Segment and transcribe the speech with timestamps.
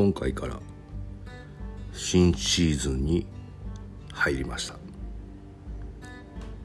[0.00, 0.58] 今回から
[1.92, 3.26] 新シーズンに
[4.14, 4.76] 入りました。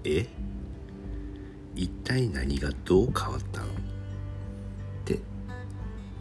[0.06, 0.26] え？
[1.76, 3.66] 一体何がどう変わったの？
[3.68, 3.70] っ
[5.04, 5.20] て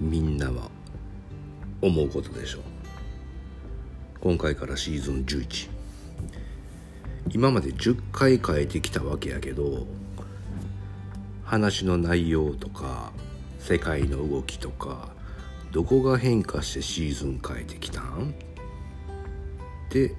[0.01, 0.73] みんなは
[1.81, 2.63] 思うことでしょう。
[4.21, 5.71] 今回からシーズン11
[7.31, 9.87] 今まで10回変えてきたわけやけど
[11.45, 13.13] 話の内容とか
[13.61, 15.14] 世界の動きとか
[15.75, 18.31] どこが変化してシーズン変えてきたん？
[18.31, 20.15] って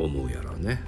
[0.00, 0.82] 思うやろね。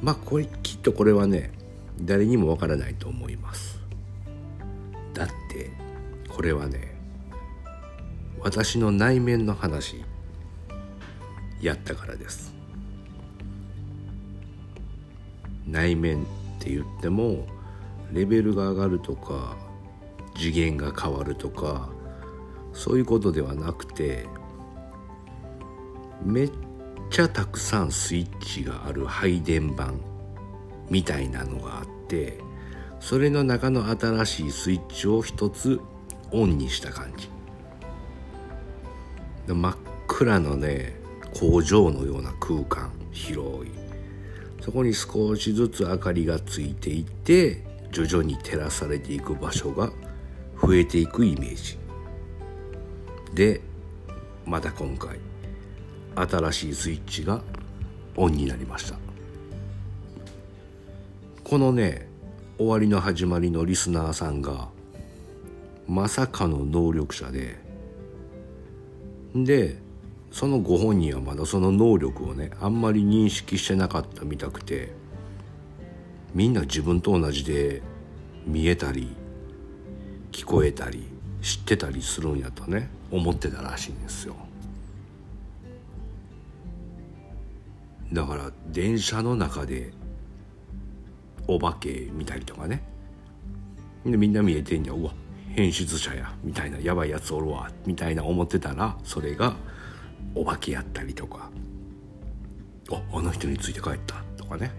[0.00, 1.52] まあこれきっとこれはね
[2.00, 3.78] 誰にもわからないと思います。
[5.12, 5.70] だって
[6.30, 6.96] これはね
[8.38, 10.02] 私の内面の話
[11.60, 12.54] やったからです。
[15.66, 16.26] 内面っ
[16.58, 17.46] て言っても
[18.14, 19.58] レベルが上がるとか
[20.40, 21.90] 次元が変わるとか
[22.72, 24.26] そういうことではなくて
[26.24, 26.52] めっ
[27.10, 30.00] ちゃたくさんスイッチがある配電盤
[30.88, 32.38] みたいなのがあって
[33.00, 35.78] それの中の新しいスイッチを一つ
[36.32, 37.28] オンにした感じ。
[39.46, 40.94] 真っ暗のね
[41.34, 43.72] 工場のような空間広い。
[44.60, 49.90] そこに少しずつ明かりがついていって徐々に照らされていく場所が
[50.62, 51.78] 増えていくイメージ。
[53.34, 53.60] で
[54.46, 55.18] また今回
[56.14, 57.40] 新しいスイッチが
[58.16, 58.98] オンになりました。
[61.44, 62.08] このね
[62.58, 64.68] 終わりの始まりのリスナーさんが
[65.88, 67.58] まさかの能力者で
[69.34, 69.78] で
[70.30, 74.92] そのご本人はまだその能力をねあんまり認識してなかったみたくて
[76.34, 77.82] みんな自分と同じで
[78.46, 79.16] 見えたり
[80.32, 81.06] 聞こえたり
[81.42, 84.36] 知ってたりするんやとね思ってたらしいんですよ。
[88.12, 89.92] だから電車の中で
[91.46, 92.82] お化け見たりとかね。
[94.04, 94.96] でみんな見えてんじゃん。
[94.96, 95.14] うわ
[95.54, 96.32] 変質者や。
[96.42, 97.70] みたいなやばいやつおるわ。
[97.86, 99.54] みたいな思ってたらそれが
[100.34, 101.50] お化けやったりとか。
[102.92, 104.16] ああの人について帰った。
[104.36, 104.72] とかね。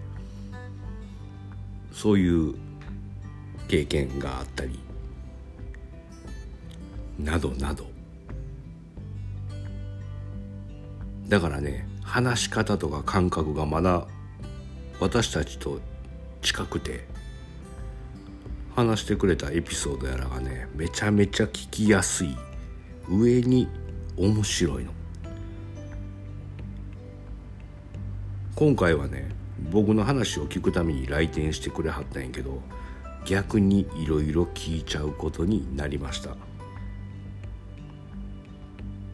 [1.92, 2.54] そういう
[3.68, 4.78] 経験があったり。
[7.22, 7.86] などなど。
[11.28, 14.06] だからね話し方とか感覚がまだ
[15.00, 15.80] 私たちと
[16.42, 17.06] 近くて
[18.76, 22.36] 話してくれたエピソードやらがねめちゃめちゃ聞きやすい。
[23.08, 23.68] 上に
[24.16, 24.92] 面白いの。
[28.54, 29.30] 今回はね
[29.70, 32.60] 僕の話を聞くために来店してくれはったんやけど
[33.24, 36.36] 逆にいろいろ聞いちゃうことになりました。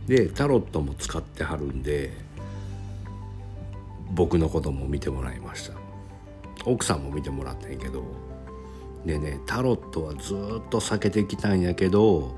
[0.09, 2.13] でタロットも使ってはるんで
[4.13, 5.77] 僕のことも見てもらいました。
[6.65, 8.03] 奥さんも見てもらったんけど
[9.07, 12.37] でねタロットはずっと避けてきたんやけど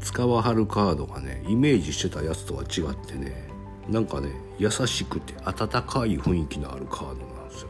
[0.00, 3.48] 使わはるカードがねイメージしてたやつとは違ってね
[3.88, 7.68] なんかね優しくて温かい雰囲気のあるカードなんですよ。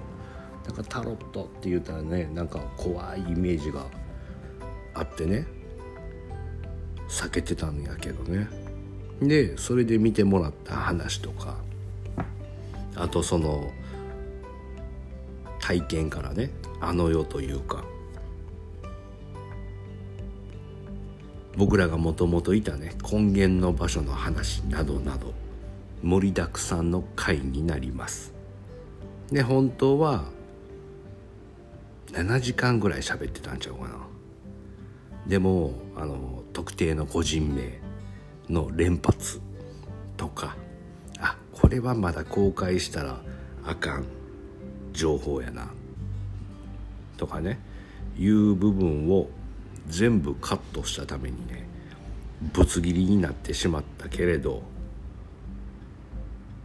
[0.66, 3.86] だからタロットって言ったらねなんか怖いイメージが
[4.94, 5.46] あってね。
[7.08, 8.48] 避けてたんやけどね。
[9.20, 11.56] でそれで見てもらった話とか。
[12.94, 13.70] あとその
[15.60, 16.50] 体験からね。
[16.80, 17.84] あの世というか。
[21.56, 22.92] 僕らがもともといたね。
[23.10, 25.34] 根源の場所の話などなど。
[26.02, 28.32] 盛りだくさんの回になります。
[29.32, 30.26] で本当は
[32.12, 34.06] 7時間ぐらい喋ってたんちゃうかな。
[35.26, 37.80] でもあの特定の個人名
[38.48, 39.40] の連発
[40.16, 40.56] とか。
[41.20, 43.20] あこれはまだ公開したら
[43.64, 44.04] あかん
[44.92, 45.70] 情報やな。
[47.16, 47.58] とかね。
[48.18, 49.30] いう部分を
[49.86, 51.66] 全部カットしたためにね
[52.52, 54.62] ぶつ切りになってしまったけれど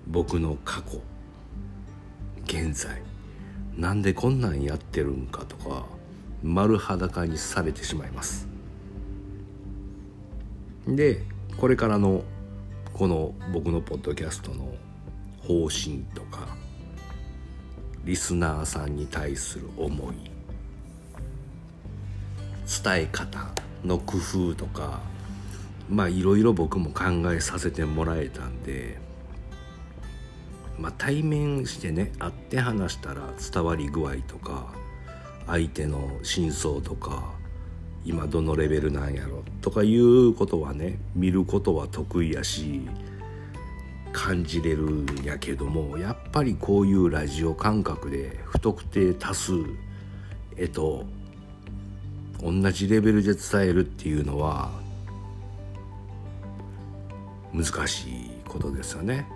[0.08, 1.02] 僕の過去
[2.46, 3.02] 現在
[3.78, 5.86] なんでこんなんやってるんかとか
[6.44, 8.53] 丸裸にされてしまいます。
[10.88, 11.22] で
[11.58, 12.24] これからの
[12.94, 14.76] この僕のポッドキャストの
[15.42, 16.48] 方針とか
[18.04, 20.16] リスナーさんに対する思い
[22.84, 23.50] 伝え方
[23.84, 25.00] の工夫とか
[25.90, 28.98] まあいろいろ僕も考えさせてもらえたんで
[30.78, 33.22] まあ対面してね会って話したら
[33.52, 34.74] 伝わり具合とか
[35.48, 37.33] 相手の真相とか
[38.06, 39.44] 今どのレベルなんやろ？
[39.62, 42.82] とかいうことはね見ることは得意やし
[44.12, 49.54] 感じれるんやけどもやっぱりこういうラジオ感覚で不特定多数
[50.58, 51.06] えっと
[52.42, 54.70] 同じレベルで伝えるっていうのは
[57.54, 59.28] 難しいことですよね。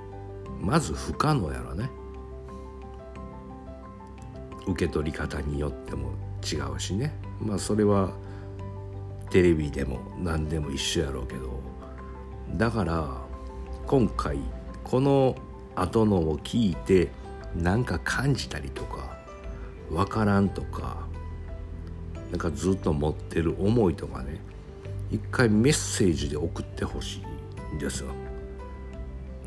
[0.60, 1.90] まず不可能やろね。
[4.68, 6.10] 受け取り方によっても
[6.44, 7.18] 違うしね。
[7.40, 8.12] まあそれは
[9.30, 11.60] テレビでも何でも一緒やろうけど
[12.56, 13.22] だから
[13.86, 14.38] 今回
[14.84, 15.36] この
[15.76, 17.10] 後のを聞いて
[17.56, 19.18] なんか感じたりとか
[19.90, 21.08] 分からんとか
[22.32, 24.40] なんかずっと持ってる思いとかね
[25.10, 27.22] 一回メッセージで送ってほし
[27.72, 28.10] いんですよ。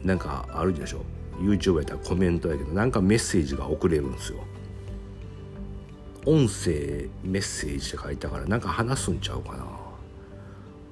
[0.03, 1.03] なんかあるでしょ。
[1.39, 4.39] YouTube やったらコメントやけどなんかメッセージが送れるんですよ。
[6.27, 9.67] 音声メッセージって書いたからなんか話すんちゃうかな。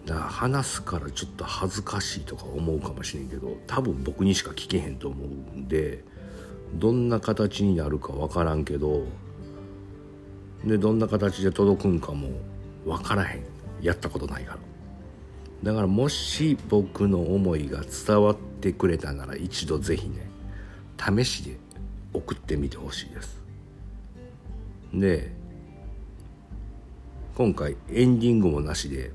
[0.06, 6.02] だから話すからちょっと恥ずかしいとか思うかもしれんけど多分僕にしか聞けへんと思うんで
[6.74, 9.04] どんな形になるか分からんけど
[10.64, 12.30] でどんな形で届くんかも
[12.86, 13.44] 分からへん。
[13.80, 14.58] やったことないから。
[15.62, 20.30] だからもし僕の思いが伝わってくれたなら一度ぜひね
[20.98, 21.58] 試しで
[22.12, 23.37] 送ってみてほしいです。
[24.92, 25.30] で
[27.34, 29.12] 今回エンディングもなしで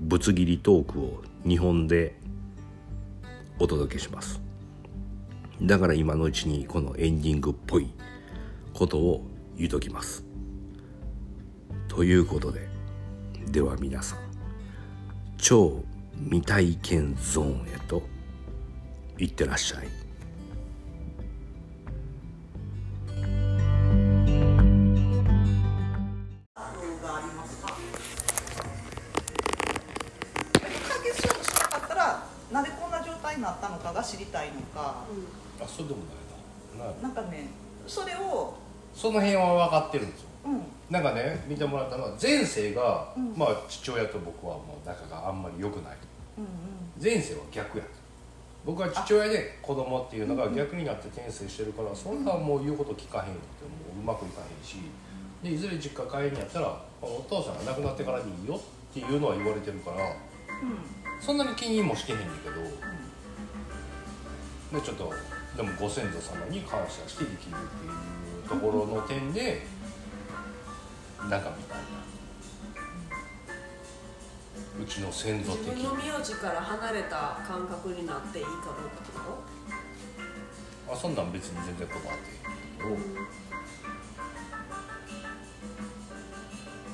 [0.00, 2.14] ぶつ切りトークを日本で
[3.58, 4.40] お届けします。
[5.62, 7.90] だから今のうちにこのエンディングっぽい
[8.74, 9.26] ことを
[9.56, 10.24] 言うときます。
[11.88, 12.68] ということで
[13.50, 14.18] では皆さん
[15.38, 15.82] 超
[16.24, 18.02] 未体験ゾーンへと
[19.16, 20.05] 行ってらっしゃい。
[33.46, 35.04] なったのかが知りたいのか、
[35.60, 37.02] あそうでもないな。
[37.02, 37.48] なんかね
[37.86, 38.54] それを
[38.94, 40.28] その辺は分かってるんですよ。
[40.46, 40.62] うん。
[40.90, 43.34] なんかね見てもらったのは前世が、うん。
[43.36, 45.96] まあ父親と僕はもう仲があんまり良くない。
[46.38, 47.02] うんうん。
[47.02, 47.84] 前世は逆や。
[48.64, 53.38] 僕は父親で子供っていうのが逆になって転生してるからそんなんもう言うこと聞かへんっても
[53.96, 54.78] ううまくいかへんし。
[55.42, 58.60] でいずれ実家帰りにやったらお父さんが亡くなってからでいいよっ
[58.92, 60.16] ていうのは言われてるからうん。
[61.20, 62.56] そんなに気にもしてへんねんけど
[64.72, 65.12] でちょっと
[65.56, 67.50] でもご先祖様に感謝して生きるってい
[68.44, 69.66] うところの点で
[71.20, 72.06] なんかみたいな。
[74.78, 83.36] うちの先祖的自分の名字から離れた感覚になっていいかどうかってこあそんなん別に全然こだわってへんけど。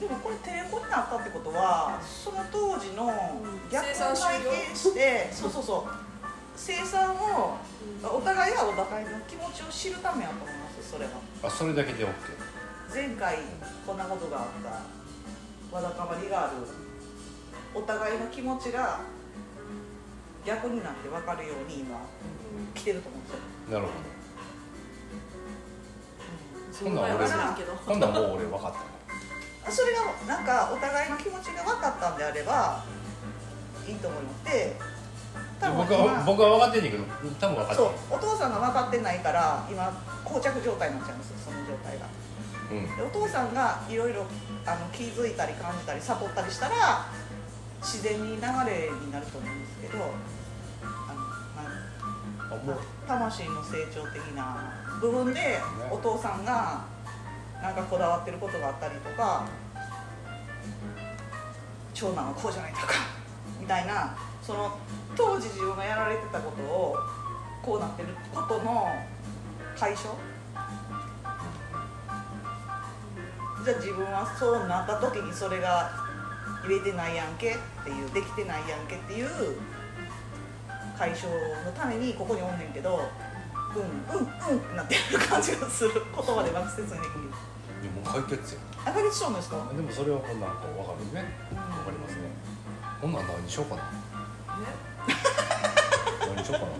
[0.00, 3.40] でもこれテレコになったってことはその当時の
[3.70, 6.11] 逆生産を体験してそうそうそう
[6.62, 7.58] 生産を
[8.04, 11.10] お互いがお互いの気持ちを知るためやと思いますそれは。
[11.42, 12.08] あそれだけで OK
[12.94, 13.38] 前回
[13.84, 16.52] こんなことがあったわだかまりがある
[17.74, 19.00] お互いの気持ちが
[20.46, 21.98] 逆になって分かるように今
[22.76, 23.80] 来てると思うんですよ。
[23.80, 23.92] なるほ
[26.72, 26.94] そん。
[26.94, 27.72] なん分からんけど。
[27.72, 28.78] ど今度はもう俺分かった。
[28.78, 28.84] ね
[29.70, 32.84] それがなんかお互いの気持ちが分かったんであれば
[33.88, 34.44] いいと思います。
[34.44, 34.76] で
[35.62, 37.04] 多分僕は僕は分かってんねんけど
[37.38, 42.06] 多分分かってそうお父さんが分かってないから今膠着状態になっちゃうんですよその状態が。
[42.72, 42.96] うん。
[42.96, 44.26] でお父さんがいろいろ
[44.66, 47.06] あの気づいたり感じたり悟ったりしたら
[47.80, 50.02] 自然に流れになると思うんですけど
[50.82, 55.58] あのなんあ魂の成長的な部分で
[55.90, 56.84] お父さんが
[57.62, 59.46] なんかこだわってることがあったりとか
[61.94, 62.94] 長男はこうじゃないとか
[63.60, 64.76] みたいなその
[65.16, 66.96] 当時自分がやられてたことを
[67.62, 68.86] こうなってることの
[69.78, 70.14] 解消？
[73.64, 75.92] じゃあ自分はそうなった時にそれが
[76.64, 77.54] 入れてないやんけ？
[77.54, 79.28] っていうできてないやんけっていう
[80.98, 81.30] 解消
[81.64, 83.00] のためにここにおんねんけど
[83.76, 85.92] うんうんうんってなってる感じがする。
[85.94, 87.30] 言葉でうまく説明できる。
[87.82, 89.70] でもう解決やあ解決しちゃうんですか？
[89.72, 91.30] でもそれはこんなんこう分かるね。
[91.50, 92.22] 分かりますね。
[93.00, 94.01] こんなん何にしようかな
[96.26, 96.72] 何にしようかな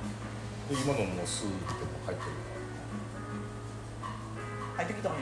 [0.68, 2.30] で今のもうスーっても入ってる
[4.76, 4.94] 入って。
[4.94, 5.14] きたね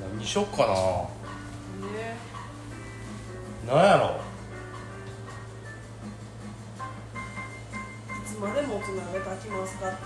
[0.00, 2.16] 何にしようかなね
[3.66, 4.20] 何やろ
[8.08, 9.98] いつまでも大人で書きますかって。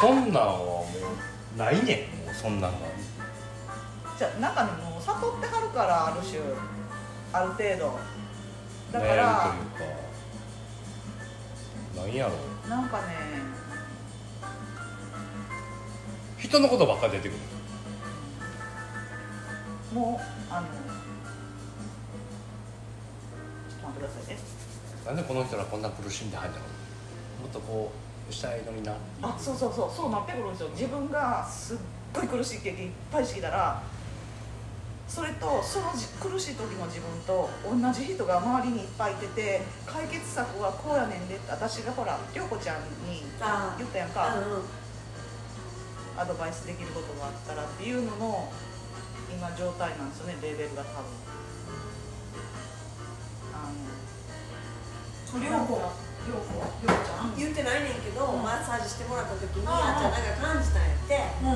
[0.00, 0.86] そんなんはも
[1.54, 2.78] うないねんもうそんなんが
[4.18, 6.40] じゃあなんかねもう悟ってはるからある種
[7.32, 7.98] ある程度。
[8.92, 9.96] だか悩らむというか
[11.96, 12.34] なんやろ
[12.66, 12.68] う。
[12.68, 13.04] なんかね。
[16.38, 17.38] 人のことばっかり出てくる。
[19.92, 20.72] もうあのちょ
[23.76, 24.40] っと待ってくださいね。
[25.06, 26.64] なんでこの人らこんな苦しんではんだろ
[27.40, 27.42] う。
[27.42, 27.90] もっとこ
[28.28, 28.92] うしたいのにな。
[29.22, 29.90] あそうそうそう。
[29.96, 30.68] そうなってくるんですよ。
[30.70, 31.78] 自分がすっ
[32.12, 33.82] ごい苦しい経験いっぱいしてきたら
[35.08, 44.34] それとそのじ苦しい時の自分と同じ人が周りにいっぱいいてて解決策はこうやねんでって私がほら涼子ちゃんにあ言ったやんか、
[46.18, 48.52] アドバイスできることがあったらっていうのの
[49.32, 51.04] 今状態なんですよねレベルが多分。
[53.54, 55.76] あの涼子
[56.26, 56.50] 涼子
[56.82, 57.36] 涼子ちゃん。
[57.36, 58.42] 言ってないねんけど、うん。
[58.42, 61.46] マッサージしてもらった時に、うんあっちゃんなんか感じたんやって、う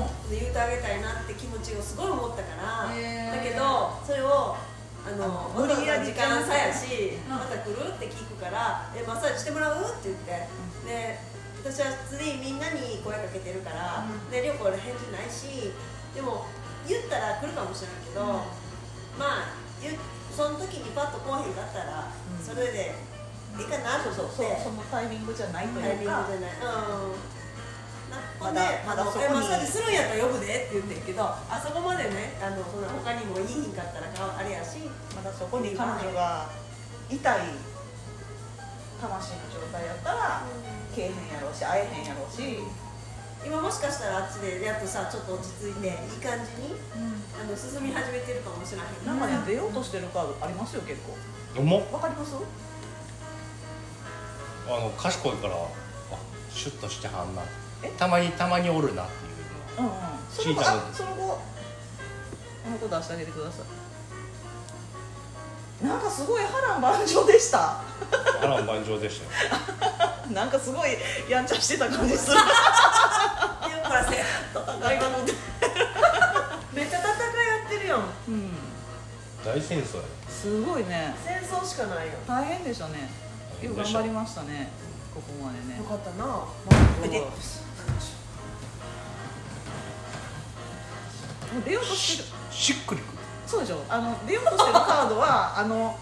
[0.51, 4.59] 言うてあげたいなって気持ちをすごい思ったから、だけどそれを
[5.01, 7.31] あのあ無理やり時間差やし、う。
[7.31, 7.31] ん。
[7.31, 10.47] また来るって聞くから「えマッサージしてもらう?」って言って、
[10.85, 11.19] で
[11.63, 14.29] 私は普通にみんなに声かけてるから、うん。
[14.29, 15.73] で涼子俺返事ないし
[16.13, 16.45] でも
[16.85, 18.21] 言ったら来るかもしれないけど、
[19.17, 19.55] まあ
[20.35, 22.45] その時にパッと来へんかったら、うん。
[22.45, 22.93] それで
[23.57, 24.61] いいかなとそう思って。
[24.61, 26.51] そうそのタイミングじゃないとタイミングいうかじゃない。
[26.61, 26.67] う
[27.09, 27.40] ん。
[28.11, 29.25] なほんで、まだまだそこに。
[29.25, 34.83] えマッサージするんやったら呼ぶでって言ってるけど、あそこまでね、あのそんな他にもいいひんかったらかあれやし、
[35.15, 36.51] まだそこに彼女が
[37.09, 37.23] 痛い
[38.99, 40.43] 魂の状態やったら
[40.93, 42.59] けえへんやろうし会えへんやろうし、
[43.41, 46.77] 今もしかしたらあっちでやっとさちょっと落ち着いていい感じに
[47.33, 49.15] あの進み始めてるかもしれへんな。
[49.15, 51.17] んかね出ようとしてるカードありますよ結構。
[51.55, 52.35] どうもわかります？
[54.67, 55.57] あの賢いからあ
[56.53, 57.41] シュッとしてはんな。
[57.41, 57.60] え
[57.97, 59.93] たまにたまにおるなっていうのは
[60.43, 60.57] うんうん。
[60.57, 61.41] そのあその後
[62.65, 63.81] あの子出してあげてください。
[65.85, 67.81] なんかすごい波乱万丈でした。
[68.39, 69.31] 波乱万丈でしたよ。
[70.31, 70.91] なんかすごい
[71.27, 72.37] やんちゃしてた感じする。
[76.73, 77.99] めっちゃ戦いやってるやん。
[78.27, 78.55] うん。
[79.43, 80.03] 大戦争や。
[80.29, 81.15] すごいね。
[81.25, 82.13] 戦争しかないよ。
[82.27, 83.09] 大変でしたね。
[83.61, 84.69] よく頑張りましたね。
[85.13, 85.77] ここまでね。
[85.77, 86.45] よかったな。
[91.53, 92.29] もう出ようとしてる。
[92.51, 93.17] しっくりくる。
[93.47, 93.83] そうでしょ。
[93.89, 95.97] あの出ようとしてるカードはあの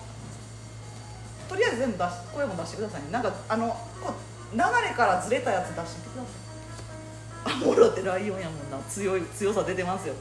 [1.47, 3.01] とりあえず全部出し声も出してください。
[3.01, 3.67] ねなんかあの
[4.01, 4.13] こ
[4.53, 7.61] う流れからずれたやつ出してください。
[7.61, 8.77] あモロってライオンやもんな。
[8.89, 10.13] 強い強さ出てますよ。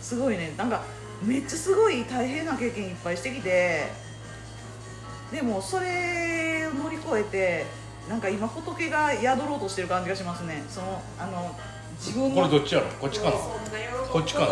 [0.00, 0.54] すごいね。
[0.56, 0.82] なんか
[1.22, 3.90] めっちゃすごい大変な経験いっぱいしてきて。
[5.32, 7.64] でもそれを乗り越えて
[8.06, 10.62] なんか今仏が宿ろうとしてる感じがしますね。
[10.68, 11.58] そのあの
[12.02, 12.42] 自分の。
[12.42, 12.88] これどっちやろ？
[12.88, 13.32] こっちかな？
[13.32, 14.46] こっちかな？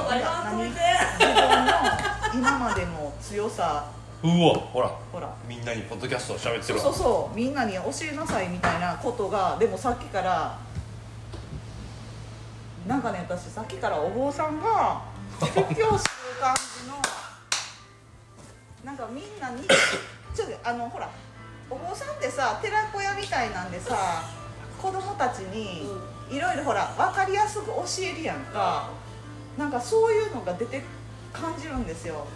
[2.32, 3.90] 今までの強さ。
[4.22, 4.88] うわほら。
[5.12, 5.34] ほら。
[5.48, 6.92] みんなにポッドキャストを喋ってそうるわ。
[6.92, 7.36] そうそう。
[7.36, 7.80] みんなに教
[8.12, 10.56] えなさいみたいなことがでもさっきから
[12.86, 15.02] なんかね私さっきからお坊さんが
[15.40, 15.88] 説教してる
[16.40, 17.02] 感じの
[18.84, 19.64] なんかみんなに
[20.34, 21.10] ちょっとあのほら
[21.68, 24.22] お坊さんってさ寺子屋みたいなんでさ
[24.80, 25.90] 子供たちに
[26.30, 28.90] いろいろほら分かりやすく教えるやんか。
[29.58, 30.82] なんかそういうのが出て
[31.32, 32.26] 感じるんですよ。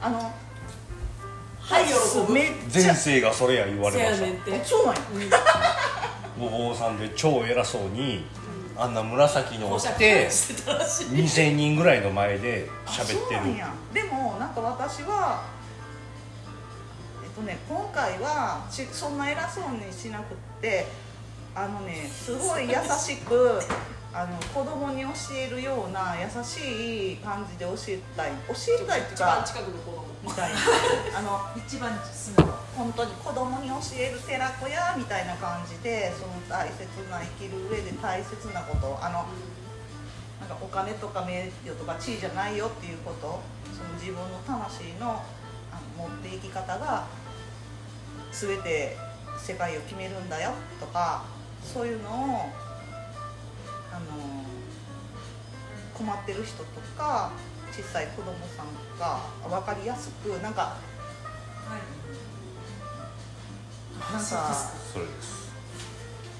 [0.00, 0.08] あ。
[0.08, 0.32] の
[1.60, 1.92] はい喜
[2.26, 2.32] ぶ。
[2.32, 2.86] めっちゃ。
[2.86, 4.50] 前世がそれや言わせれましやねんって。
[4.52, 4.94] えそうなん。
[4.94, 5.00] や
[5.30, 5.38] た
[6.40, 8.24] お坊さんで超偉そうに
[8.76, 11.06] あんな紫のを着しててしてたらしい。
[11.08, 13.18] 2000人ぐらいの前であ喋ってる。
[13.20, 13.72] そうなんや。
[13.92, 15.42] でもなんか私は
[17.22, 20.86] えっとね今回はちそんな偉そうにしなくって
[21.54, 23.60] あのねすごい優しく
[24.12, 28.30] あの子供に教えるような優しい感じで教えたい。
[28.46, 30.06] 教えたいっていう一番か近くの子供。
[30.22, 30.58] みたいな。
[31.18, 32.46] あの一番素直。
[32.78, 38.98] 本当に子供に教える寺子屋みたいな感じでその大切な生きる上で大切なこと。
[39.02, 39.26] あの
[40.38, 43.42] なんかお金とか名誉とか地位じゃないよっていうこと。
[43.74, 45.22] その自分の魂の
[45.72, 47.06] あの持っていき方が
[48.30, 48.96] 全て
[49.36, 51.24] 世界を決めるんだよとか
[51.72, 52.12] そういうのを
[53.92, 54.06] あの
[55.94, 56.64] 困ってる人と
[56.96, 57.32] か
[57.72, 58.66] 小さい子供さん
[58.98, 60.76] が分かりやすくなんか
[64.00, 64.24] なんか
[64.92, 65.44] それです。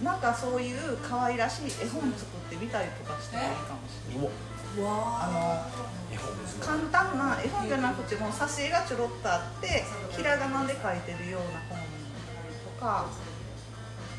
[0.02, 4.28] なんかそういう可愛らしい絵本作ってみたりとかしてもいいかもしれない。
[4.76, 5.68] あ
[6.12, 6.66] 絵本ですね。
[6.66, 13.06] 簡単な絵本じゃなくても挿絵がちょろっとあってひらがなで書いてるような本とか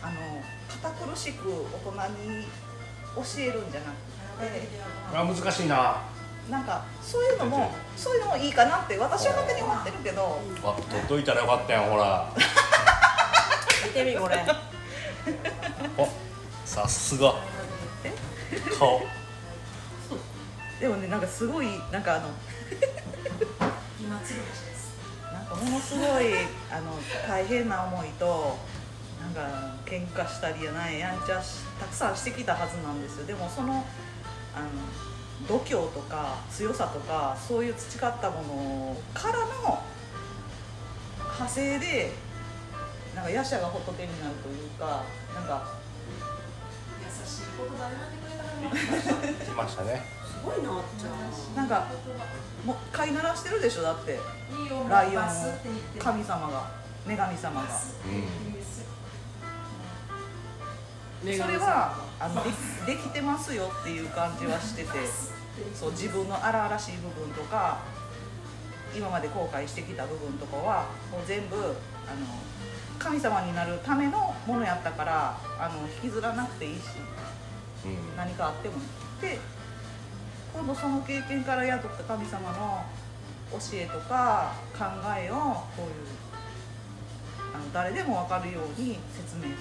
[0.02, 0.14] あの
[0.86, 1.54] 堅苦しく大
[1.92, 2.46] 人に
[3.16, 3.96] 教えるんじゃなく
[4.46, 4.70] て
[5.14, 6.02] あ難しいな。
[6.50, 10.40] なんかそういうのもそういうのもいいかなって私は勝手に思ってるけど。
[10.64, 12.30] あ取っといたらよかったやんほら。
[13.88, 14.46] 見てみこれ。
[15.98, 16.08] お
[16.66, 17.34] さすが。
[18.78, 19.02] 顔。
[20.80, 22.30] でもねなんかすごいなんかあの
[24.00, 24.94] 今つるです。
[25.34, 26.26] なんかものすごい
[26.70, 26.92] あの
[27.28, 28.58] 大変な思いと
[29.36, 33.26] か喧嘩したりやないやんちゃしたくさんしてきたはずなんですよ。
[33.26, 33.86] でもその
[34.56, 34.70] あの
[35.48, 39.84] 度胸とか強さとかそういう培ったものからの
[41.20, 42.14] 派生で
[43.14, 45.04] なんか夜叉が仏になるというか
[45.36, 45.76] なんか
[47.04, 50.06] 優しい言葉でなってくれたらね来ましたね。
[50.26, 51.88] すごいなあっちゃんなんか
[52.66, 54.14] もう飼いならしてるでしょだって。
[54.14, 54.16] い
[54.66, 55.28] いよライオンを。
[56.00, 56.72] 神様が。
[57.06, 57.68] 女神様が。
[57.68, 57.96] バス
[61.34, 62.50] それはあので
[62.94, 64.90] できてますよっていう感じはしてて
[65.74, 67.80] そう自分の荒々しい部分とか
[68.96, 71.74] 今まで後悔してきた部分とかはもう全部あの
[73.00, 76.80] 神様になるためのものやったからあの引きずらなくていいし
[77.86, 78.18] うん。
[78.18, 78.76] 何かあっても。
[79.22, 79.40] で
[80.54, 82.84] 今度その経験から宿った神様の
[83.52, 84.86] 教えとか考
[85.18, 89.56] えをこういうあの誰でも分かるように説明する。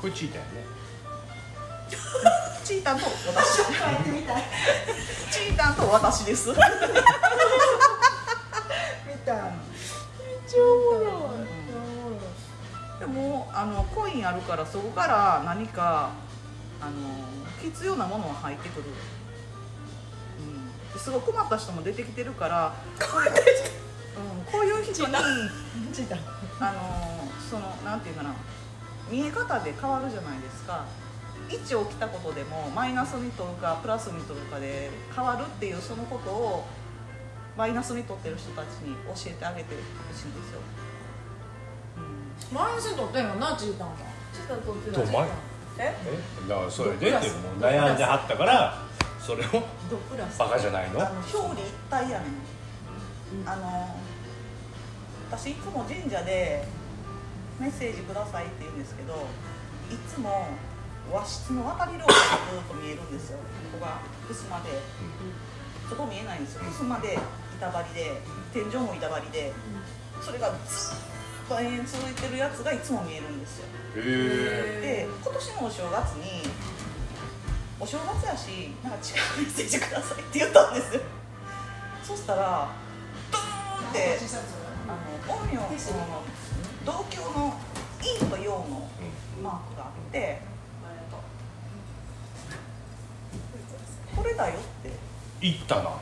[0.00, 0.77] これチーターやね
[2.64, 3.62] チータンと私。
[5.30, 6.50] チータンと私です。
[6.50, 6.54] 見
[9.24, 9.52] た。
[12.98, 16.10] でもあのコインあるからそこから何か
[16.80, 16.92] あの
[17.62, 18.86] 必要なものが入ってくる。
[20.92, 23.34] うん、すごい困った人も出てきてるから、これ、うん、
[24.52, 25.20] こういう人にあ
[26.72, 28.34] のそのなんていうかな。
[29.10, 30.84] 見え方で変わるじゃないですか
[31.50, 36.66] 位置を来たことでもマイナスに取るかプラスに取るかで変わるっていうそのことを
[37.56, 40.60] マイナスに取ってる人たちに教えてあげてほしいんですよ、
[41.96, 42.56] うん。
[42.56, 43.94] マイナスに取ってんのなチータンは
[44.32, 44.90] チータ取って。
[44.90, 45.28] どうまい
[45.78, 46.48] ええ？
[46.48, 48.82] だからそれでってもう悩んではったから
[49.20, 49.48] それを
[49.90, 50.38] ドプラス？
[50.38, 51.00] バカじゃないの？
[51.00, 53.96] あの表裏一体やねん、あの
[55.30, 56.64] 私いつも神社で
[57.60, 59.14] メッセージくださいって言うんですけど
[59.90, 60.48] いつも
[61.12, 63.38] 和室の渡り廊下がずっと見えるんですよ。
[63.72, 64.82] ここが襖で。
[65.88, 66.64] そこ見えないんですよ。
[66.68, 67.18] 襖で
[67.56, 68.20] 板張りで
[68.52, 69.52] 天井も板張りで
[70.20, 70.96] それがずっ
[71.48, 73.66] と延々続いてるやつがいつも見えるんですよ。
[73.96, 76.44] へえで今年のお正月に
[77.80, 81.00] お正月やしなんか違うメッセージくださいって言ったんですよ。
[82.04, 82.68] そしたら
[83.32, 84.18] ドーンって
[84.88, 84.92] あ
[85.32, 86.22] の陰陽その
[86.84, 87.54] 同郷の
[87.98, 88.88] 陰と陽の
[89.42, 90.42] マークがあって
[94.18, 94.90] これだよって。
[95.40, 95.82] 行ったな。
[95.82, 95.98] は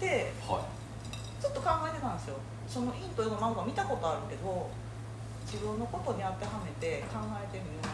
[0.00, 0.42] でい。
[1.42, 2.36] ちょっと考えてたんですよ。
[2.66, 4.70] その陰と陽のマークは見たことあるけど
[5.44, 7.86] 自分のことに当てはめて考えてみよう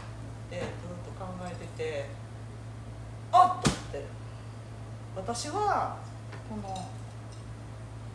[0.54, 0.70] ってずっ
[1.02, 2.08] と考えてて
[3.32, 4.04] あっと思って。
[5.16, 5.96] 私は
[6.48, 6.86] この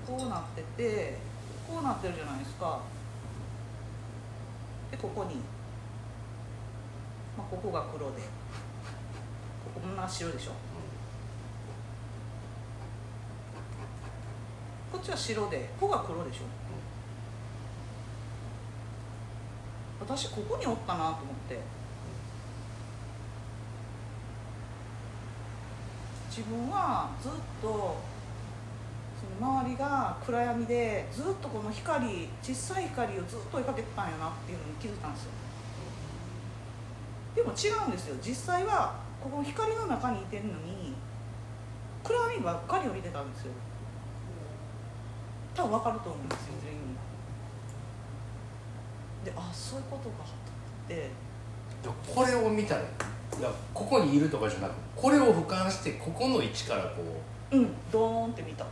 [0.07, 1.17] こうなってて
[1.67, 2.79] こうなってるじゃないですか。
[4.89, 5.35] でここに、
[7.37, 8.21] まあ、ここが黒で。
[9.73, 10.51] ここ真っ白でしょ
[14.91, 16.41] こっちは白でここが黒でしょ。
[20.01, 21.59] 私ここにおったなと思って。
[26.29, 27.67] 自分はずっと
[29.39, 35.31] その周りが暗闇でずっとこの光小さい光をずっと追いかけてたんやなっていうのに気づいたんですよ。
[37.35, 38.15] でも違うんですよ。
[38.21, 40.93] 実際はここ光の中にいてるのに
[42.03, 43.51] 暗闇ばっかりを見てたんですよ
[45.55, 46.79] 多分分かると思うんですよ全員。
[49.25, 50.33] であそういうことかと思
[50.85, 51.09] って。
[52.13, 52.81] これを見たら
[53.73, 57.01] ここにいるとかじゃなくこれを俯瞰してここの位置からこ
[57.51, 57.57] う。
[57.57, 58.65] うんドーンって見た。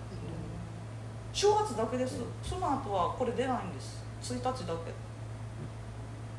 [1.34, 2.22] 正月だけです。
[2.44, 4.04] その後はこれ出ないんです。
[4.22, 4.94] 1日だけ。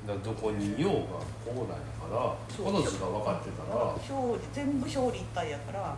[0.07, 2.17] だどこにいようがこうなんやから
[2.65, 3.95] この図が分かってたら。
[3.95, 5.95] 表裏全部表裏一体やから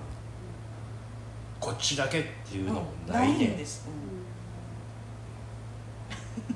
[1.63, 3.15] こっちだけっていうのもうん。
[3.15, 3.87] ないねんんです、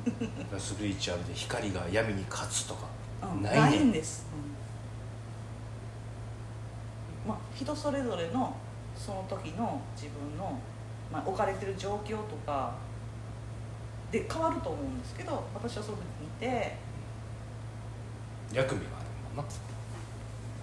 [0.05, 2.89] だからスピリチュアルで光が闇に勝つとか。
[3.23, 3.43] うん。
[3.43, 3.61] ないね。
[3.61, 4.27] ないんです、
[7.25, 7.31] うん。
[7.31, 8.57] まあ人それぞれの
[8.97, 10.59] その時の自分の、
[11.13, 12.75] まあ、置かれてる状況とか
[14.11, 16.77] で変わると思うんですけど私はその時見て。
[18.53, 19.53] 役目があるもんな。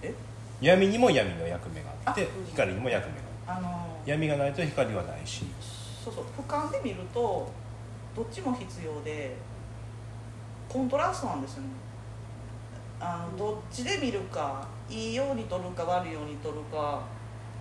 [0.02, 0.14] え？
[0.60, 2.46] 闇にも闇の役目があってあうん。
[2.50, 5.44] 光にも役目があっあの闇がないと光はないし。
[6.04, 7.50] そうそう俯瞰で見ると
[8.14, 9.34] どっちも必要で
[10.68, 11.68] コントラストなんですよね。
[13.00, 17.02] あのどっちで見るかいいように撮るか悪いように撮るか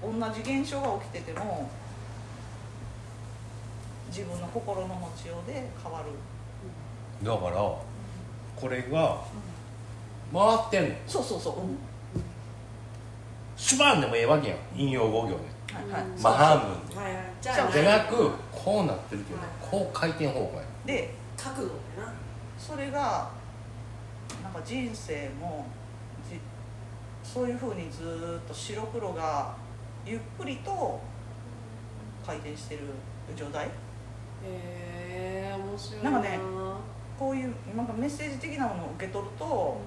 [0.02, 1.70] 同じ現象が起きてても
[4.08, 6.06] 自分の心の持ちようで変わる、
[7.26, 9.22] だからこれが
[10.32, 10.96] 回ってんの。
[11.08, 11.78] そうそうそう、うん。
[13.58, 14.58] シュバンでもええわけやん。
[14.76, 15.36] 引用語行で
[16.18, 16.90] 真半分。
[16.90, 17.24] ではいはい。
[17.42, 19.48] じゃあそうじゃなくこうなってるけどはい。
[19.62, 20.64] こう回転方向や。
[20.86, 22.14] で角度でな。
[22.58, 23.30] それが
[24.42, 25.66] なんか人生も
[26.30, 26.40] じ
[27.24, 29.56] そういうふうにずーっと白黒が
[30.06, 31.02] ゆっくりと
[32.26, 32.82] 回転してる
[33.36, 33.66] 状態。
[33.66, 33.70] へ
[34.46, 36.10] え面白いな。
[36.12, 36.40] んかね
[37.18, 39.80] こういうなんかメッセージ的なものを受け取ると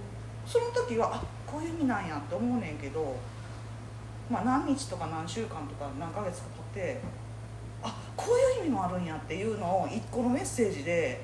[0.47, 3.17] その時はあこういう意味なんやって思うねんけど、
[4.31, 7.01] まあ、何日とか何週間とか何ヶ月か経って
[7.83, 11.23] あこういう意味もあるんやっていうのを一個のメッセージで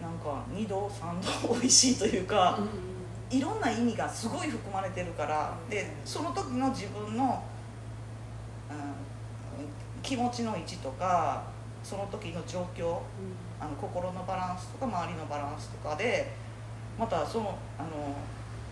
[0.00, 2.58] なんか2度3度 美味しいというか。
[3.32, 7.42] いろんな意味がすごい含まれてるからでその時の自分の、
[8.70, 11.42] うん、気持ちの位置とか
[11.82, 12.98] その時の状況
[13.58, 16.30] あの心のバランスとか周りのバランスとかで
[16.98, 17.88] またそのあの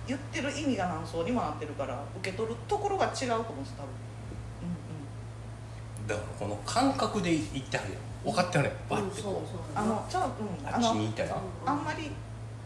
[0.07, 3.89] 言ってる意味が何層にもなってるから受け取るところが違うと思うんです多分、
[6.09, 8.01] だからこの感覚でいってはるやん。
[8.25, 8.79] 分かってはるやん。
[8.89, 9.45] バッてこう。
[9.45, 9.83] んそうそう。
[9.83, 11.37] うんうん、あのちゃう、うん、うあっちに行ったら
[11.67, 12.11] あんまり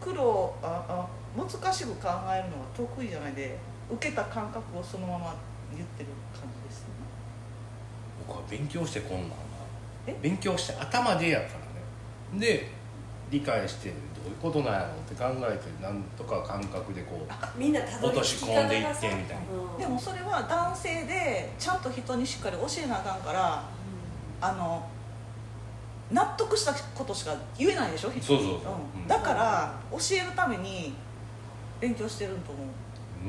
[0.01, 3.57] 苦労ああ難しく考えるのが得意じゃないで
[3.91, 5.35] 受けた感覚をそのまま
[5.75, 6.85] 言ってる感じです、
[8.27, 9.35] 僕は勉強してこんなんが
[10.07, 10.15] え？
[10.21, 11.45] 勉強して頭でやか
[12.33, 12.39] らね。
[12.39, 12.69] で
[13.29, 13.95] 理解してど
[14.27, 19.43] ういうことなんやろうって考えてなんとか感覚でこうみんな落とし込んでいってみたいな。
[19.75, 19.79] うん。
[19.79, 23.63] でもそれは男性でちゃんと人にしっかり教えなあかんから
[24.41, 24.87] あの
[26.11, 28.09] 納得したことしか言えないでしょ？
[28.09, 28.73] 人にそうそうそう。
[28.95, 29.03] うん。
[29.05, 29.07] ん。
[29.07, 30.93] だから教えるために
[31.79, 32.67] 勉強してると思う。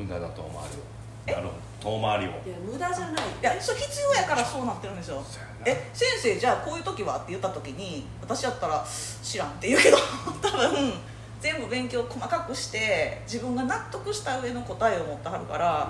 [0.04, 0.82] 無駄だと思わえれる
[1.26, 1.66] なるほど
[1.98, 2.30] 遠回りを。
[2.30, 3.14] いや無駄じゃない。
[3.14, 5.22] いやそれ必要やからそうなってるんですよ
[5.64, 8.86] え先生じゃあこういう時はって言った時に私やったら
[9.22, 9.96] 知らんって言うけど
[10.40, 10.92] 多分
[11.40, 15.88] 全部勉強細かくして自分が納得した上の答えを持ってはるから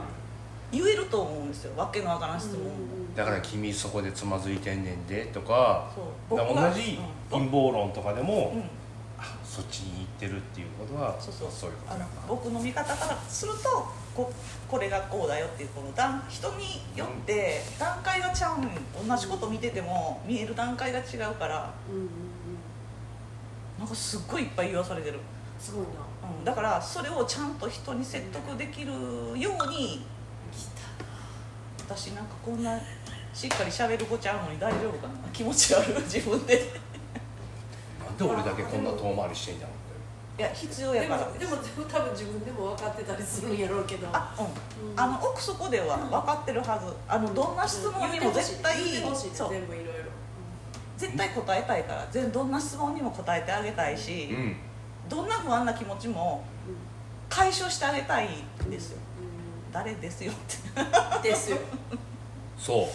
[0.73, 1.73] 言えると思うんですよ。
[1.77, 2.59] わけのわからん質問、
[3.15, 5.89] だから君そこでつまずいてんねんでとか
[6.29, 6.37] 同
[6.75, 6.99] じ
[7.31, 7.47] うん。
[7.47, 8.61] 陰謀論とかでも、うん。
[9.19, 11.49] あそっちに行ってるっていうことはそうそう。
[11.51, 13.87] そういうことあの僕の見方からすると
[14.17, 14.33] こ
[14.67, 22.09] これがこうだよっていうこの段人によって段階がちゃうねん同じこと見てても見える段階が違うからうんうんうん。
[23.79, 25.19] なんかすっごいいっぱい言わされてる、
[25.61, 25.91] すごいな。
[26.39, 28.93] うん、だからそれをちゃんと人に説得できる
[29.39, 30.07] ように
[31.87, 32.81] 私なんかこんな
[33.35, 35.15] しっかり喋る子ちゃうのに大丈夫かな。
[35.31, 36.81] 気持ち悪い自分で。
[38.03, 39.76] なんで俺だけこんな遠回りしてんだろ
[40.39, 41.27] いや必要でやから。
[41.27, 44.09] もでもでも多分自分でも分かってたりするんやろうけど。
[44.13, 44.93] あうん。
[44.93, 45.01] うん。
[45.01, 46.93] あの奥底では分かってるはず。
[47.09, 49.51] あのどんな質問にも絶対言ってほしいそう。
[49.51, 49.93] 全部いろいろ。
[50.99, 52.07] 絶対答えたいから。
[52.11, 54.57] 全どんな質問にも答えてあげたいし、ううん。
[55.09, 56.45] どんな不安な気持ちも
[57.29, 58.29] 解消してあげたい
[58.67, 59.01] んですよ、う
[59.73, 60.35] 誰ですよっ
[61.15, 61.21] て。
[61.21, 61.59] んですよ。
[62.59, 62.89] そ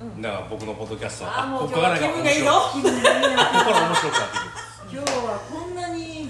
[0.00, 0.22] う、うん。
[0.22, 2.50] だから僕のポッドキャストはあもうここからが今日は気分がいいぞ。
[2.50, 4.50] ここから面白くなってくる
[4.92, 6.21] 今日はこんなに僕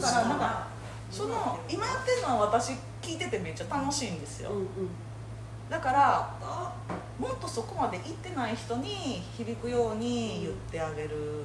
[0.00, 0.68] からなんか
[1.10, 4.66] その今やってるのは私聞いててめっちゃ楽しいんですよ、うんうん。
[5.68, 6.34] だから
[7.18, 11.44] もっとそこまで行ってない人に響くように言ってあげる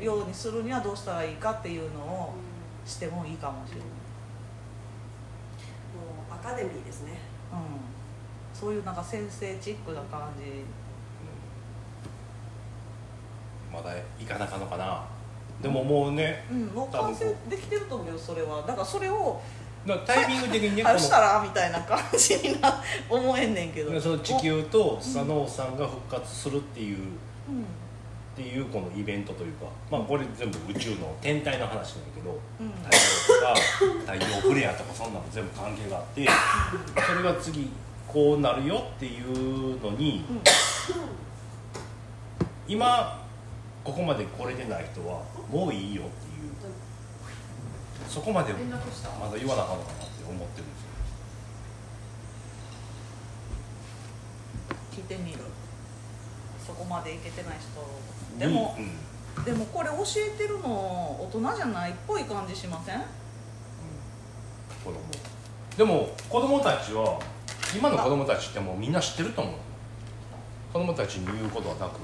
[0.00, 2.32] ようにするにはどうしたらいいかっていうのを
[2.86, 3.92] してもいいかもしれない、も
[6.30, 7.18] うアカデミーですね。
[7.52, 7.58] うん、
[8.58, 10.64] そういうなんか先生チックな感じ
[13.72, 15.04] まだ行かなあかんのかな。
[15.60, 18.62] でももうねうん、もう完成できてると思うよそれは。
[18.66, 19.40] だからそれを
[20.06, 24.00] タイミング的にねあしたらみたいな感じにな思えんねんけど。
[24.00, 27.64] その地球とスサノオさんが復活するっていう、うん
[28.32, 32.72] っていうこのイベントというかまあこれ全部宇宙の天体の話なんだけどうん。
[32.82, 36.26] 太陽とか太陽フレアとかそんなの全部関係があって
[37.06, 37.70] それが次
[38.08, 40.40] こうなるよっていうのにうん。
[42.66, 43.21] 今
[43.84, 46.52] ここまで来れてない人はもういいよっていう。
[48.08, 50.88] そこまでまだ言わなあかんのかなって思ってるんですよ。
[54.92, 55.38] 聞いてみる
[56.64, 58.38] そこまでいけてない人。
[58.38, 58.84] でもに、
[59.38, 59.44] うん。
[59.44, 63.00] でもこれ教えてるの大人じゃないっぽい感じしません？
[64.84, 64.94] 子供。
[65.76, 67.18] でも子供たちは
[67.74, 69.54] 今の子供たちってもうみんな知ってると思う。
[70.72, 72.00] 子供たちに言うことはなく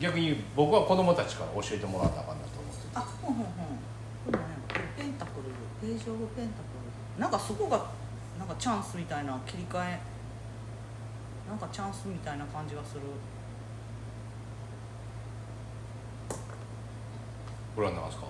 [0.00, 2.88] 逆に僕は子供たちから教えてもらったかんなと思ってて。
[2.94, 3.54] あほんほんほん。
[4.26, 4.44] これね
[4.96, 5.48] ペンタクル
[5.80, 6.62] ページオブペンタク
[7.16, 7.86] ルなんかそこが
[8.38, 10.00] なんかチャンスみたいな切り替え。
[11.48, 13.00] なんかチャンスみたいな感じがする。
[17.74, 18.26] これは何ですか？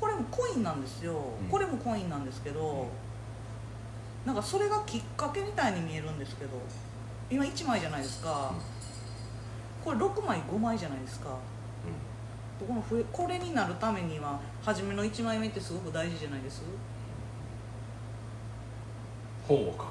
[0.00, 1.48] これもコインなんですよ、うん。
[1.48, 2.86] これもコインなんですけど、
[4.24, 6.50] なんかそれがきっかけみたいに見えるんですけど
[7.30, 8.52] 今1枚じゃないですか、
[9.84, 11.36] これ6枚5枚じゃないですか。
[12.66, 16.62] この増えこれになるためには初めの1枚目ってすごく大事じゃないです？
[19.48, 19.84] 本を書く。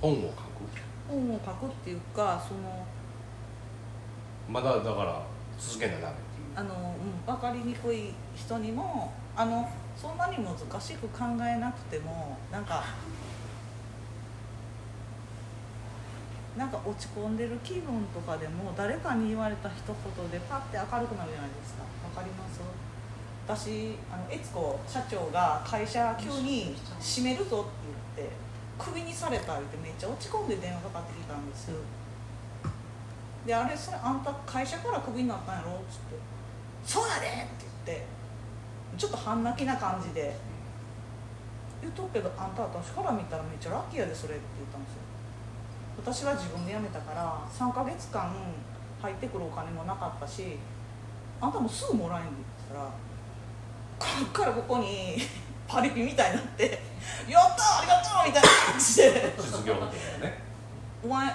[0.00, 0.34] 本を書く。
[1.08, 2.86] 本を書くっていうかその
[4.48, 5.22] まだだから
[5.58, 6.14] 続けなダメ
[6.56, 12.84] あの、うん、分かりにくい人にもあのそんなに難しく考えなくてもなんか
[16.58, 21.84] なんか落ち込んでる気分とかでも誰かに言われた一言でパッて明るくなるじゃないですか。
[21.84, 22.60] わかります？
[23.46, 27.70] 私あの悦子社長が会社急に閉めるぞって
[28.18, 28.34] 言って
[28.78, 31.70] クビにされたってめっちゃ落ち込んで電話かかってきたんです
[33.46, 35.70] であれそれあんた会社からクビになったんやろ？
[35.72, 36.18] っつって
[36.84, 38.04] 「そうやで!」って言って
[38.98, 40.36] ちょっと半泣きな感じで
[41.80, 45.07] 「言うとくけどあんた私から見たらめっちゃラッキーやでそれ」って言ったんですよ。
[45.98, 48.32] 私は自分で辞めたから3ヶ月間
[49.02, 50.58] 入ってくるお金もなかったし
[51.40, 52.32] あんたもうすぐもらえんって
[52.70, 52.90] 言ったら
[53.98, 55.18] こっからここに
[55.68, 56.82] パリピみたいになって
[57.28, 59.34] 「やったありがとう!」みたいな感じで。
[59.38, 60.42] 失業保険やね。
[61.04, 61.34] お前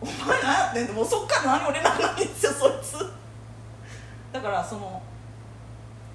[0.00, 0.94] お前何やってんの？
[0.94, 2.98] もうそっから何も連絡ないんですよそいつ。
[4.32, 5.02] だからその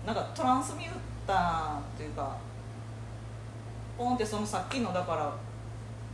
[0.05, 0.93] なんかトランスミュー
[1.27, 2.35] ターっていうか
[3.97, 5.31] ポンってそのさっきのだから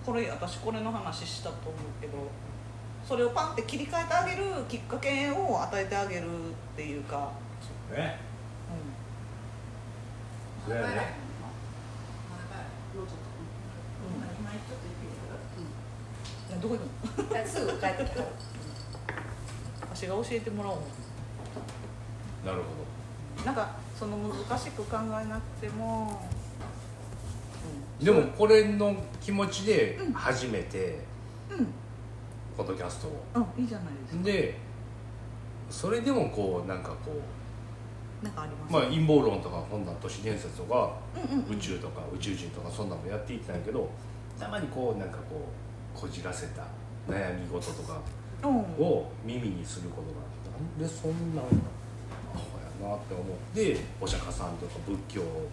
[0.06, 2.14] これ私これの話したと思うけど
[3.08, 6.28] それをパンって切り替えてあげるきっかけを与えてあげるっ
[6.76, 7.32] ていうか、
[7.90, 8.18] そうね。
[10.66, 10.88] うそうやね。
[12.96, 13.18] もうちょっ
[16.50, 16.82] とん、どこ行
[17.24, 17.46] くの？
[17.46, 18.22] すぐ帰ってきた
[19.82, 20.78] 私が教えてもらおう。
[22.46, 22.64] なるほ
[23.46, 26.33] なんかその難しく考えなくても、ど
[28.02, 31.00] でもこれの気持ちで初めて
[31.50, 31.68] うん。
[32.58, 33.24] ポッドキャストを。
[33.36, 34.24] うん、いいじゃないですか。
[34.24, 34.58] で
[35.70, 37.12] それでもこうなんかこ
[38.22, 38.74] うなんかあります？
[38.74, 41.58] まあ陰謀論とかこんなん都市伝説とかうんうんうん。
[41.58, 43.90] 宇宙とか宇宙人とかそんなのやっていってたんやけど
[44.40, 45.48] たまにこうなんかこ
[45.96, 46.64] うこじらせた
[47.08, 48.00] 悩み事とか
[48.44, 48.58] うん。
[48.84, 51.46] を耳にすることがなんでそんなん
[52.84, 55.48] なって思ってお釈迦さんとか仏教を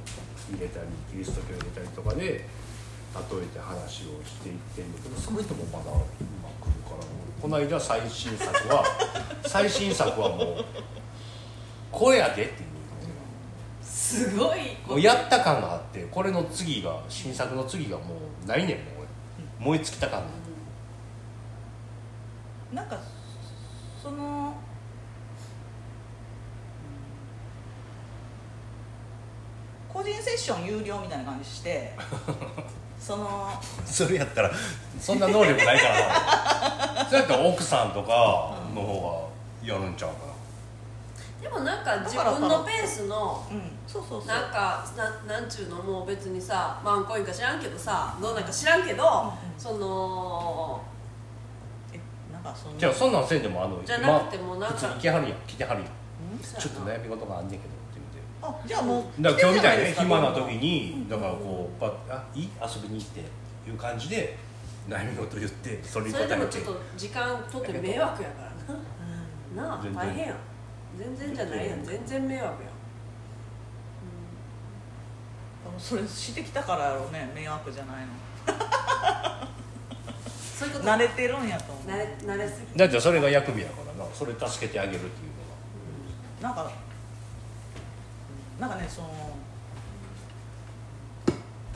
[0.50, 5.94] 入れたりキリスト教を入れたりとかで例えて話をしていってんだけどそれともまだう
[6.42, 7.06] まくるから
[7.40, 8.84] この間最新作は
[9.46, 10.64] 最新作はもう
[11.90, 12.70] 「これやで」っていう
[13.82, 19.06] すごいもうやった感があってこれの次が新作の次がもうないねんもう。
[19.60, 20.22] 俺燃え尽きた感
[22.72, 22.98] なんか
[24.02, 24.49] その
[29.92, 31.92] 個人セッション有料みたいな感じして
[33.00, 33.50] その
[33.84, 34.50] それやったら
[35.00, 35.94] そんな能力ないから。
[37.04, 39.28] なそれやったら奥さんとかの方
[39.64, 40.30] がやるんちゃうか
[41.42, 43.78] でもなんか自分のペースのうん。
[43.86, 44.28] そうそうそう。
[44.28, 44.84] なんか
[45.26, 50.80] ななんちゅうのもう別にさワンコインか知らんけどさどうなんか知らんけど、その
[51.92, 51.98] え
[52.32, 55.90] なんかそのなじゃあそんなんせんでもあのじゃなくてもなんか普通に来はるやん来てはるやん。
[55.90, 56.38] うん。
[56.38, 57.79] ちょっと悩み事があんねんけど
[58.42, 63.20] あじゃあもうだから今日みたいに暇な時にだからこうパッあいい遊びに行って
[63.70, 64.36] いう感じで
[64.88, 66.34] 悩み事言ってそれにそ答えて。
[66.34, 68.52] れでもちょっと時間とって迷惑やから。
[68.74, 69.56] うん。
[69.56, 70.36] ななあ全然大変やん。
[70.98, 71.84] 全然じゃないやん。
[71.84, 72.28] 全然。
[72.28, 72.54] 迷惑やん。
[72.56, 72.64] で
[75.70, 78.12] もそれしてきたからやろうね迷惑じゃないの。
[80.58, 81.90] そういうこと慣れてるんやと思う。
[81.90, 82.78] 慣れ慣れすぎ。
[82.78, 84.10] だってそれが役目やからな。
[84.14, 86.72] それ助けてあげるっていうのがなんか
[88.60, 89.08] なんかねその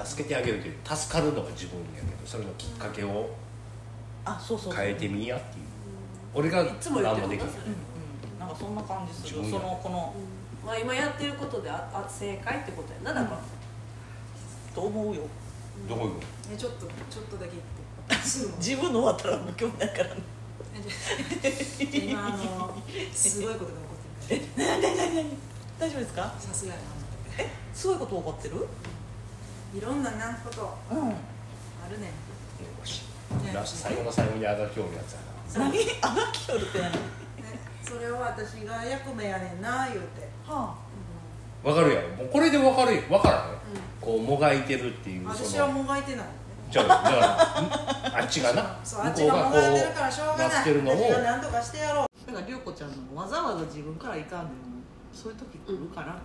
[0.05, 3.31] 助けてあげるという助かるのが自分やけどそれのきっかけを
[4.25, 5.65] あそうそう変えてみやっていう。
[6.35, 7.49] 俺がいつも言って何もできない。
[7.49, 9.41] うんうんなんかそんな感じする。
[9.41, 9.61] 自分や。
[9.61, 10.15] そのこの
[10.67, 13.41] まあ今やってることでああ正解ってことやなだから、
[14.75, 15.23] と思うよ。
[15.89, 16.21] どこ行くの
[16.53, 18.27] えちょっとちょっとだけ言って。
[18.27, 20.23] すぐも自分の終わったらもう興味ないからね。
[21.93, 23.95] 今あのすごいことが起こ
[24.25, 24.43] ってる
[25.79, 26.35] 大丈夫ですか？
[26.39, 26.85] さすがやな。
[27.75, 28.67] すごいこと起こってる？
[29.77, 30.99] いろんななことうん。
[31.09, 31.11] あ
[31.91, 32.11] るねん。
[32.81, 33.03] ほし。
[33.51, 35.71] いラスト最後の最後にあがきおるやつやな。
[35.71, 36.91] 何あがきよるって何？
[36.91, 36.93] え
[37.83, 40.29] それを私が役目やねんな言うて。
[40.47, 40.77] は
[41.65, 42.09] わかるやろ。
[42.11, 43.03] もうこれでわかるよ。
[43.11, 43.59] わからん
[44.01, 45.83] こうもがいてるっていう私はその。
[45.83, 46.27] もがいてない
[46.71, 46.97] じゃあじゃ
[48.15, 48.79] ああっちがな。
[48.85, 50.95] そうあっ向こうがこちがもがいてるからしょううがないなってるのを。
[50.95, 52.27] 私が何とかしてやろう。
[52.27, 54.75] だから涼子ちゃんのわざわざ自分から行かんでも
[55.15, 56.19] そういう時来るかなと。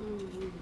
[0.00, 0.52] うんうんうん。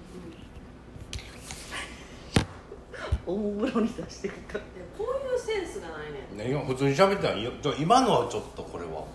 [3.27, 4.59] おもむろに出してくかで
[4.97, 6.53] こういうセンスがないねん。
[6.53, 9.07] 何が普通に喋ってないよじゃあ今のはちょっとこれはも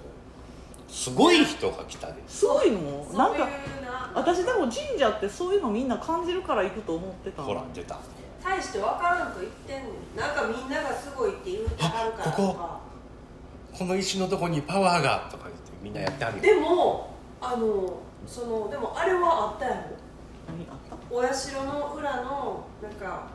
[0.89, 2.15] うすごい人が来たで。
[2.27, 3.19] そういうの？
[3.19, 4.13] なんかいうな。
[4.15, 7.99] 私でも神社ってそういうのみんな感じるから行くと思ってたほら出た。
[8.43, 10.19] 大して分からんと言ってんねん。
[10.19, 12.25] なんかみんながすごいって言うてはるから。
[12.25, 12.81] とこか
[13.73, 16.43] この石のとこにパワーがとか言ってみんなやってはるよ。
[16.43, 19.97] でもあのそのでもあれはあったやろ？
[20.49, 20.97] 何あった？
[21.15, 23.29] お社の裏のなんか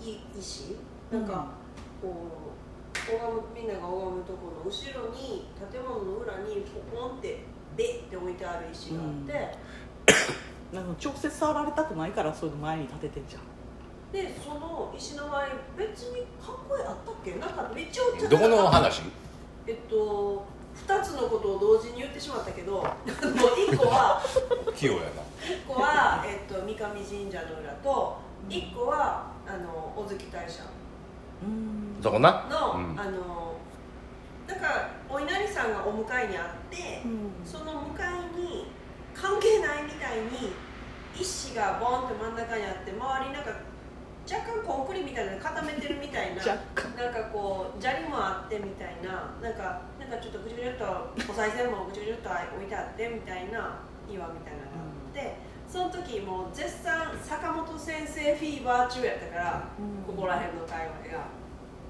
[0.00, 0.76] い石？
[1.12, 1.48] なんか、
[2.02, 2.54] こ
[2.94, 7.44] う拝むみんなが拝むところの後ろに建物の裏にポコンって
[7.76, 13.42] ベッって置いてある石があって、なんか直接触られたくないからそういうの前に立ててんじゃん。
[14.12, 17.34] でその石の前別にかっこいいあったっけ？
[17.36, 19.02] なんかめっちゃおっちゃどこの話？
[19.66, 20.46] えっと
[20.88, 24.22] 2つのことを同時に言ってしまったけどあの1個は
[24.74, 25.04] 器用やな。
[25.44, 28.16] 1個は、えっと、三上神社の裏と
[28.48, 30.62] 1個はあの小月大社
[31.42, 32.02] うん。
[32.02, 32.46] そこな？
[32.50, 32.98] の、うん。
[32.98, 33.54] あの
[34.48, 37.02] なんかお稲荷さんがお迎えにあって、
[37.44, 38.72] その迎えに
[39.12, 40.52] 関係ないみたいに
[41.14, 43.50] 石がボンって真ん中にあって周りなんか
[44.28, 50.84] 若干コンクリみたいなの固めてるみたいななんかこう砂利もあってみたいななんかなんかちょっとぐちゅぐちゅっと
[51.32, 55.36] お賽銭もぐちゅぐちゅっと置いてあってみたいな岩みたいなのがあって、
[55.68, 59.68] その時もう絶賛坂本先生フィーバー中やったから、
[60.06, 61.28] ここら辺の界隈が。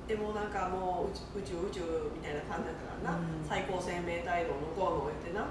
[0.08, 3.44] でもなんかもう宇宙宇宙みたいな感じだったからな、うん。
[3.46, 5.44] 最高生命体道のこうの言ってな。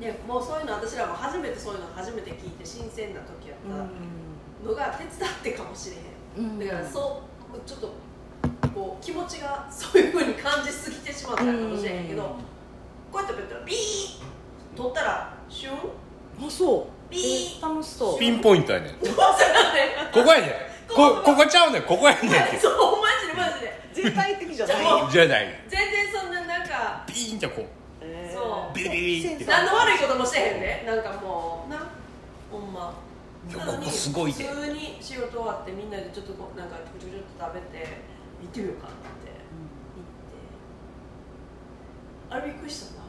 [0.00, 3.84] でもうそういうの私らも初めてそういうの初めて聞いて新鮮な時やった
[4.64, 6.58] のが手伝ってかもしれへん、うん。
[6.58, 7.22] だからそ
[7.54, 7.92] うちょっと
[8.74, 12.22] こう気持ちがそういうふうに感じすぎてしまったのかもしれへんけど、
[13.12, 16.46] こうやってやったらビーッ取ったらシュン。
[16.46, 17.12] あそう。
[17.12, 17.60] ビー。
[17.60, 18.18] ッ楽しそう。
[18.18, 18.94] ピンポイントやねん。
[19.02, 20.50] ここやねん。
[20.88, 21.82] こここちゃうねん。
[21.82, 22.42] ここやねん。
[22.42, 23.80] っ てそうマジでマジで。
[23.92, 24.76] 絶対的じゃない
[25.10, 25.64] じゃない。
[25.68, 27.64] 全然そんななんかピーンってこう。
[28.00, 28.74] えーそう。
[28.74, 29.44] ビリビリって。
[29.44, 31.78] 何の悪いこともしてへんねなんかもうな。
[32.50, 32.94] ほんま
[33.58, 34.44] ここすごいで。
[34.44, 37.86] 普通に仕事終わってみんなでちょっとこうなんかちょちょちょっと食べて
[38.42, 40.38] 行ってみようかなって行って。
[42.30, 43.06] あれびっくりしたな。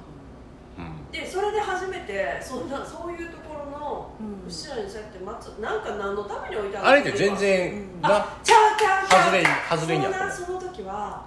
[0.80, 1.12] うん。
[1.12, 4.48] でそれで初めてそんなそういうところのうん。
[4.48, 5.48] 後ろにそうやって待つ。
[5.60, 8.00] なんか何のために置いてあるあれって全然う。
[8.00, 9.24] んなあちゃうちゃうちゃう。
[9.24, 11.26] 外れに外れその時は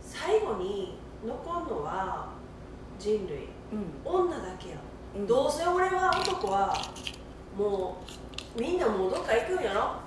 [0.00, 2.30] 最後に残るのは
[2.98, 3.48] 人類。
[3.72, 3.90] うん。
[4.04, 4.76] 女だけや、
[5.16, 5.26] うん。
[5.26, 6.72] どうせ俺は男は
[7.58, 8.10] もう
[8.58, 10.00] みんなもうどっか行くんやろ？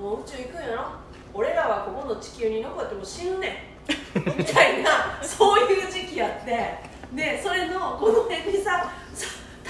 [0.00, 0.84] もう宇宙行くんやろ？
[1.32, 3.48] 俺らはここの地球に残っても死ぬね
[3.88, 4.38] ん。
[4.38, 6.94] みたいな そういう時期やって。
[7.12, 9.26] でそれのこの辺にささ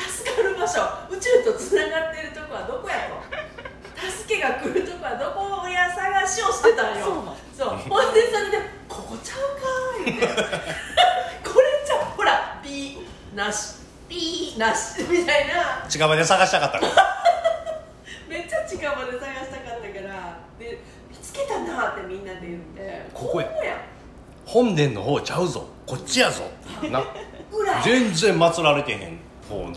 [0.09, 0.81] 助かる場所。
[1.11, 4.11] 宇宙とつながってるとこはどこやと？
[4.11, 7.25] 助けが来るとこはどこや探しをしてたんよ。
[7.57, 9.67] そうほんでそれで「ここちゃうか」
[10.05, 10.27] 言って。
[11.49, 12.05] これちゃう。
[12.17, 13.77] ほらピーなし。
[14.09, 15.03] ピーなし。
[15.09, 15.87] みたいな。
[15.89, 17.14] 近場で探したかったから
[18.75, 20.79] めっちゃ近場で探したかったからで
[21.11, 23.47] 見つけたなってみんなで言ってここや。
[23.65, 23.77] や。
[24.45, 25.67] 本殿の方ちゃうぞ。
[25.87, 26.45] こっちやぞ。
[26.91, 27.03] な。
[27.53, 27.83] 裏や。
[27.83, 29.75] 全然祀られてへん方にうん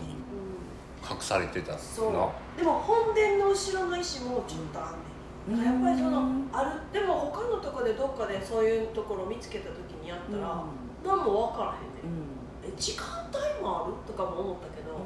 [1.08, 1.78] 隠されてたな。
[1.78, 2.58] そう。
[2.58, 10.62] でも本殿の後ろの石もちょっとあんねん、やっぱりそのあるでも他のとこでどっかでそういうところを見つけた時にやったら、
[11.04, 12.20] 何も分からへんね
[12.68, 15.00] ん、え時間帯もあるとかも思ったけど、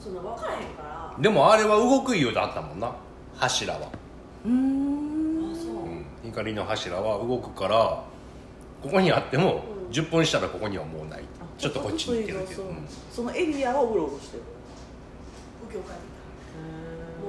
[0.00, 1.22] そんな分からへんから。
[1.22, 2.92] でもあれは動くようだったもんな。
[3.36, 3.90] 柱は、
[4.44, 5.52] うん。
[5.52, 8.04] あそう、うん、光の柱は動くから
[8.82, 9.92] ここにあってもうん。
[9.92, 11.24] 10分したらここにはもうない。
[11.58, 12.76] ちょっとこっちに行ってるけど、そううん。
[13.12, 14.42] そのエリアをうろうろしてる。
[15.68, 16.06] 右京帰ってき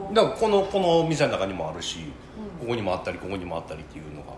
[0.01, 0.05] た。
[0.05, 2.59] もうだからこのこの店の中にもあるし、うん。
[2.59, 4.37] ここにもあったりここにもあったりっていうのが。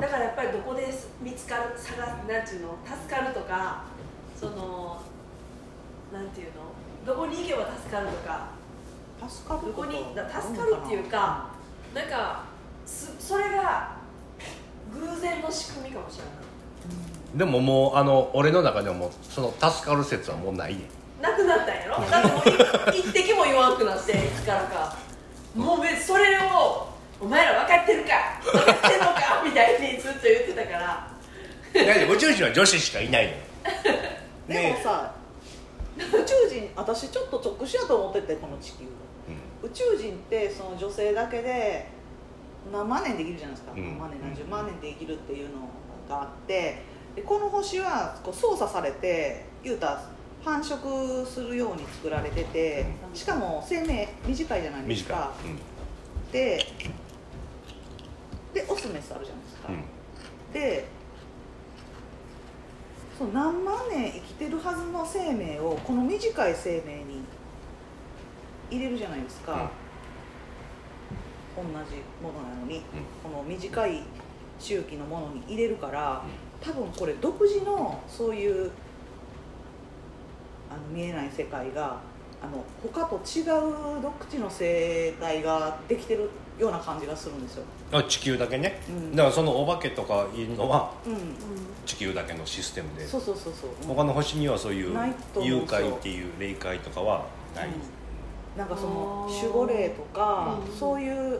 [0.00, 0.86] だからやっぱりどこで
[1.22, 3.84] 見つかる探すなんていうの助かるとか
[4.34, 5.02] その
[6.12, 6.52] なんていうの
[7.06, 8.48] どこに行けば助かるとか。
[9.28, 11.50] 助かるどこにだ助かるっていうか
[11.94, 12.42] なんか
[12.86, 13.96] すそれが
[14.94, 17.38] 偶然の仕組みかもしれない。
[17.38, 20.80] でももうあの俺の中でもその助かる説はもうないね
[21.20, 21.96] なくなったんやろ？
[22.10, 24.96] だってもうい一滴も言わんくなっていつからか。
[25.54, 26.88] もう別にそれを
[27.20, 28.10] お前ら分かってるか
[28.42, 31.10] 分かってんのかみたいにずっと言ってたかだ
[31.72, 33.36] って宇宙人は女子しかいないのよ。
[34.48, 35.12] でもさ
[36.00, 38.86] 宇宙人私ちょっと特殊やと思っててこの地球
[39.62, 41.88] 宇宙人ってその女性だけで
[42.72, 43.82] 何万年できるじゃないですか、うん。
[43.82, 45.68] 何万年何十万年で生きるっていうの
[46.08, 46.82] があって
[47.14, 50.10] でこの星はこう操作されて言うたら
[50.42, 55.18] 繁殖するように作られててしかも生命短いじゃないです短い。
[55.18, 55.32] か、
[56.32, 56.66] で
[58.54, 59.82] でオスメスあるじゃないですか、うんうん。
[60.52, 60.86] で
[63.20, 67.20] そう何万年生きてるはずの生命をこの短い生命に
[68.70, 69.70] 入れるじゃないですか、
[71.54, 72.80] 同じものなのに、
[73.22, 74.04] この短い
[74.58, 76.24] 周期のものに入れるから
[76.62, 78.70] 多分これ独自のそういう
[80.70, 81.98] あの見えない世界が
[82.42, 87.64] あの他と違う独自の生態ができてるような感じがするんですよ。
[87.92, 89.16] あ地球だけね、うん。
[89.16, 91.16] だからそのお化けとかいうのはうん、
[91.84, 93.06] 地球だけのシステムで。
[93.06, 93.70] そうそうそうそう。
[93.86, 94.96] 他の星にはそういう
[95.40, 97.70] 誘拐っていう霊界とかはない、う。
[97.70, 97.72] ん
[98.58, 100.78] なんかその守護霊とか、うん。
[100.78, 101.32] そういうなん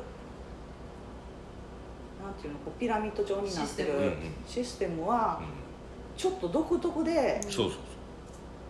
[2.34, 4.12] ていうのこうピラミッド状になってる
[4.46, 7.70] システムはうちょっと独特でんそうそう。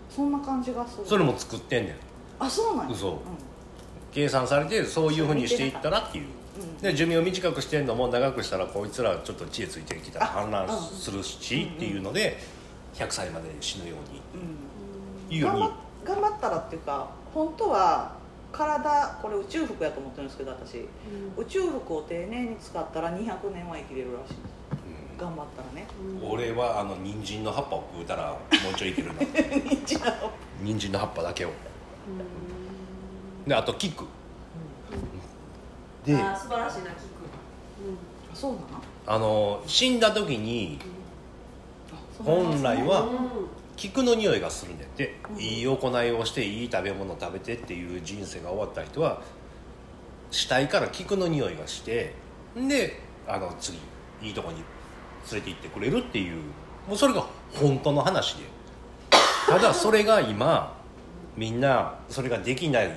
[0.08, 0.96] そんな感じがする。
[0.98, 1.94] そうそれも作ってんねん
[2.40, 2.92] あそうなんや。
[2.92, 3.10] 嘘。
[3.12, 3.18] う
[4.12, 6.24] 計算されてそういうふうにしていったらっていう。
[6.24, 6.40] んうん
[6.82, 12.38] で寿命を短くしてんのも長くしたらこいつらちょっと知恵ついてきたらあ氾濫うんするしっていうので
[12.94, 14.20] 100歳まで死ぬように。
[14.34, 15.36] うん。
[15.36, 15.60] いうように。
[15.60, 15.70] 頑
[16.16, 18.12] 張頑張ったらっていうか本当は
[18.52, 20.78] 体これ宇宙服やと思ってるんですけど私。
[21.36, 24.60] 宇宙服を丁寧に使ったら200年は生きれるらしいです
[25.18, 25.86] 頑張ったらね。
[26.22, 28.38] 俺はあの人参の葉っぱを食うたらも
[28.72, 29.20] うちょいいけるな
[30.62, 31.50] 人参の葉っぱだけを
[33.46, 34.04] であとキック。
[36.04, 36.98] であー素晴らしいな聞く
[38.34, 38.64] そうなの？
[39.06, 40.78] あの死んだ時に
[42.24, 43.10] 本来はうん。
[43.76, 49.22] 菊の匂いがするんだって、いい行いをしていい食べ物を食べてっていう人生が終わった人は
[50.30, 52.12] 死体から菊の匂いがして
[52.54, 53.78] であの次
[54.20, 54.58] いいとこに
[55.32, 56.42] 連れて行ってくれるっていう。
[56.86, 58.44] もうそれが本当の話で。
[59.48, 60.78] ただそれが今
[61.36, 62.90] みんなそれができない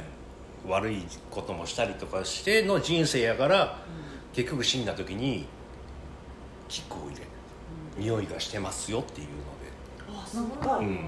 [0.67, 3.79] 悪いこともしたりとかしての人生やから
[4.33, 5.45] 結局死んだ時に
[6.67, 7.27] 菊を入れる
[7.97, 9.43] 匂いがしてますよっていうので。
[10.09, 10.99] あなんかうん。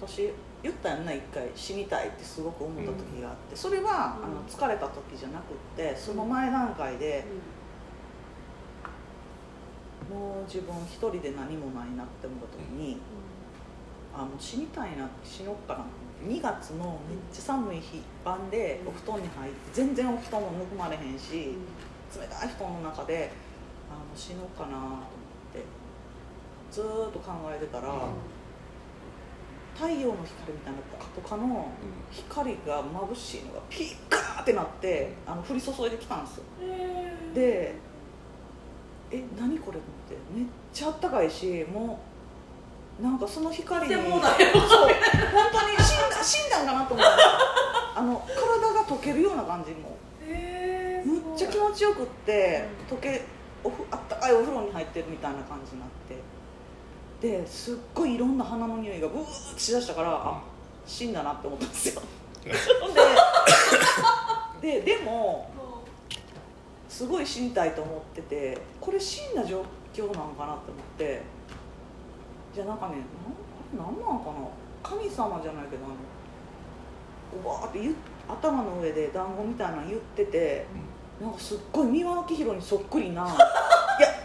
[0.00, 0.32] 私
[0.62, 3.90] 言ったやんな一回死にたいってすごく思った時があってそれは、うん。
[3.90, 3.96] あ
[4.28, 7.24] の疲れた時じゃなくってその前段階で
[10.10, 12.98] もう自分一人で何もないなって思った時に、
[14.14, 15.84] あもう死にたいな死のっかな
[16.28, 21.56] 2月のめっちゃ寒い日晩でお布団に入って全然お布団もぬくまれへんし
[22.14, 23.30] 冷たい布団の中で
[23.90, 24.98] あもう死のうかなと思っ
[25.52, 25.64] て
[26.70, 28.08] ずーっと考えてたら、
[29.74, 31.68] 太陽の光みたいなポカポカの
[32.10, 36.44] 光が眩しいのがピッカーってなってあの降り注いできたんですよ。
[37.34, 37.74] で
[39.10, 42.11] え何これと思ってめっちゃあったかいしもう
[43.02, 43.94] なんかその光に。
[43.94, 44.02] そう。
[44.02, 44.30] 本当に
[45.78, 47.98] 死んだ死んだんかなと思った。
[47.98, 49.96] あの体が溶けるような感じも。
[50.24, 53.22] へむっちゃ気持ちよくって溶け
[53.64, 56.16] おふあったかいお風呂に入ってるみたいな感じになって。
[57.20, 60.42] ですっごいいろんな花の匂いがブーってしだしたからあ
[60.86, 62.02] 死んだなって思ったんですよ。
[64.60, 65.50] でででも
[66.88, 71.22] すごい死にたいと思っててこれ死んだ状況なのかなって思って
[72.54, 72.96] じゃあなんかね
[73.76, 74.48] なんなんなんかな？
[74.82, 75.94] 神様じゃないけどあの
[77.34, 77.94] おばーって言っ
[78.28, 80.66] 頭の上で団子みたいなの言ってて、
[81.20, 83.36] なんかすっごい三輪明宏にそっくりな いや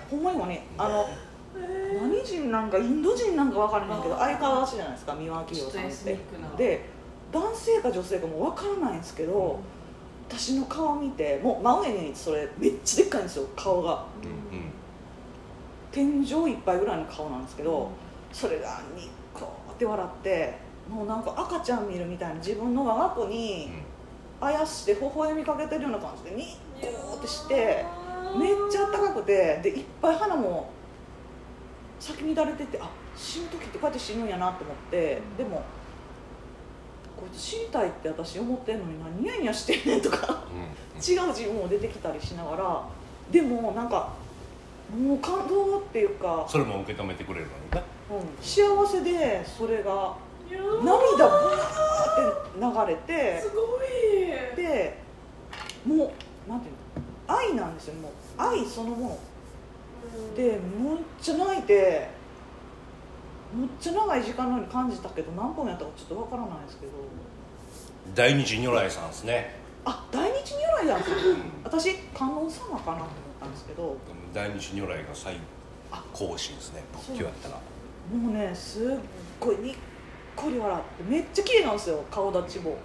[0.10, 1.06] ほんまにもねあの
[2.02, 6.18] 何人なんかインド人なんか分からへんけど相変わらずじゃないですか三輪明宏さんって。
[6.58, 6.86] で
[7.32, 9.60] 男性か女性かも分からないんですけど、
[10.30, 14.06] 私の顔見てもう真上にそれめっちゃでっかいんですよ顔が。
[15.92, 17.90] 天井いっぱいぐらいの顔なんですけど、
[18.32, 20.54] それがニッコーって笑って
[20.90, 23.70] もうなんか赤ちゃん見るみたいな自分の我が子に
[24.40, 27.86] あやして微笑みかけてるような感じでニッコーってして
[28.38, 30.70] めっちゃあったかくてでいっぱい花も
[32.00, 35.64] 咲き乱れててあ死ぬ時ってこうやって死ぬんやなと思ってでも
[37.18, 40.44] こいつ死にたいって私思ってんのに何ニヤニヤしてんねんとか
[40.96, 42.88] 違う自分も出てきたりしながら
[43.32, 44.14] でもなんか
[44.96, 47.58] もう感動っていうか、それも受け止めてくれるのね。
[47.74, 47.82] うん、
[48.42, 50.16] 幸せでそれが
[50.50, 54.56] 涙ブワーって流れてすごい。
[54.56, 54.98] で
[55.86, 56.14] も
[56.48, 58.12] うなんていうの愛なんですよもう。
[58.38, 60.36] 愛そのもの。
[60.36, 62.08] でめっちゃ泣いて
[63.54, 66.92] むっちゃ長い時間のように感じたけど何本やったかちょっとわからないですけど。
[68.16, 69.60] 大日如来さんですね。
[69.84, 70.98] あ大日如来だ
[71.66, 73.08] 私観音様かなと思っ
[73.42, 73.98] たんですけど。
[74.34, 75.38] 大日如来が最
[75.92, 76.84] あ高神ですね。
[77.10, 77.60] 仏教やったら
[78.12, 78.98] もうねすっ
[79.40, 79.76] ごいにっ
[80.36, 82.78] こり笑ってめっちゃ綺麗なんですよ顔立ちも。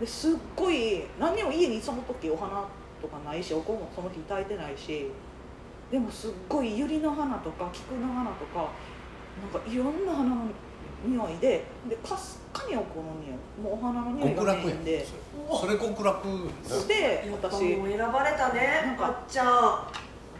[0.00, 2.64] ですっごい何にも家にその時お花
[3.00, 5.10] とかないしお香もその日炊いてないし
[5.90, 8.70] でもすっごい百合の花とか菊の花とか
[9.40, 10.42] なんかいろんな花の
[11.06, 15.06] 匂いででかすかにお香の匂いもうお花の匂いが極楽やんメインで。
[15.06, 15.78] それ。
[15.78, 16.26] 極楽。
[16.88, 19.86] で私もう選ばれたねなんかかっちゃん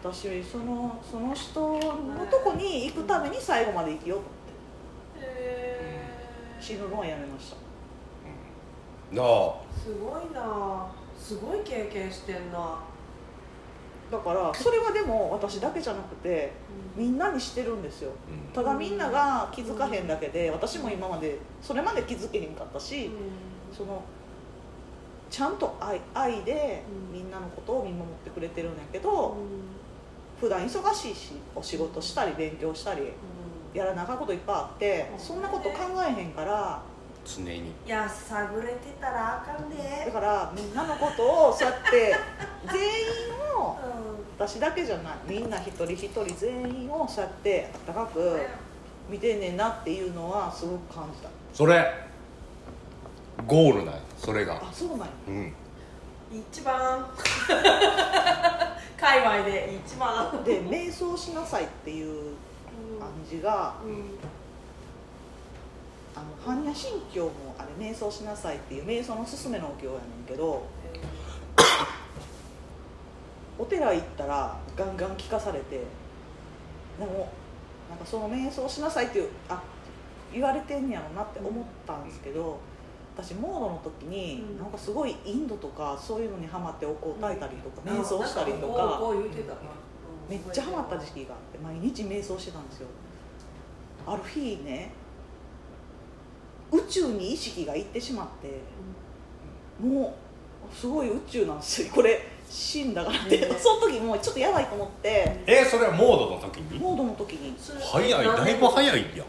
[0.01, 1.79] 私そのその人の
[2.31, 5.27] とこに行くために最後まで生きようと思って。
[5.27, 6.01] へ
[6.61, 7.57] 死ぬのはやめました。
[9.15, 9.55] なあ。
[9.73, 10.87] すごいな。
[11.19, 12.79] すごい経験してんな。
[14.11, 16.53] だからそれはでも私だけじゃなくて
[16.95, 18.13] みんなにしてるんですよ。
[18.31, 18.53] うん。
[18.53, 23.11] ただみんなが気づかへんだけで私も今までそれまで気づけへんかったし
[23.77, 24.03] その
[25.29, 29.37] ちゃんと愛愛でうんみんなのことを見守ってくれてるんやけど
[30.41, 33.13] 普段忙しいしお仕事したり勉強したり
[33.73, 35.19] やらなあかんこといっぱいあってうん。
[35.19, 36.83] そんなこと考えへんから
[37.25, 37.73] 常に。
[37.87, 39.77] いや探れてたらあかんで。
[40.07, 42.15] だからみんなのことをそうやって
[42.71, 43.77] 全員をう
[44.39, 45.15] 私だけじゃない。
[45.27, 48.41] みんな一人一人全員をそうやってあったかくん
[49.11, 51.29] 見てんねんなっていうのはすごく感じた。
[51.53, 51.93] それ
[53.47, 54.55] ゴールないそれが。
[54.57, 55.07] あそうなんや。
[55.29, 55.55] うん。
[56.33, 57.07] 一番
[59.07, 60.63] 界隈で一番で。
[60.63, 62.35] 瞑想しなさいっていう
[63.01, 64.03] 暗示がうん。
[66.17, 70.67] あの般若心経もあれ瞑想しなさいっていう瞑想の勧めのお経やねんけど
[73.59, 75.77] お寺行ったらガンガン聞かされて
[76.99, 77.29] でも
[77.91, 79.63] なんかその瞑想しなさいっていうあ
[80.33, 82.59] 言われてんやろなって思ったんですけど
[83.17, 84.59] 私モードの時に、うん。
[84.59, 89.01] なんかすごいインドとかそういうのにハマってお香炊いたりとか、うん瞑想したりとか
[90.29, 92.89] めっちゃハマった時期があって毎日瞑想してたんですよ。
[94.07, 94.93] ある日ね
[96.71, 98.61] 宇宙に意識がいってしまって
[99.81, 100.17] も
[100.71, 101.93] うすごい宇宙なんですよ。
[101.95, 105.43] これ死んだからって、ねその時もうちょっとやばいと思って。
[105.47, 106.79] えそれはモードの時に？
[106.79, 107.57] モードの時に。
[107.81, 108.11] 早い。
[108.11, 108.95] だいぶ早いや。
[108.95, 109.23] んい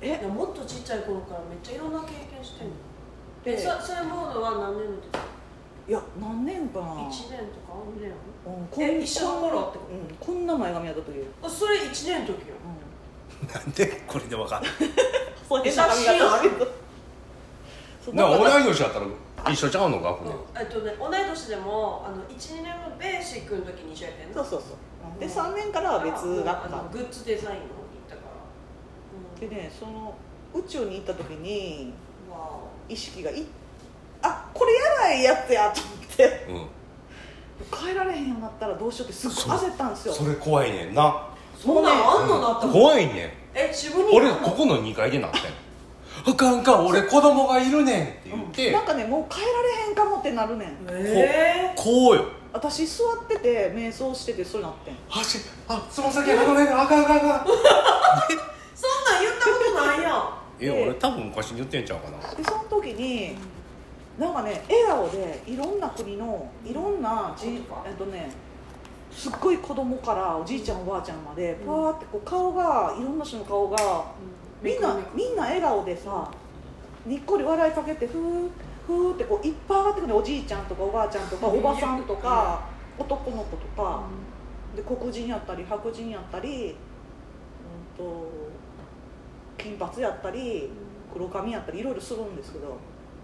[0.00, 2.74] えやもっとちっちゃい頃からめっちゃいろんな経験してんの
[3.44, 3.58] でえ。
[3.58, 5.18] そそれモードは何年の時？
[5.86, 6.86] いや何年かな。
[6.86, 8.10] 1年とか2年
[8.46, 9.60] うんこんえ一緒の頃？
[9.68, 11.22] ってこうん、こんな前髪やった時、う。
[11.22, 12.54] ん、あそれ1年の時よ
[13.52, 14.72] なんでこれでわかんない？
[15.48, 16.66] そう変な髪型写
[18.04, 19.06] そうなだから同い年やったら
[19.52, 24.34] 一緒ちゃうの学年えっとね同い年でもあの12年のベーシックの時に一緒やってんの。
[24.34, 25.20] そうそうそう。
[25.20, 28.22] で3年からは別学あの科グッズデザインの方に行ったか
[29.42, 30.14] ら、でねその
[30.54, 31.92] 宇宙に行った時に
[32.88, 33.44] 意識がい
[34.22, 36.46] あこれやばいやつやと思って。
[36.48, 36.66] うん。
[37.78, 40.14] 変えられへんようになったらどうしようってすっごい焦ったんですよ。
[40.14, 41.28] それ怖いねんな。
[41.56, 43.16] おそんなんあんのなった怖いねん。
[43.54, 45.42] え自分に俺ここの2階でなってん。
[46.26, 50.68] あかんあかん俺子供がいるねんって言って、なんかねもう変えられへんかもってなるねん。
[50.90, 51.74] え。
[51.76, 52.24] こうよ。
[52.52, 54.94] 私座ってて瞑想しててそれなってん。
[55.10, 57.30] あしあつま先離れるあかんあかんあかん。
[57.40, 57.54] ー、 そん
[59.04, 62.34] なん言ったことないやんえ俺多分昔に言ってんちゃうかな。
[62.34, 63.36] でその時に
[64.18, 68.30] なんかね笑顔でいろんな国のいろんなじ、えっとね
[69.10, 71.66] すっごい子供からおじいちゃんおばあちゃんまでうん。
[71.66, 74.04] パーってこう顔がいろんな人の顔が
[74.62, 76.30] みんなみんな笑顔でさ
[77.06, 78.50] にっこり笑いかけてふー
[78.86, 81.58] ふーってこういっぱい上がってくるねおじいちゃんとかおばあちゃんとかうん。
[81.58, 84.02] おばさんとか男の子とか。
[84.74, 86.74] で黒人やったり白人やったり、
[87.98, 88.43] うん、と
[89.58, 90.70] 金髪やったり
[91.12, 92.76] 黒髪やったりいろいろするんですけど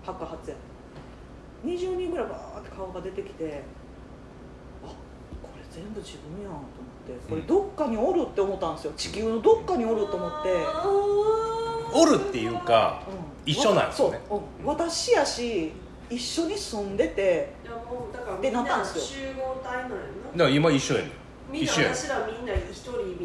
[0.05, 0.55] 白髪や。
[1.64, 3.62] 20人ぐらいバーって顔が出てきて
[4.83, 4.95] あこ
[5.57, 8.93] れ全部自分やんと思ってこれどっかにおるって思ったんですよ。
[8.97, 10.49] 地球のどっかにおると思って。
[11.93, 13.11] おるっていうかう
[13.49, 13.53] ん。
[13.53, 14.66] 一緒なんですよねそう、うん。
[14.66, 15.72] 私やし
[16.09, 19.28] 一緒に住んでていやもうだからでみんななったんですよ。
[19.28, 20.03] 集合体なのよ
[20.33, 21.11] だから今一緒やねん。
[21.53, 22.53] みんな一緒や私らみんな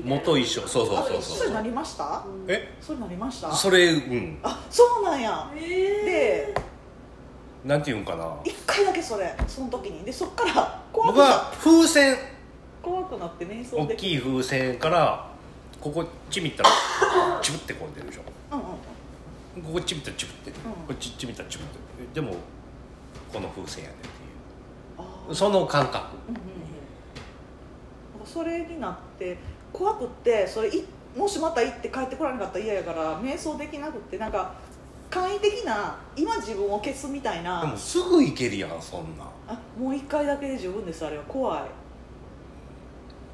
[0.05, 1.37] 元一緒そうそうそうそう。
[1.39, 2.23] それなりました？
[2.25, 2.73] うんえ？
[2.79, 3.51] それなりました？
[3.53, 4.39] それうん。
[4.43, 5.51] あそうなんや。
[5.55, 5.59] え
[6.05, 6.55] で
[7.63, 8.37] なんていうんかな。
[8.43, 9.35] 一回だけそれ。
[9.47, 10.03] その時に。
[10.05, 12.17] でそっから怖くな僕は風船。
[12.83, 15.27] 怖くなって瞑想大できい風船から
[15.81, 16.69] ここちびったら
[17.41, 18.21] チブってこう出るでしょ。
[18.51, 18.65] うんうん
[19.63, 20.51] ここちびったらチブって。
[20.51, 20.57] こ
[20.93, 21.73] っちちびったらチブって。
[22.13, 22.35] でも
[23.33, 24.09] この風船やねんって
[24.99, 25.29] あー。
[25.29, 26.15] いうその感覚。
[26.27, 26.45] うんうんうん。
[28.19, 29.37] なんかそれになって
[29.77, 34.53] 怖くってそれ一もしまた行って帰ってこられなかったら嫌やから瞑想できなくってなんか
[35.09, 37.61] 簡易的な今自分を消すみたいな。
[37.61, 39.23] でもすぐ行けるやんそんな。
[39.23, 41.23] んあもう一回だけで十分ですあれは。
[41.23, 41.61] 怖い。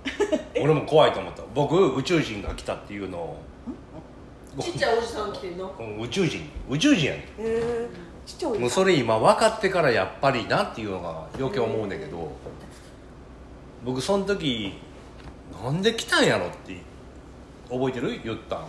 [0.61, 1.43] 俺も怖いと思った。
[1.55, 3.37] 僕宇宙人が来たっていうのを。
[4.59, 5.73] ちっちゃいおじさん来てんの？
[5.79, 6.49] うん宇宙人。
[6.69, 7.89] 宇宙人やねへえ
[8.25, 8.59] ちっちゃいおじさん。
[8.59, 12.29] んもうそれ今分かってからやっぱりなっていうのが余計思うねんだけど。
[13.83, 14.73] 僕その時
[15.63, 16.77] なんで来たんやろって
[17.69, 18.19] 覚えてる？
[18.23, 18.59] 言ったん。
[18.59, 18.63] う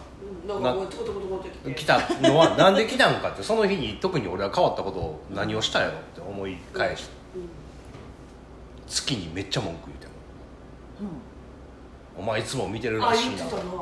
[0.45, 1.75] んなんかこうトコトコトコって来て。
[1.75, 7.11] 来たのはなんで来たんかってその日に特に俺は変わったことを何をしたんやろって思い返して。
[7.37, 7.49] うん
[8.89, 10.11] 月にめっちゃ文句言うてん
[12.15, 13.73] お前いつも見てるあらしいな言ってたな。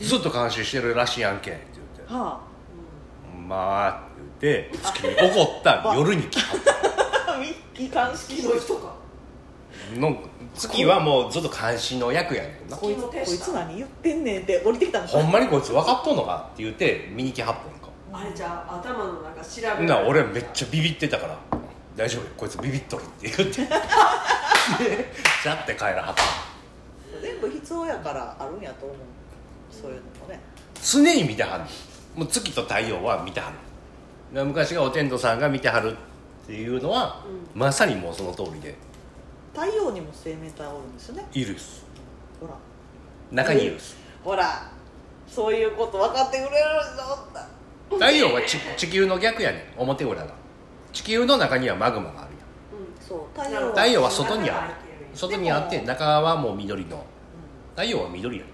[0.00, 1.60] ずっと監視してるらしいやんけって
[1.98, 2.14] 言って。
[2.14, 2.40] は
[3.36, 3.90] 「まあ」
[4.36, 7.34] って言って月に怒った夜に来た。
[7.34, 8.94] あ ミッキー鑑識の人か
[9.96, 10.16] の
[10.54, 12.76] 月はもうずっと監視の役やねんな。
[12.76, 15.02] こいつこいつ何言ってんねんって降りてきたん。
[15.02, 17.88] ですほんまにこいつ分かっとんのかって言って見に来はったんか。
[18.12, 21.38] あれじゃあ頭の中調べなら俺めっちゃビビってたから
[21.96, 23.62] 「大丈夫こいつビビっとる」って言って。
[23.64, 25.12] で
[25.42, 26.22] じゃって帰らはった。
[27.20, 28.96] 全部必要やからあるんやと思う。
[29.70, 30.40] そういうのもね。
[30.84, 31.64] 常に見てはる
[32.14, 33.50] もう月と太陽は見ては
[34.32, 37.22] る昔がお天道さんが見てはるっていうのは、
[37.54, 38.74] まさにもうその通りで
[39.54, 41.26] 太陽にも生命体おるんですよね。
[41.32, 41.84] いるっす。
[42.40, 42.54] ほら。
[43.30, 43.96] 中にいるっす。
[44.24, 44.70] ほら。
[45.26, 46.50] そういうこと分かってくれる
[46.94, 47.48] 人おった
[47.90, 49.80] 太陽はち地球の逆やねん。
[49.80, 50.34] 表裏が。
[50.92, 52.38] 地球の中にはマグマがあるや
[52.78, 53.08] ん。
[53.08, 53.38] そう。
[53.38, 54.68] 太陽は太陽は外にある。
[54.68, 54.74] る
[55.14, 57.04] 外にあって中はもう緑の。
[57.76, 58.52] 太陽は緑やね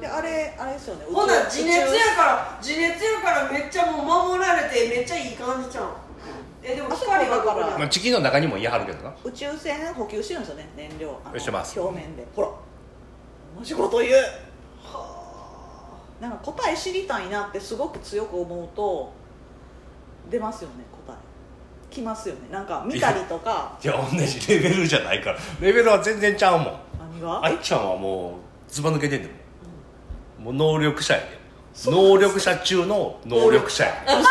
[0.00, 1.04] であれあれですよね。
[1.12, 5.84] ほな地熱やから地熱やからめっちゃもう守られてめっちゃいい感じちゃう。
[5.84, 5.88] ん
[6.62, 9.14] えでも光がどこにあまあ、地球の中にもいやはるけどな。
[9.24, 11.18] 宇宙船補給してるんですよね燃料。
[11.24, 11.80] あのしてます。
[11.80, 12.26] 表面で。
[12.36, 12.48] ほら。
[13.58, 14.12] 同じこと言う。
[16.20, 19.10] なんか答え知りたいなってすごく強く思うと
[20.30, 21.16] 出ますよね答え。
[21.90, 22.42] きますよね。
[22.52, 23.78] なんか見たりとか。
[23.82, 25.38] いや同じレベルじゃないから。
[25.60, 26.80] レベルは全然ちゃうもん。
[26.98, 27.42] 何が？
[27.42, 28.34] あいちゃんはもう
[28.68, 29.30] ずば抜けてんで
[30.38, 31.40] もう能力者やで。
[31.86, 33.92] 能力者中の能力者や。
[34.06, 34.28] で嘘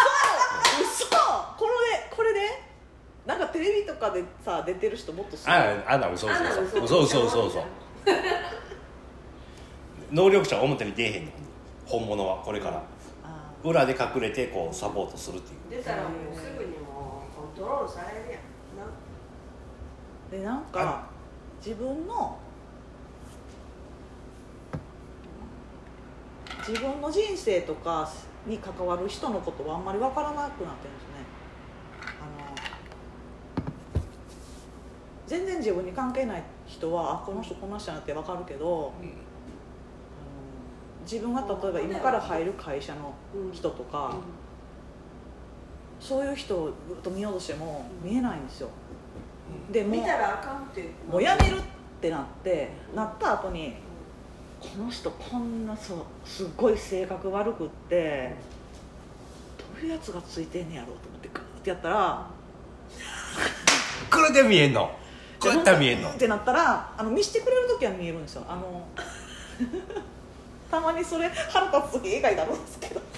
[3.29, 5.55] なんかテレビとかでさ出てる人もっとすごい。
[5.55, 7.63] ああんな嘘嘘あんな嘘嘘嘘嘘嘘
[10.11, 11.31] 能力者は表に出えへんの
[11.85, 12.81] 本物はこれから。
[13.23, 15.83] あ裏で隠れてこうサポートするっていう。
[15.83, 18.41] 出たらもうすぐにもうコントロールされるやん
[20.31, 21.07] でなんか
[21.63, 22.39] 自分の
[26.67, 28.09] 自分の人生とか
[28.47, 31.19] に関わる人のことはあんまり分からなくなってるんですね
[32.01, 32.49] あの
[35.29, 39.11] 全然自分に関係ない人はあこの人こんな人やなって分かるけど、うん。
[41.03, 43.13] 自分が例えば今から入る会社の
[43.53, 44.15] 人とか、
[45.99, 46.73] そういう人を
[47.03, 48.69] と見ようとしても見えないんですよ。
[49.71, 50.89] でもう見たらあかんって。
[51.07, 51.61] もうやめるっ
[52.01, 53.75] てなってなった後に
[54.59, 58.33] この人こんなそうすっごい性格悪くって
[59.57, 62.27] どういうやつがついてんねやろうと思ってグーってやったら
[64.11, 64.91] これで見えんの？
[65.39, 66.09] こうやったら見えんの？
[66.09, 68.43] ってなったらあの見してくれる時は見えるんですよ。
[68.47, 68.85] あの
[70.69, 73.01] たまにそれ腹立つ時絵描いてあるんですけど。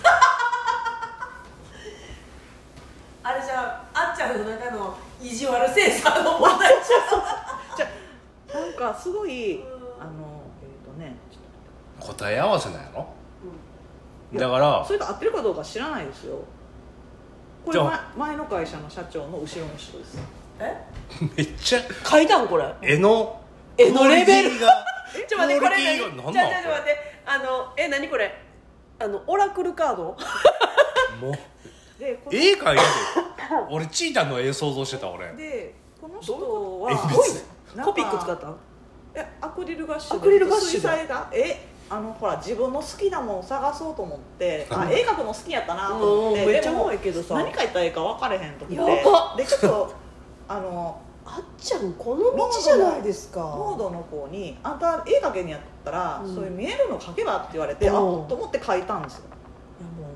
[3.23, 6.73] あれじゃああっちゃんの中の意地悪センサーの問題
[7.77, 7.87] じゃ
[8.59, 9.63] なんかすごいうん。
[10.01, 11.15] あのえっ、とね
[11.99, 13.07] 答え合わせなんやろ？
[14.31, 16.37] いやだからそれと合ってるかどうか知らないですよ。
[17.65, 20.17] これ前前の会社の社長の後ろの人です
[20.61, 20.77] え？
[21.35, 22.73] めっちゃ書いたんこれ。
[22.81, 23.41] 絵の
[23.77, 24.59] 絵のレベル。
[24.59, 24.85] が。
[25.27, 26.33] ちょ待ってこれ何が何？
[26.33, 26.97] じゃあなんじゃあ待って。
[27.25, 28.31] あのえ何これ？
[28.99, 30.03] あのオラクルカード？
[30.03, 30.17] も
[31.31, 31.99] う。
[31.99, 32.83] で絵描いて
[33.69, 35.33] 俺チータの絵想像してた俺。
[35.33, 36.89] でこの人は
[37.83, 38.47] コピック使った？
[38.47, 38.55] ん
[39.13, 44.65] えアクリルガッシュアクリルガッシュで水彩画えあのほら自分の好きなものを探そうと思って。
[44.69, 46.45] あ絵描くの好きやったなと思って。
[46.45, 47.35] めっちゃうでもまいけどさ。
[47.35, 49.03] 何描いたらいいか分かれへんと思やって。
[49.03, 49.93] ばでちょっと
[50.51, 53.39] あのあっちゃんこの道じゃないですか。
[53.39, 56.35] モードの子に「あんた絵描けにやったら、うん。
[56.35, 57.95] そういう見えるの描けば」って言われて、うん。
[57.95, 59.23] あと思って描いたんですよ。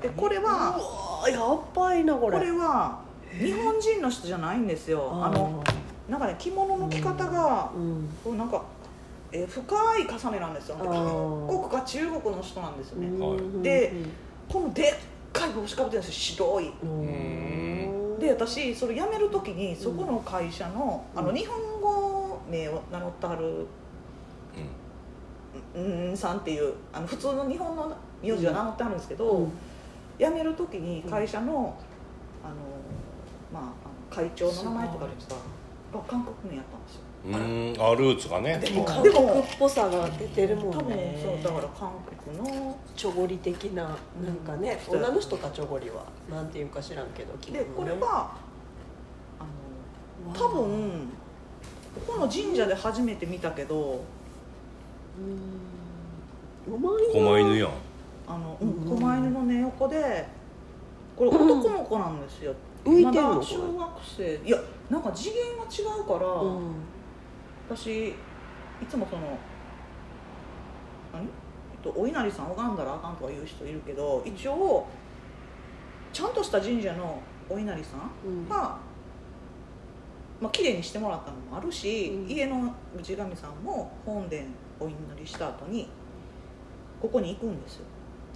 [0.02, 0.76] でこれは
[1.22, 3.00] うわやっばいなここれれは
[3.32, 5.10] 日本人の人じゃないんですよ。
[5.12, 5.62] あの
[6.08, 8.08] なんかね着物の着方がうん。
[8.22, 8.62] こうなんか、
[9.32, 10.76] えー深い重ねなんですよ。
[10.76, 11.46] であー。
[11.46, 13.62] 韓国か中国の人なんですよね、うん。
[13.62, 13.92] で
[14.52, 14.94] このでっ
[15.32, 16.36] かい帽子かぶってるんですよ。
[16.36, 16.72] 白い。
[16.82, 17.65] うん
[18.26, 23.66] で私それ辞める時にそこの会社の,、あのうん日本語名を名乗ってはる
[25.76, 25.80] う
[26.12, 26.16] ん。
[26.16, 29.52] さんっていうあの普通の日本の名字は名乗ってあるんですけど、うん。
[30.18, 31.78] 辞める時に会社の,、
[32.42, 32.54] あの
[33.52, 35.34] まあ、会長の名前とかですか
[35.92, 38.58] が韓国名やったんですようんあルーツがね。
[38.58, 39.22] でも韓国っ
[39.58, 41.90] ぽさが出てるも多分んねそうだから韓
[42.24, 44.98] 国のちょごり的ななんかね、うん。
[44.98, 46.04] 女の人かちょごりは。
[46.30, 48.36] なんていうか知らんけど聞でこれは
[49.38, 49.44] あ
[50.28, 51.08] の多分
[52.06, 54.04] ここの神社で初めて見たけど
[56.68, 56.74] うん。
[56.74, 57.70] うまいな狛犬やん。
[58.28, 60.26] あの、狛犬の寝横で
[61.16, 62.54] これ男の子なんですよ、
[62.84, 64.58] 浮いまだ小学生いや
[64.90, 66.60] なんか次元が違うから、うん
[67.68, 68.14] 私い
[68.88, 69.38] つもその
[71.12, 71.28] 何、えっ
[71.82, 74.86] と、お稲荷さん拝んだらあかんとか言う人いるけど一応
[76.12, 78.48] ちゃんとした神社のお稲荷さんうん。
[78.48, 78.78] が、
[80.40, 82.30] まあ綺麗にしてもらったのもあるし、うん。
[82.30, 84.42] 家の氏神さんも本殿
[84.80, 85.88] お祈りした後に
[87.00, 87.84] ここに行くんですよ。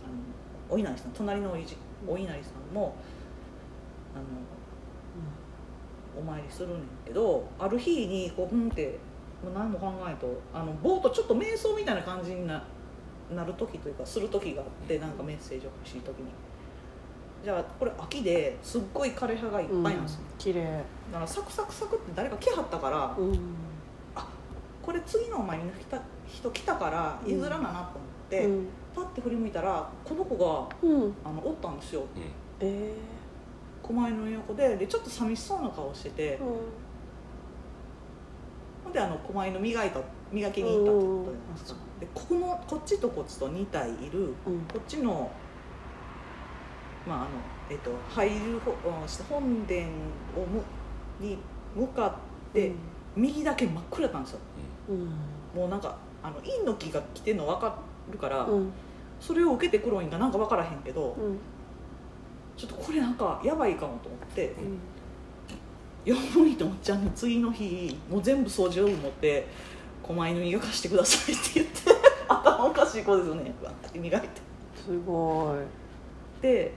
[0.05, 1.77] あのお稲荷さん隣のおいじ
[2.07, 2.95] お稲荷さんも
[4.15, 4.25] あの
[6.21, 8.99] お参りするねんけどある日にこううんって
[9.55, 12.63] 何も考えんとあのぼーっとちょっと瞑想みたいな感じにな
[13.35, 16.27] なる時というかする時があってなんかメッセージを欲しい時に。
[17.43, 20.63] じゃあこれ秋ですっごい枯れ葉がいっぱいなんですよ、綺麗。
[21.11, 23.39] だからサクサクサクって誰か来はったから、うん。
[24.83, 27.91] これ次のお前に来た人来たから譲らななと思っ
[28.29, 28.67] て、うん。
[28.95, 31.15] パッて振り向いたらこの子がうん。
[31.25, 32.03] あのおったんですよ。
[32.61, 32.95] え
[33.83, 36.41] 狛犬の横ででちょっと寂しそうな顔してて、ー
[38.85, 40.01] ほんであの狛犬磨いた
[40.33, 44.61] 磨きに行ったってことじゃないですかでここのこっちとこっちと2体いるうん。
[44.73, 45.31] こっちの
[47.07, 47.29] まああの
[47.71, 48.61] えっと入る
[49.29, 49.83] 本殿
[50.37, 50.63] をむ
[51.21, 51.39] に
[51.75, 52.07] 向か
[52.51, 52.73] って
[53.17, 54.39] 右だけ真っ暗だったんですよ。
[54.89, 55.07] うん。
[55.55, 57.79] もうなんかあの陰の木が来てるの分か
[58.11, 58.73] るから、うん。
[59.21, 61.39] それを受けて黒いんかなんか分からへんけどうん。
[62.57, 64.79] ちょっとこれなんかやばいかもと思ってうん
[66.11, 69.47] 「やばいと思っちゃんに次の日もう全部掃除を持って
[70.03, 71.73] 狛犬磨かしてください」って言って
[72.29, 73.53] 頭おかしい子ですよね。
[73.63, 74.29] わーって磨いて。
[74.75, 75.55] すご
[76.41, 76.43] い。
[76.43, 76.73] で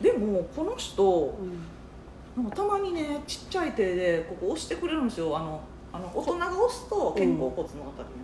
[0.00, 2.42] でもこの人うん。
[2.42, 5.36] なんかたまにねちっちゃい手でここ押してくれるんですよ。
[5.36, 5.60] あの
[5.92, 8.20] あの大人が押すと肩甲骨のあたりに、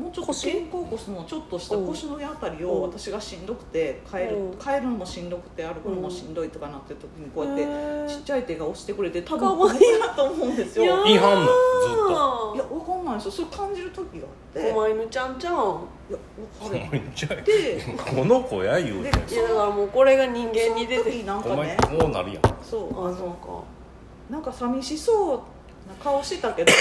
[0.00, 4.58] もうちょっと腰肩甲骨のちょっとした腰の上あたりをうん私がしんどくて帰るうん。
[4.58, 11.48] 帰るのもしんどくて歩くのもしんどいとかなってる時にこうやってちっちゃい手が押してくれて多分かわいいこれだと思うんですよいやや言いはんのずっ
[12.08, 12.74] と。
[12.74, 13.24] わかんないです。
[13.26, 14.62] よそれ感じる時があって。
[14.62, 15.56] いや狛犬ちゃんちゃん？
[15.56, 15.78] わか
[16.70, 22.42] る狛犬ちゃうでこの子や言うてでいやだからもうこれが人間に出て時なんお前かねこうなるやん。
[22.62, 23.62] そうあそうか。
[24.30, 25.42] なんか寂しそうな
[26.02, 26.72] 顔してたけど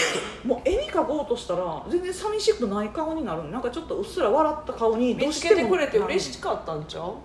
[0.44, 5.56] もう絵に描こうとしたら全然寂しくない顔になるなんかちょっとうっすら笑った顔にど見うしても。
[5.56, 7.16] つけてくれて嬉しかったんちゃう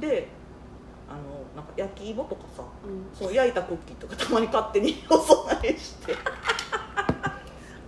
[0.00, 0.28] で
[1.08, 1.18] あの
[1.56, 3.06] なんか焼き芋とかさうん。
[3.18, 6.14] そう焼いたクッキーとかたまに勝手にお供えして。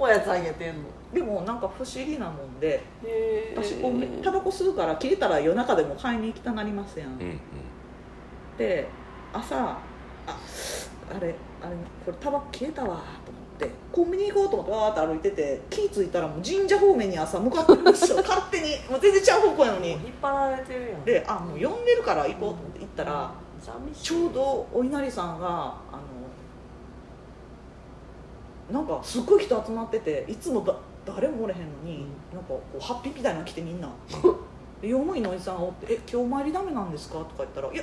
[0.03, 0.89] おやつあげてんの？
[1.13, 7.41] でもなんか不思議なもんでへ私こうタバコ吸うから切れたら夜中でも買いに行きたなりますやん、うんうん。
[8.57, 8.89] で
[9.31, 9.79] 朝あ
[10.27, 12.89] あれあれこれタバコ消えたわ
[13.25, 18.17] と思ってコンビニ行こうと思ってわーって歩いてて気ぃ付いたらもう神社方面に朝向かってるんですよ。
[18.27, 19.91] 勝手にもう全然ちゃう方向やのに。
[19.93, 21.05] 引っ張られてるやん。
[21.05, 23.31] であもう呼んでるから行こうと思って行ったら
[23.61, 24.03] 寂しい。
[24.05, 25.47] ちょうどお稲荷さんが
[25.93, 25.99] あ
[28.73, 33.89] のなんかすっごい人集まってていつもだ誰もおれへんのに、なんかこうハッピーみたいなの着てみんな。
[34.81, 37.83] で用務員のおじさんがおって「え今日お参りダメなんですか?」とか言ったら「いや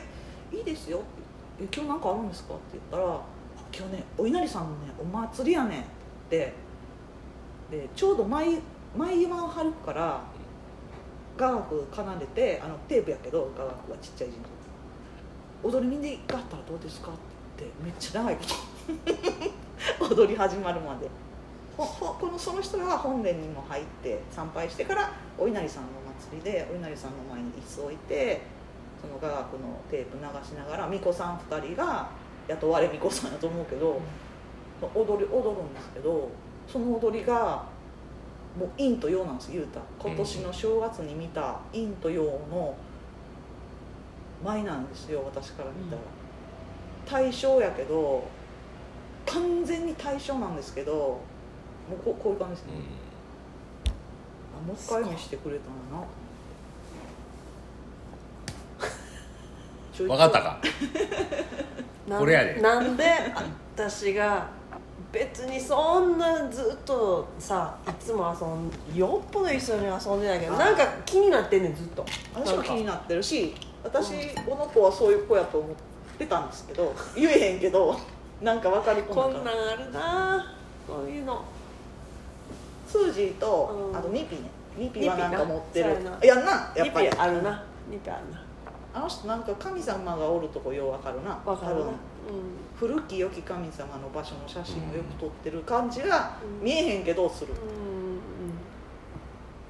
[0.51, 1.05] いいですよ」って
[1.63, 3.21] 「え今日なんかあるんですか?」って言ったら
[3.75, 5.83] 「今日ねお稲荷さんのねお祭りやねん」っ
[6.29, 6.53] て。
[7.71, 8.61] でちょうど舞
[8.95, 10.21] 舞岩を張るから
[11.37, 14.49] 雅楽奏でてあのテープやけど雅楽はちっちゃい神社
[15.63, 17.13] 踊り見に行かったらどうですかっ
[17.57, 17.65] て。
[17.83, 18.43] めっちゃ長いこ
[19.99, 20.05] と。
[20.15, 21.09] 踊り始まるまで。
[21.75, 28.41] ほほこのその人が本殿にも入って参拝してからお稲荷さんのお祭りでお稲荷さんの前に椅子置いて
[28.99, 32.09] その雅楽のテープ流しながら巫女さん2人が
[32.47, 33.99] 雇われ巫女さんやと思うけど、
[34.95, 36.29] 踊り踊るんですけど
[36.67, 37.65] その踊りが
[38.57, 42.75] もう陰と陽なんです言うた今年の正月に見た陰と陽の
[44.43, 46.01] 舞なんですよ私から見たら、
[47.05, 48.27] 対象やけど
[49.25, 51.21] 完全に対象なんですけども
[51.95, 52.73] うここういう感じですね、
[54.55, 56.07] あもう一回見してくれたのな。
[59.97, 60.59] 分かったか？
[62.09, 62.61] これやで。
[62.61, 63.03] なんで
[63.75, 64.47] 私が
[65.11, 72.05] 別にそんなずっとさいつも遊んよっぽど一緒に遊んでないけどなんか気になってんねんずっと。
[72.33, 75.75] 私も気にななってるし私この子はそういう子やと思っ
[76.17, 77.97] てたんですけど 言えへんけど
[78.41, 80.53] なんか分かりこんなんあるな
[80.87, 81.43] そういうの。
[82.87, 83.97] スージーと、うん。
[83.97, 84.43] あとニピね。
[84.77, 85.89] ニピはなんか持ってる。
[86.21, 87.07] やんなやっぱり。
[87.07, 87.63] ニピあるな。
[87.89, 88.46] ニピあるな
[88.97, 91.39] あの人なんか神様がおるとこよう分かるな。
[91.45, 91.81] 多分わかるな。
[91.85, 91.89] うん。
[92.75, 96.65] 古き良き神様の場所の写真をよく撮ってる感じがうん。
[96.65, 97.57] 見えへんけどする、う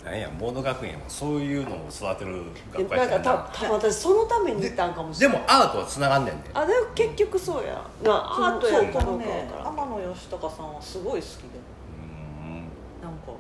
[0.07, 0.09] ん。
[0.09, 3.23] なんやモード学園はそういうのを育てるうん学校でなんかやっ
[3.53, 6.49] た私そのために行ったんかもしれないでもアートはつながんねんで。
[6.53, 7.73] あでも結局そうや。
[8.03, 11.47] なアートやるかどうかわねからん天野義隆さんはすごい好きで。
[12.01, 12.05] う
[12.45, 12.69] ん。
[13.03, 13.34] なんか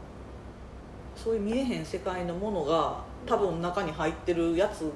[1.15, 4.91] そういう見えへん世界のものが多分中に入ってるやつ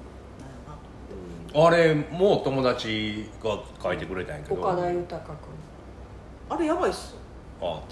[1.54, 4.62] あれもう友達が書いてくれたんやけど。
[4.62, 5.38] 岡田豊君。
[6.50, 7.18] あれやばいっすよ、
[7.60, 7.68] ト。
[7.68, 7.84] も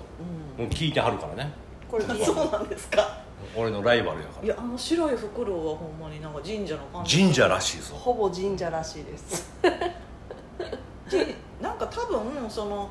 [0.60, 1.52] うう聞いてはるからね。
[1.90, 3.22] これん、そうなんですか？
[3.56, 4.46] 俺のライバルやから。
[4.46, 7.20] いやあの白いフクロウはほんまになんか神社の感じ。
[7.20, 7.96] 神社らしいぞ。
[7.96, 9.52] ほぼ神社らしいです。
[11.10, 12.90] じなんか多分その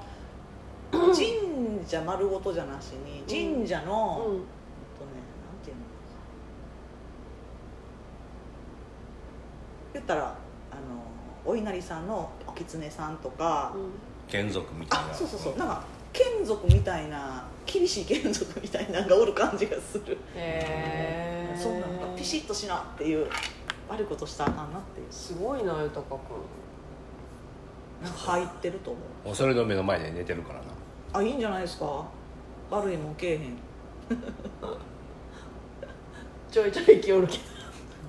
[0.90, 1.14] 神
[1.86, 4.34] 社丸ごとじゃなしに神社の、うん。
[4.34, 5.82] とねなんていうの
[9.94, 10.34] 言ったら
[10.70, 10.80] あの
[11.44, 13.74] お稲荷さんのお狐さんとか、
[14.28, 15.10] 眷属みたいな。
[15.10, 15.56] あそうそうそう。
[15.56, 20.18] なんか眷属みたいな厳しい眷属みたいなのがおる感じがする。
[20.34, 23.26] へえそんなんかピシッとしなっていう
[23.88, 25.06] 悪いことしたらあかんなっていう。
[25.10, 26.18] すごいな豊君
[28.02, 29.26] なんか入ってると思う。
[29.28, 30.66] もうそれの目の前で寝てるからな。
[31.12, 32.04] あいいんじゃないですか。
[32.70, 33.56] 悪いもんけえへん。
[36.50, 37.42] ちょいちょい気おるけど。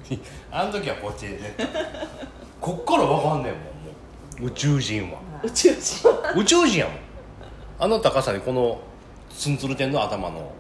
[0.52, 1.80] あの時はこっちで寝てた
[2.62, 3.70] こっから分かんねんもんも
[4.42, 4.46] う。
[4.48, 5.20] 宇宙人は。
[5.44, 6.10] 宇宙人。
[6.36, 6.96] 宇宙人やもん。
[7.80, 8.82] あの高さにこの
[9.30, 10.52] ツンツル天の頭の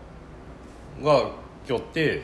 [1.03, 1.29] が
[1.67, 2.23] 今日って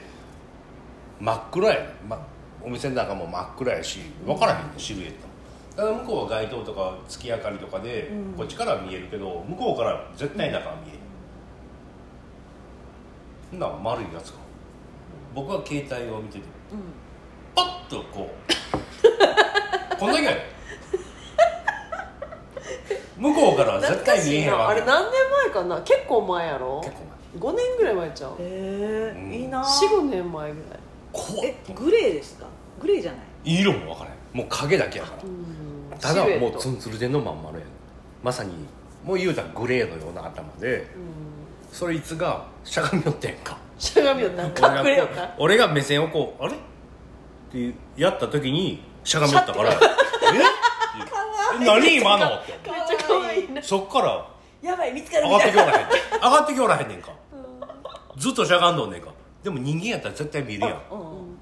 [1.20, 1.76] 真っ暗や。
[1.76, 2.26] ね、ま、
[2.64, 5.28] お店の中も真っ暗やし分からへんねシルエット。
[5.28, 5.34] も
[5.76, 8.34] だから向こうは街灯とか月明かりとかで、うん。
[8.38, 11.00] こっちからは見えるけど向こうから絶対中は見えへん、
[13.52, 14.38] そんな丸いやつが
[15.34, 16.46] 僕は携帯を見てて
[17.54, 18.52] パッとこう
[20.00, 20.56] こんだけ
[23.18, 24.74] 向こうからは絶対見えへんわけ。
[24.74, 25.14] あれ何年
[25.44, 25.82] 前かな？
[25.82, 26.82] 結構前やろ？
[26.84, 28.32] 結構5年ぐらい前ちゃう？
[28.32, 29.34] へえうん。
[29.34, 29.64] いいな。
[29.64, 30.80] 45年前ぐらい。
[31.14, 31.48] 怖っ。
[31.48, 32.46] えグレーですか？
[32.82, 33.22] グレーじゃない？
[33.62, 34.38] 色も分からへん。
[34.38, 35.24] もう影だけやから。
[35.24, 36.00] うん。
[36.00, 36.52] ただシルエット。
[36.52, 37.74] もうツンツルでんのまん丸やねん。
[38.22, 38.52] まさに
[39.04, 40.78] もう言うたらグレーのような頭で。
[40.78, 40.86] うん。
[41.72, 43.58] そいつがしゃがみ寄ってんか。
[43.80, 45.34] しゃがみよなんか隠れよった。
[45.40, 46.54] 俺が目線をこうあれ？
[46.54, 46.58] っ
[47.52, 49.76] てやった時にしゃがみ寄ったから「え？
[49.76, 49.86] っ?」て
[51.62, 52.60] え何今の?」って。
[52.70, 54.26] めっちゃ可愛いなそっから。
[54.62, 55.88] やばい見つかる上がってきおらへんねん。
[56.16, 57.12] 上がってきおら へんねんか。
[58.18, 59.10] ずっとしゃがんどんねんか。
[59.44, 60.70] でも人間やったら絶対見るやん。
[60.92, 61.40] うん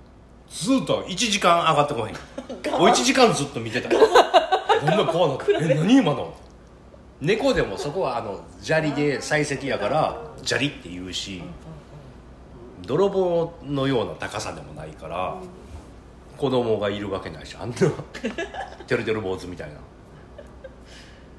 [0.50, 2.14] ずっと1時間上がってこへん。
[2.80, 3.90] もう1時間ずっと見てた。
[3.90, 5.34] どんな怖な。
[5.36, 6.32] ってえ何今の？
[7.22, 11.42] 猫でもそこはあの砂利で採石やから砂利って言うし
[12.82, 15.36] 泥棒のような高さでもないから
[16.44, 17.76] 子供がいるわけないしあんな
[18.86, 19.76] てるてる坊主みたいな。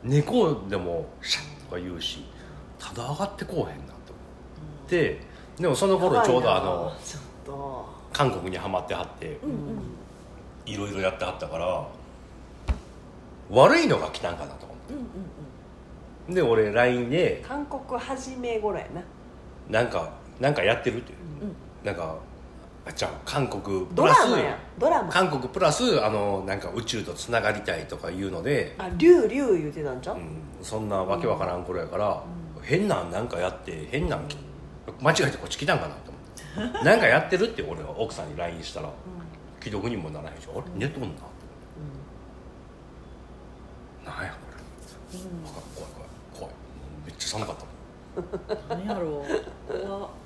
[0.02, 2.24] 猫でもシャッとか言うし
[2.78, 4.16] ただ上がってこうへんなと思
[4.86, 5.20] って。
[5.58, 6.58] でもその頃ちょうどあ
[7.46, 9.78] の韓国にはまってはってうんうん。
[10.64, 11.86] いろいろやってはったから
[13.50, 18.86] 悪いのが来たんかなと思っうんうんてで俺 LINE で韓国初め頃や
[19.68, 19.82] な。
[19.82, 21.44] なんかなんかやってるってう。
[21.44, 21.56] んうん。
[21.84, 22.33] なんかあ
[22.94, 25.08] じゃあ韓国プドラスラマやドラマ。
[25.08, 30.16] 韓国プラスあのなんか宇宙とつながりたいとかいうので、あ竜竜言うてたんちゃう？
[30.16, 32.22] うん、そんなわけわからん頃やから、
[32.62, 34.36] 変なんなんかやって変なんき
[35.00, 36.84] 間違えてこっち来たんかなと思って。
[36.84, 38.90] なんかやってるって俺は奥さんに LINE したら
[39.60, 40.62] 既読にもならへんしあれ？
[40.74, 41.30] 寝とんなと思っ
[44.04, 44.10] て。
[44.10, 45.18] なんやこれ。
[45.18, 46.54] 怖い怖い怖い
[47.06, 48.84] めっちゃ寒かったもん。
[48.84, 50.23] 何やろう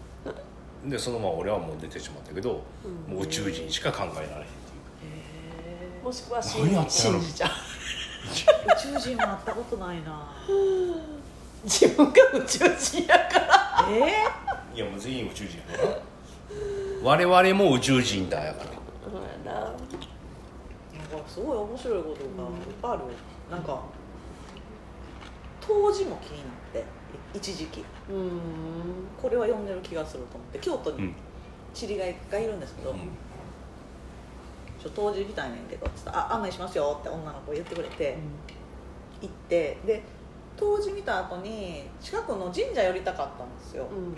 [0.84, 3.14] でそのまま俺はもう出てしまったけど、うん。
[3.14, 6.04] もう宇宙人しか考えられへんっていう。
[6.04, 6.64] もしくは信
[7.20, 7.50] じちゃう。
[7.50, 10.32] 宇宙人は会ったことないな。
[11.64, 13.88] 自分が宇宙人やから。
[13.90, 14.12] え？
[14.74, 15.98] いやもう全員宇宙人やから
[17.02, 18.70] 我々も宇宙人だやから。
[18.70, 19.60] そうやな。
[19.60, 19.64] ー、
[21.12, 22.18] なんかすごい面白いことがいっ
[22.80, 23.00] ぱいある。
[23.50, 23.80] なんか
[25.60, 26.84] 当時も気になって
[27.34, 27.80] 一時期。
[27.80, 27.97] うーん
[29.20, 31.14] これは読んでる気がすると思って京都にうん。
[31.74, 32.98] 知り合いがいるんですけど、うん。
[34.82, 38.16] ちょ当時行きたいねんけどつってあ案内しますよって女の子言ってくれて
[39.20, 40.02] 行ってで
[40.56, 44.16] 当時見た後に近くの神社寄りたかったんですよ、うん。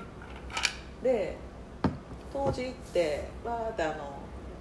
[1.03, 1.37] で
[2.33, 4.15] 当時行ってわーってあの、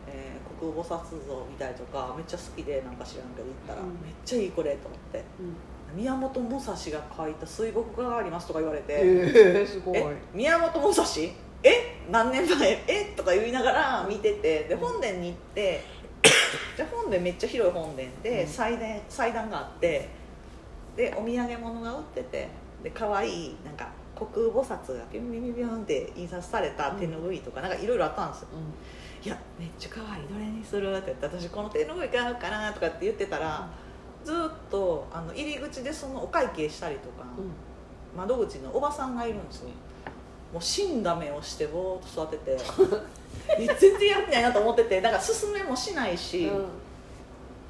[0.07, 0.89] えー国菩薩
[1.25, 3.87] 像見たりとかめっちゃ好きでなんか知らんけど行ったら、うん。
[4.03, 5.23] めっちゃいいこれと思って
[5.95, 9.97] 宮本武蔵が書いた水墨画がありますとか言われて、ええすごい。
[9.97, 11.03] え宮本武蔵？
[11.63, 11.97] え？
[12.11, 12.83] 何年前？
[12.87, 13.13] え？
[13.15, 15.81] とか言いながら見ててで本殿に行って
[16.77, 18.47] じゃあ本殿めっちゃ広い本殿で、うん。
[18.47, 20.09] 祭壇祭壇があって
[20.95, 22.47] でお土産物が売ってて
[22.83, 28.47] で可愛いなんか国菩薩がピュンピュンピュンって印刷された手ぬぐいとかなんかいろいろあったんですよ
[29.23, 30.27] 「いやめっちゃ可愛い。
[30.27, 33.69] どれにする?」って言って「私この手ぬぐい買うかな」とかって言ってたら、
[34.23, 34.35] ずっ
[34.69, 37.25] とあの入り口でそのお会計したりとか、
[38.15, 39.69] 窓口のおばさんがいるんですよ。
[40.53, 42.57] もう死んだ目をしてぼーっと座ってて
[43.59, 46.65] え 全然やってないなと思っててだから進めもしないし、うん。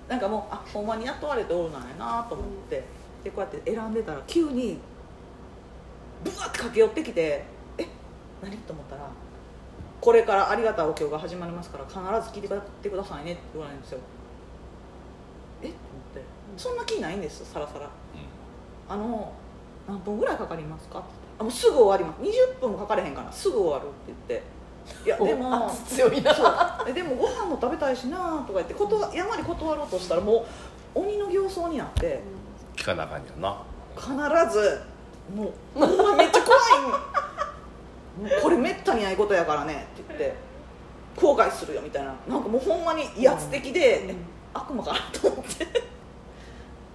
[0.07, 2.83] なんかもうあほんまに雇われておるなんやなと思って、
[3.23, 4.79] でこうやって選んでたら急に
[6.23, 7.43] ブワッて駆け寄ってきて
[7.77, 7.87] 「え
[8.41, 9.09] 何?」と思ったら
[10.01, 11.99] 「これからありがたいお経が始まりますから必
[12.31, 13.99] ず聞いてくださいね」って言われるんですよ
[16.59, 17.89] そんな気ないんですよさらさら
[18.89, 19.31] あの
[19.87, 20.99] 何分ぐらいかかりますか？
[20.99, 21.07] って
[21.39, 22.21] あもうすぐ終わります。
[22.57, 23.31] 20分もかかれへんかな。
[23.31, 24.59] すぐ終わるって言って。
[25.05, 26.33] いやでも圧強いな。
[26.35, 26.53] そう。
[26.87, 30.45] えでもご飯も食べたいしなとか言ってことやまり断ろうとしたらも
[30.95, 32.21] う鬼の形相になって。
[32.75, 33.63] 聞かなあかんやな。
[33.95, 34.11] 必
[34.53, 34.81] ず
[35.33, 35.45] も
[35.75, 38.27] うめっちゃ怖いん。
[38.27, 40.35] もうこれめったにないことやからねって言って
[41.15, 42.13] 後悔するよみたいな。
[42.27, 44.15] なんかもうほんまに威圧的で、え
[44.53, 45.88] 悪魔かなと思って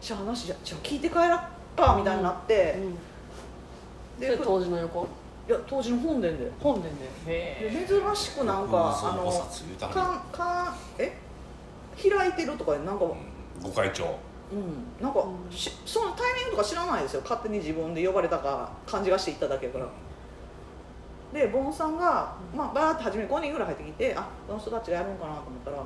[0.05, 1.40] じゃあ話じゃじゃあ聞いて帰らっ
[1.74, 2.76] かみたいになって、
[4.20, 5.09] でで当時の横
[5.48, 6.50] いや当時の本殿で。
[6.61, 7.11] 本殿で。
[7.26, 11.16] へで珍しくなんかあの菩薩言うたかんかんえ？
[11.96, 13.07] 開いてるとかなんか、
[13.62, 14.18] ご会長。
[14.52, 15.57] うん、なんか、うん。
[15.57, 17.22] しそのタイミングとか知らないですよ。
[17.22, 19.88] 勝手に自分で呼ばれたか感じがして行っただけやから。
[21.32, 25.78] でボンさんが、まあ、バーって初めに5人ぐらい入ってきてあこの人たちがやるんかなと思ったら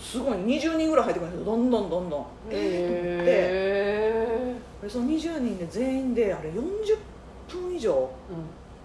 [0.00, 1.44] すごい20人ぐらい入ってくるんですよ。
[1.44, 2.26] どんどんどんどん。
[2.50, 6.98] えでその20人で全員であれ40
[7.48, 8.10] 分以上。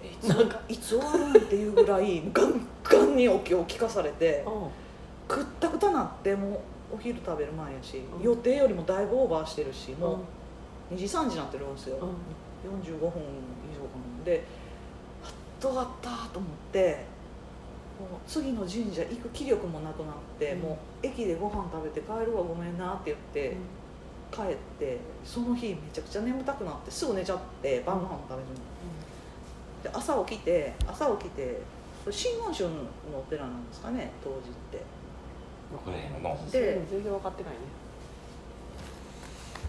[0.03, 0.59] えいつなんか。
[0.67, 4.45] いつ終わるんっていうぐらいガンガンにお経を聞かされて
[5.27, 6.61] くったくたなっても
[6.91, 8.23] うお昼食べる前やし、うん。
[8.23, 10.19] 予定よりもだいぶオーバーしてるしも
[10.91, 12.09] う2時3時になってるんですよ、うん。
[12.81, 13.15] 45分以上か
[14.19, 14.43] なで
[15.23, 17.05] あっと終わったと思って
[17.99, 20.61] もう次の神社行く気力もなくなって、うん。
[20.61, 23.57] もう駅でご飯食べて帰るわごめんなって言って、
[24.31, 28.59] 帰ってその日めちゃくちゃ眠たくなってすぐ寝ちゃって晩ご飯も食べずに、
[29.83, 31.61] で朝起きて朝起きて
[32.03, 32.69] これ真言宗の
[33.17, 34.83] お寺なんですかね当時って。
[35.83, 37.59] これやなで全然分かってないね。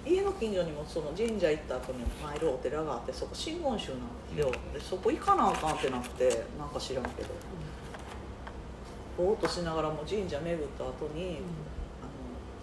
[0.04, 4.52] 家の近所にもその神社行った後に参るお寺があってそこ真言宗なんですよ。
[4.72, 7.28] でそこ行かなあかんってなってなんか知らんけど
[9.16, 11.38] ぼーっとしながらも神社巡った後に、
[12.02, 12.16] あの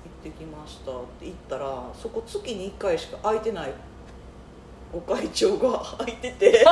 [0.05, 3.73] 行ってきましたって言ったらそこ月に1回しか空いてない
[4.93, 6.63] お会長が空いてて。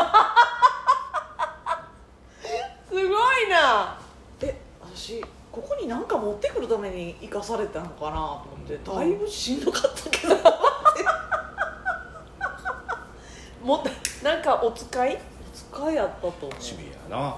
[2.89, 3.07] すごい
[3.49, 3.97] な。
[4.41, 5.21] え私
[5.51, 10.35] ここに何か持ってくるために生かされたのかなと思ってだいぶしんどかったけど。
[13.63, 13.83] も
[14.23, 15.17] なんかお使い？
[15.53, 16.51] 使いやったと思う。
[16.61, 17.37] シビやな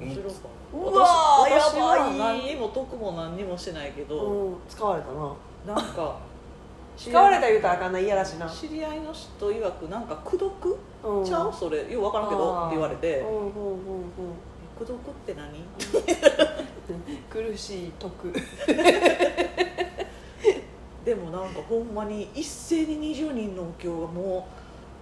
[0.00, 0.48] 面白かった。
[0.78, 5.74] うわー私私は何にも得も何にもしてないけど、うん使われたな。
[5.74, 6.16] なんか
[6.96, 8.48] 使われた言うたらあかんない嫌らしな。
[8.48, 11.24] 知り合いの人曰くなんか「功徳うん。
[11.24, 11.52] ちゃう？
[11.52, 13.20] それよう分からんけど」って言われて。
[13.20, 13.50] うんうんうんうん
[14.80, 15.48] 「功徳って何?
[17.30, 18.32] 」苦しい徳
[21.04, 24.46] でもなんかほんまに一斉に20人のお経がも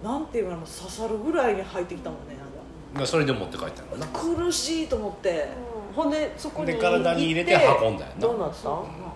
[0.03, 2.35] うなんていうの刺さるぐらいに入ってきたもんね
[3.05, 4.07] それで持って帰ったのな。
[4.07, 5.47] 苦しいと思って。
[5.95, 8.21] ほんでそこにで体に入れて運んだよな。
[8.21, 8.69] どうなった？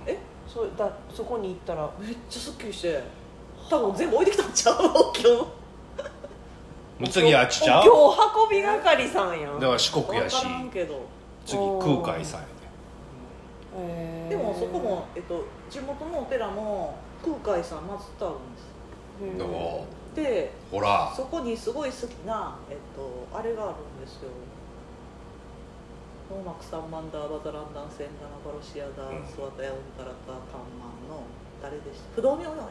[0.07, 0.17] え？
[0.47, 3.03] そだそこに行ったらめっちゃすっきりして
[3.69, 4.75] 多分全部置いてきたんちゃう？
[4.75, 5.47] お経
[7.09, 7.83] 次あっちちゃう？
[7.85, 8.17] 今日
[8.51, 9.59] 運び係さんやん。
[9.59, 11.01] だから四国やし分からんけど。
[11.45, 12.47] 次空海さんや
[13.77, 14.29] へー。
[14.29, 19.37] でもそこも、えっと、地元のお寺も空海さん祀ってあるんです。
[19.37, 19.43] で
[20.11, 21.13] もでほら。
[21.15, 24.29] そこにすごい好きな、えっと、あれがあるんですよ。
[26.29, 29.23] ノーマクサンマンダーバザランダンセンダナバロシアダうん。
[29.23, 31.23] ンスワタヤウンタラタタンマンの
[31.61, 32.15] 誰でした？
[32.15, 32.63] 不動明王や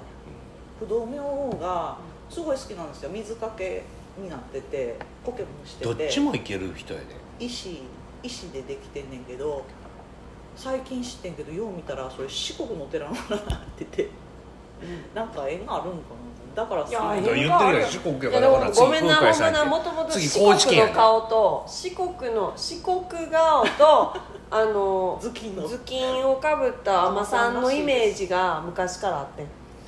[0.78, 1.98] 不動明王が
[2.30, 3.10] すごい好きなんですよ。
[3.10, 3.82] 水かけ
[4.16, 5.94] になってて苔もしてて。
[5.94, 7.06] どっちもいける人やで。
[7.44, 7.82] 石
[8.22, 9.64] 石でできてんねんけど
[10.56, 13.20] 最近知ってんけどよう見たらそれ四国のお寺のなっ
[13.76, 14.08] てて。
[15.14, 16.29] なんか縁があるんかな？
[16.54, 17.90] だからいやさ変言ってるやん。
[17.90, 24.16] 四国やからごめんなごめんなもともと次四高知県やね国の顔と四国の四国顔と
[24.52, 25.62] あの頭巾の。
[25.62, 29.46] 頭巾をかぶった海女さんのイメージが昔からあってん。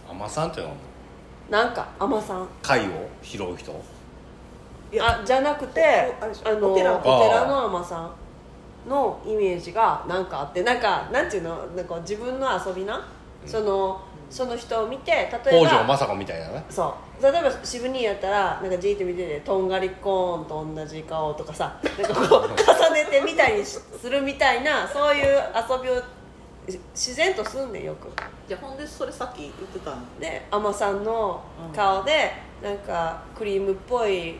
[0.09, 0.77] 海女さんっていうのは？
[1.51, 2.47] なんか海女さん。
[2.63, 3.09] 貝を？
[3.23, 3.73] 拾う人？
[4.93, 8.11] いやあじゃなくてあのおお寺寺の海女さん
[8.89, 10.63] のイメージがなんかあって。
[10.63, 11.57] なんかなんていうの？
[11.75, 13.05] なんか自分の遊びな、
[13.45, 14.01] その
[14.33, 16.64] その人を見て例えば北条政子みたいなね。
[16.70, 17.22] そう。
[17.22, 22.49] 例えば渋兄やったらなんかじーって見ててとんがりコーンと同じ顔とかさなんかこう
[22.89, 25.24] 重ねてみたりするみたいなそういう
[25.70, 26.03] 遊びを
[26.95, 28.09] 自然とすんねんよく。
[28.49, 29.97] じゃあほんでそれさっき言ってたの？
[30.18, 31.43] で海女さんの
[31.76, 34.37] 顔でなんかクリームっぽい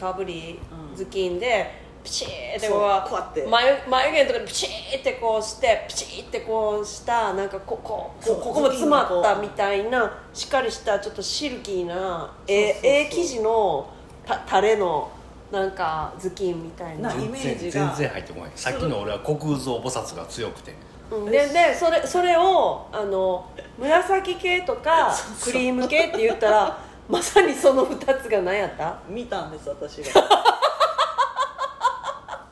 [0.00, 0.96] かぶりうん。
[0.96, 3.46] 頭巾でピチーってこそううこうやって。
[3.46, 13.88] 眉眉毛のところにピチーってこうしてピチーってこうしたなんかここそうここも詰まったみたいなしっかりしたちょっとシルキーなえええ生地の
[14.26, 15.10] たタレの
[15.50, 17.08] なんか頭巾みたいな。
[17.08, 17.72] なイ全メージが。
[17.72, 18.50] 然全然入ってこない。
[18.54, 20.74] さっきの俺は国空蔵菩薩が強くて。
[21.10, 21.24] うん。
[21.26, 23.46] ででそれそれをあの
[23.78, 26.78] 紫系とか クリーム系って言ったら
[27.08, 28.98] まさにその2つが何やった？
[29.08, 30.22] 見たんです私が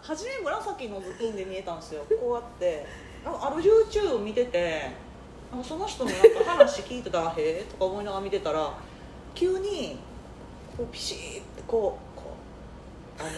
[0.03, 2.05] 初め紫の頭巾で見えたんですよ。
[2.21, 2.87] こうやって。
[3.25, 4.91] なんかある YouTube 見てて
[5.63, 8.73] その人のなんか話聞いてたら「へえ」とか思いながら見てたら
[9.33, 9.97] 急に
[10.77, 12.35] こうピシーってこうこ
[13.19, 13.31] うあの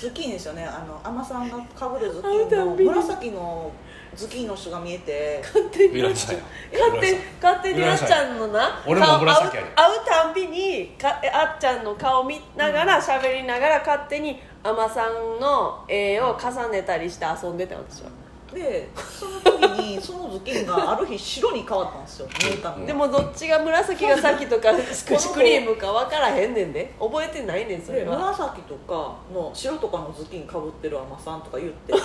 [0.00, 0.64] 頭巾ですよね。
[0.64, 3.72] あの海女さんがかぶる頭巾の会うたんびに紫の
[4.16, 5.40] 頭巾の人が見えて。
[5.44, 8.82] 勝手に勝手勝手にあっちゃんのな。
[8.84, 18.10] 俺も顔紫やね会う会うたんびにかあっちゃんの顔見ながら喋りながら勝手に海女さんの絵を重ねたりして遊んでたよ私は。
[18.52, 22.28] でその時にその頭巾がある日白に変わったんですよ。
[22.42, 26.94] 見えたのでもどっちが紫が先とかスクシクリームか分からへんねんで。
[26.98, 28.18] 覚えてないねんそでれは。
[28.18, 31.92] 紫とかの白とかの頭巾かぶってる海女さんとか言って。
[31.96, 31.98] で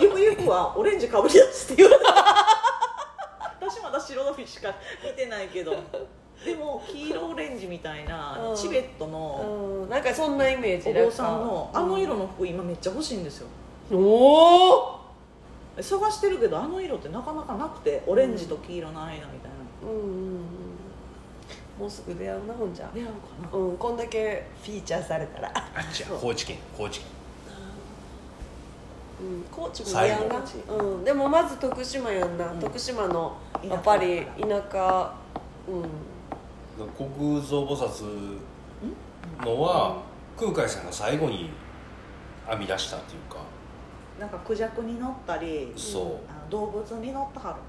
[0.00, 2.14] ゆくゆくはオレンジかぶり出すって言われた
[3.60, 5.74] 私まだ白のしか見てないけど
[6.44, 8.56] でも黄色オレンジみたいなうん。
[8.56, 9.90] チベットのうん。
[9.90, 13.48] なんかそんなイメージお坊さんのあの色のの服今めっちゃ欲しいんですよ。
[13.90, 15.00] おお
[15.80, 19.50] 探してるけどあの色ってなかなかなくてオレンジと黄色の間みたい
[19.84, 19.90] な。
[19.90, 20.08] うんうんう
[20.38, 20.40] ん
[21.78, 22.90] もうすぐ出会うなほんじゃ。
[22.94, 23.12] 出会うか
[23.52, 23.58] な。
[23.58, 25.52] うんこんだけフィーチャーされたら。
[25.54, 26.56] あっちや高知県。
[26.76, 27.08] 高知県。
[29.20, 30.42] うん、高知もやんな。
[30.44, 32.60] 最、うん、でもまず徳島やんな、うん。
[32.60, 35.14] 徳島のやっぱり田舎。
[35.68, 36.15] うん
[36.84, 37.08] 国
[37.40, 38.38] 空蔵菩薩
[39.42, 40.02] のは
[40.36, 41.50] 空海さんが最後に
[42.46, 43.38] 編み出したっていうか。
[44.20, 46.50] なんかクジャクに乗ったりそう。
[46.50, 47.60] 動物に乗ったはる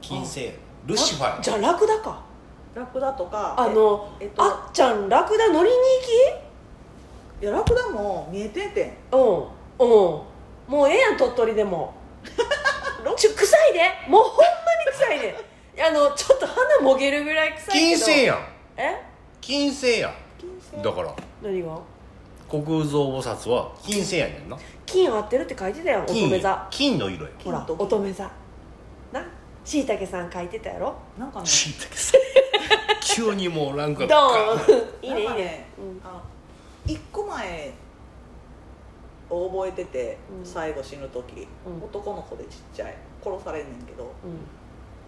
[0.00, 0.52] 金星。
[0.86, 2.22] ルシファーじゃあラクダか。
[2.74, 5.76] ラクダとかあの、ええっとあっちゃんラクダ乗りに
[7.40, 9.46] いやラクダも見えてて行
[9.78, 9.90] きうん。
[9.90, 10.72] うん。
[10.72, 11.94] もうええやん鳥取でも。
[13.16, 13.80] ちょ臭いで。
[14.08, 15.47] もうほんまに臭いで
[15.80, 18.06] あのちょっと鼻もげるぐらい臭い金けど。
[18.06, 18.38] 星やん。
[18.76, 19.02] え？
[19.40, 20.14] 金星やん。
[20.38, 20.82] 金星？
[20.82, 21.14] だから。
[21.42, 21.78] 何が？
[22.50, 24.58] 国空蔵菩薩は金星やねんな。
[24.86, 26.68] 金合ってるって書いてたやん乙女金座。
[26.70, 27.82] 金の色やほら金と。
[27.84, 28.30] 乙女座。
[29.12, 29.24] な？
[29.64, 30.94] しいたけさん書いてたやろ？
[31.18, 31.46] なんかね。
[31.46, 32.14] しいたけさ
[33.00, 34.88] 急にもうランクドがーン。
[35.06, 35.32] いいねいいね。
[35.32, 35.66] なんかね、
[36.04, 36.22] あ
[36.86, 37.72] 1個前
[39.30, 40.46] を覚えてて、うん。
[40.46, 41.84] 最後死ぬ時、うん。
[41.84, 42.94] 男の子でちっちゃい。
[43.22, 44.04] 殺されんねんけど。
[44.24, 44.38] うんうん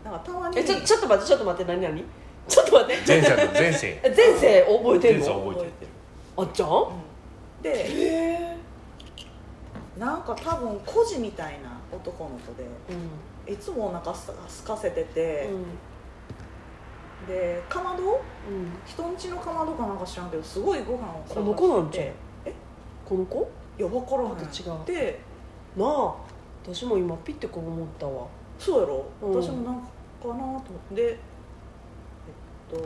[0.05, 0.59] なんかたまに。
[0.59, 2.05] えちょちょっと待ってちょっと待って何何？
[2.49, 3.03] ちょっと待って。
[3.07, 5.71] 前世の 前世え前世覚えてん前世の覚えてる。
[6.37, 6.69] あっちゃん？
[6.69, 7.63] うん。
[7.63, 8.57] で
[9.99, 13.53] なんか多分孤児みたいな男の子でうん。
[13.53, 17.27] いつもお腹すすかせてて、うん。
[17.27, 18.03] でかまど？
[18.03, 18.21] うん。
[18.87, 22.07] 人んちのかまどかなんか知らんけどすごいご飯をこの子なんちゃう？
[22.47, 22.53] え？
[23.07, 23.51] この子？
[23.79, 24.29] いや分からへん。
[24.31, 24.41] 違う。
[24.87, 25.21] で
[25.77, 26.15] なあ
[26.65, 28.27] 私も今ピッてこう思ったわ
[28.61, 29.43] そうやろ、うん。
[29.43, 29.89] 私もなんか
[30.23, 30.61] かなと思っ
[30.91, 30.95] て。
[30.95, 32.85] でえっと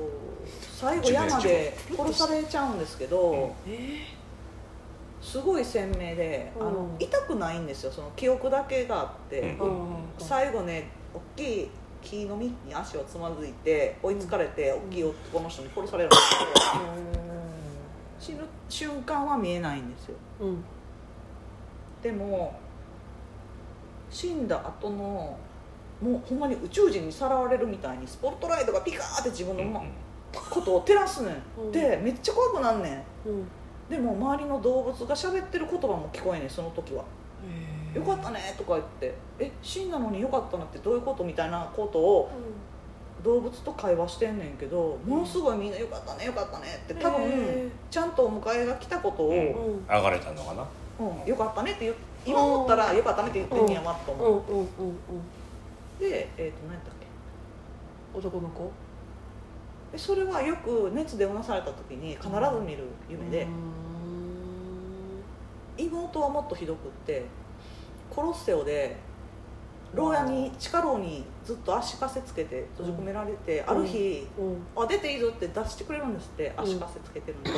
[0.73, 4.01] 最後山で殺されちゃうんですけど、え
[5.21, 7.93] すごい鮮明で、あのうん痛くないんですよ。
[7.93, 9.57] その記憶だけがあって、
[10.19, 11.71] 最後ね大きい
[12.03, 16.31] 木の実に足をつまずいて追いつかれて、大きい男の人に殺されるんです
[18.21, 20.17] けど死ぬ瞬間は見えないんですよ。
[22.03, 22.55] でも
[24.11, 25.39] 死んだ後の
[26.03, 29.81] もうほんまに宇宙人にさらわれるみたいにスポットライトがピカーって自分の、ま
[30.51, 31.73] ことを照らすねん、うん。
[31.73, 33.29] でめっちゃ怖くなんねん。
[33.29, 33.47] うん。
[33.89, 37.05] でも周りの動物が喋ってる言葉も聞こえねんその時は
[37.95, 42.31] 「よかったね」とか言って「え死んだのによかったなってどういうこと?」みたいなことを
[43.23, 49.37] 動物と会話してんねんけどものすごいみんな「よかったねよかったね」って多分へちゃんとお迎えが来たことを「うん。
[49.37, 50.67] うん上がれたのかな？
[50.99, 51.95] うんよかったね」って言う
[52.25, 54.17] 今思ったら「よかったね」って言ってんねやわとう。
[54.17, 54.67] ん思う、うんうんうん
[56.09, 58.19] でえっ、と何やったっけ？
[58.19, 58.71] 男の子。
[59.93, 63.47] でそれはよく熱でうなされた時に必ず見る夢で、
[65.77, 67.25] 妹はもっとひどくって
[68.11, 68.97] コロッセオで
[69.95, 77.51] 牢屋に地下牢にずっと足かせつけて閉じ込められて、ある日うん「あ出ていいぞ」って出してくれるんですって足かせつけてるんで、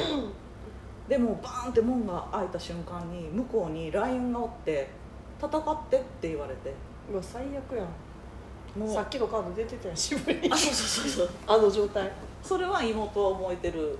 [1.08, 4.88] でもバーンって門が開いた瞬間に向こうにライオンがおって
[5.40, 5.52] 「戦っ
[5.88, 6.74] て」って言われて。
[7.10, 7.86] うわ最悪やん
[8.78, 8.94] もう。
[8.94, 11.36] さっきのカード出てたやん渋いあそうそうそうそう。
[11.46, 12.10] あの状態。
[12.42, 13.98] それは妹は覚えてる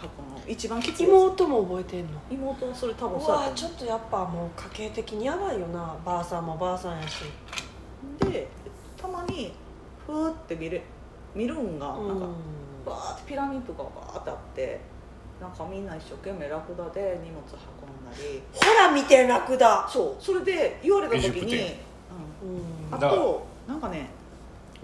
[0.00, 0.40] 過去の。
[0.46, 2.20] 一番きつい妹も覚えてんの？
[2.30, 3.30] 妹はそれ多分うそう。
[3.36, 5.96] わちょっとやっぱもう家系的にやばいよな。
[6.04, 7.24] ばあさんもばあさんやし。
[8.20, 8.48] で
[8.96, 9.52] たまに
[10.06, 10.82] ふーって見れ
[11.34, 12.20] 見るんがなんか、うん。
[12.84, 14.80] バーってピラミッドがバーってあって
[15.40, 18.42] なんかみんな一生懸命ラクダで荷物運んだり。
[18.52, 19.88] ほら見てラクダ。
[19.88, 21.56] そうそれで言われた時エジプにト、
[22.44, 24.10] うん、あだからとなんかね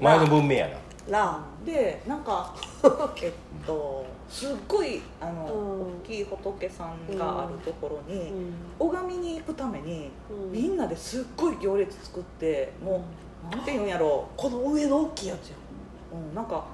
[0.00, 0.76] 前の文明やな。
[1.08, 2.54] ラでなんか
[3.22, 3.32] えっ
[3.66, 5.96] とすっごいあの、うん。
[5.98, 8.54] 大きい仏さんがあるところに、うん。
[8.78, 10.52] 拝みに行くために、うん。
[10.52, 13.02] みんなですっごい行列作っても
[13.50, 15.56] うなんて言うんやろこの上の大きいやつや
[16.12, 16.64] う、うん、なんか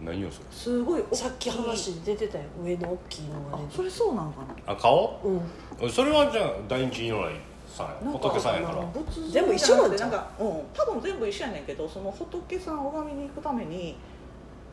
[0.00, 1.16] 何をするすごい大きい。
[1.16, 4.72] さっき話に出てたよ上の大きいのが出てあそれそうなんかな。
[4.72, 5.20] あ顔？
[5.24, 5.90] うん。
[5.90, 7.32] それはじゃあ第一如来
[7.78, 8.84] さんなんか仏さんやから。
[9.30, 13.96] 全部一緒なんじゃんじゃなんか、うん、多分全部一緒やねんけどその仏さんを拝みに行くために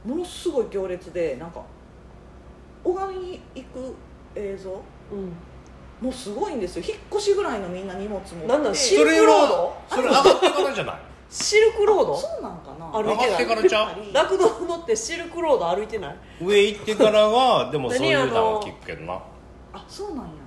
[0.03, 1.61] ものすごい行列でなんか
[2.83, 3.95] 拝みに行く
[4.35, 4.69] 映像
[5.11, 5.33] うん。
[6.01, 6.83] もうすごいんですよ。
[6.85, 8.47] 引っ越しぐらいのみんな荷物持って。
[8.47, 9.53] なんなんシルクロード？
[9.53, 10.95] はそれ上がってからじゃない？
[11.29, 12.17] シルクロード？
[12.17, 12.91] そうなんかな。
[12.91, 13.45] 歩いてない。
[13.45, 14.13] 上がってからちゃう？
[14.13, 16.17] ラクダ乗ってシルクロード歩いてない？
[16.41, 19.13] 上行ってからはでもそういうののは聞くけどな、
[19.71, 20.31] あそうなんや。
[20.33, 20.44] う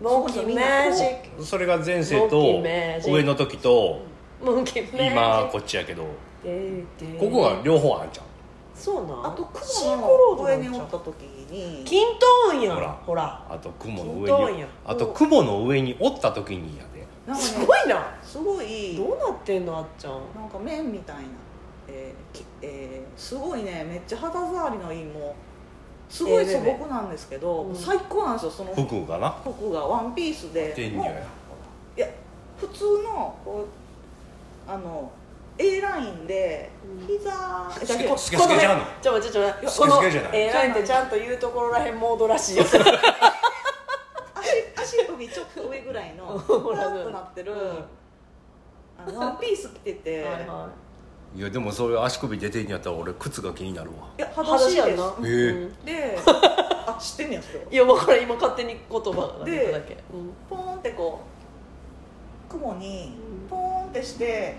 [0.00, 4.02] モンキーマジッん、それが前世と上の時と
[4.40, 4.96] クモンキーマジ。
[4.96, 6.04] ック今こっちやけど
[7.18, 8.26] ここが両方あんじゃん。
[8.74, 9.26] そうなん？
[9.26, 9.96] あと雲
[10.36, 11.82] の上におった時に。
[11.84, 12.76] キントーンやん。
[12.76, 12.88] ほら。
[13.06, 13.46] ほら。
[13.48, 17.06] あと雲の上にあと雲の上におった時にやで。
[17.26, 18.14] なんかねすごいな。
[18.22, 18.96] すごい。
[18.96, 20.12] どうなってんのあっちゃん。
[20.38, 21.22] なんか麺みたいな、
[21.88, 23.82] えーきえーすごいね。
[23.88, 25.34] めっちゃ肌触りのいいもう
[26.08, 28.72] すごい素朴なんですけど、うん最高なんですよその。
[28.72, 29.34] 服服がな。
[29.72, 30.74] がワンピースで。
[31.96, 32.06] いや
[32.58, 33.66] 普通のこ
[34.68, 35.10] うあの
[35.58, 37.06] A ラインでうん。
[37.06, 37.30] 膝、
[37.82, 38.84] えスケだけスケスケじゃんの？
[39.00, 40.30] ちょちょ待ってスケスケじゃない。
[40.30, 42.64] この A ラインってちゃんと言うところらへんモードらしいよ。
[42.64, 42.76] 足
[44.98, 47.52] 足首ちょっと上ぐらいの ほらふわっとなってる、
[48.98, 50.46] あのワンピース着てて、はいはい
[51.40, 54.08] やでもそれ足首出てんやったら俺靴が気になるわ。
[54.18, 55.04] いやい裸足やんな。
[55.04, 57.66] へえうんであ知ってんねやそれ。
[57.70, 60.32] いや分からん今勝手に言葉が出ただけうん。
[60.48, 61.20] ポーンってこ
[62.48, 63.48] う雲にうん。
[63.48, 64.56] ポーンってして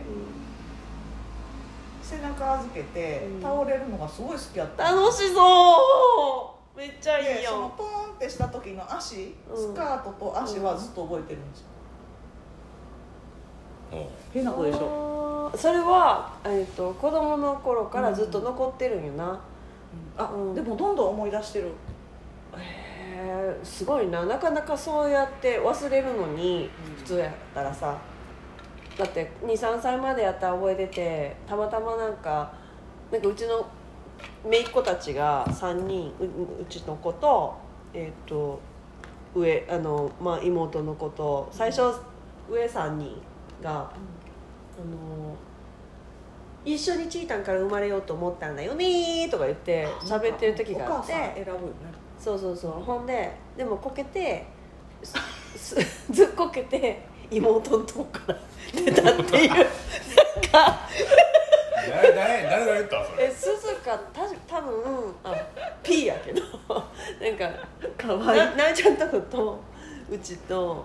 [2.03, 3.41] 背中預けてうん。
[3.41, 4.91] 倒れるのがすごい好きやった。
[4.91, 6.77] 楽しそう。
[6.77, 7.53] めっちゃいいでやん。
[7.53, 9.57] そのポーンってした時の足うん。
[9.57, 11.65] スカートと足はずっと覚えてるんですよ。
[11.71, 11.76] うん
[14.33, 15.51] 変な子でしょ。
[15.55, 19.39] それは、えっと子供の頃からずっと残ってるんよな、
[20.17, 20.55] あうん。
[20.55, 21.67] でもどんどん思い出してる。
[21.67, 21.71] へ
[23.15, 24.25] えすごいな。
[24.25, 26.95] なかなかそうやって忘れるのにうん。
[26.97, 27.97] 普通やったらさ。
[28.97, 32.51] だって23歳までやったら覚えててたまたまなんか
[33.11, 33.65] なんかうちの
[34.43, 37.55] 姪っ子たちが3人ううちの子と
[37.93, 38.59] えっ、と
[39.35, 41.81] 上あの、まあ、妹の子と最初
[42.49, 43.21] 上3人
[43.61, 43.83] が、あ
[44.79, 45.35] の
[46.65, 51.51] 一緒にチータンから生まれようと思ったんだよねとか言って喋ってる時があってお母さん選ぶ
[52.19, 52.71] そうそうそう。
[52.83, 54.45] ほんででもこけて
[56.11, 57.01] ずっこけて
[57.31, 58.39] 妹のとこから
[58.73, 59.49] 出たっていう。
[59.49, 60.79] なんか
[61.89, 63.25] 誰誰誰が言ったそれ？
[63.25, 63.55] え鈴
[63.85, 65.33] 鹿た多分あ
[65.83, 66.41] P やけど。
[66.69, 66.79] な
[67.31, 67.49] んか
[67.97, 68.37] かわい。
[68.37, 69.59] いななちゃんとこと
[70.09, 70.83] うちと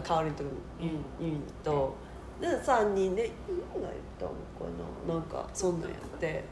[0.00, 0.50] あかおりんとこ
[0.80, 1.32] ゆいゆい
[1.62, 1.94] と
[2.40, 3.30] で3人で
[3.74, 4.34] 「何が言ったのか
[5.06, 6.44] な?」なんかそんなんやって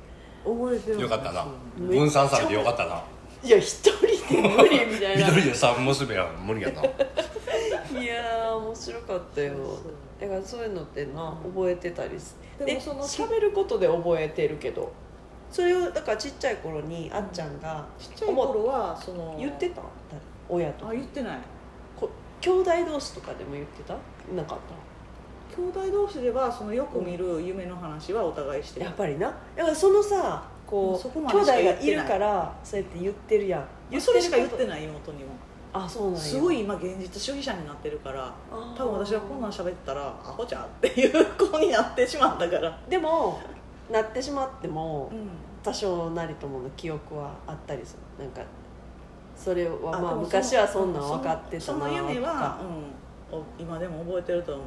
[0.45, 1.47] 覚えてるよかったな。
[1.79, 3.03] 分散されてよかったな。
[3.43, 5.29] いや一人で無理みたいな。
[5.29, 6.83] 一人で三娘は無理やな。
[8.01, 9.55] いやー面白かったよ。
[10.21, 14.91] だからそういうのってな覚えてたりすででもその喋ることで覚えてるけど。
[15.51, 19.81] それをだからちっちゃい頃にあっちゃんがちっちゃい頃はその言ってた？
[20.47, 21.39] 親とあ言ってない。
[21.39, 21.43] こ
[22.41, 23.95] 兄弟同士とかでも言ってた？
[24.35, 24.59] なかっ
[25.57, 28.87] 兄弟同士ではそのよく見る夢の話はお互いしてる。
[28.87, 29.35] やっぱりな。
[29.57, 33.65] だからそのさこう兄弟がいいるからそうやって言ってるやん。
[33.91, 35.31] 言それしか言っるてない妹にも。
[35.73, 36.21] あそうなんや。
[36.21, 38.33] すごい今現実主義者になってるから
[38.77, 42.81] 多分私はこんなん喋ったらアホじゃんっていう子になってしまったから。
[42.89, 43.41] でも
[43.91, 45.29] なってしまってもうん。
[45.61, 48.25] 多少なりともの記憶はあったりする。
[48.25, 48.41] なんか
[49.39, 52.59] それはまあ昔はそんなん分かってたなそのその夢は、
[53.31, 54.67] うん、お今でも覚えてると思う。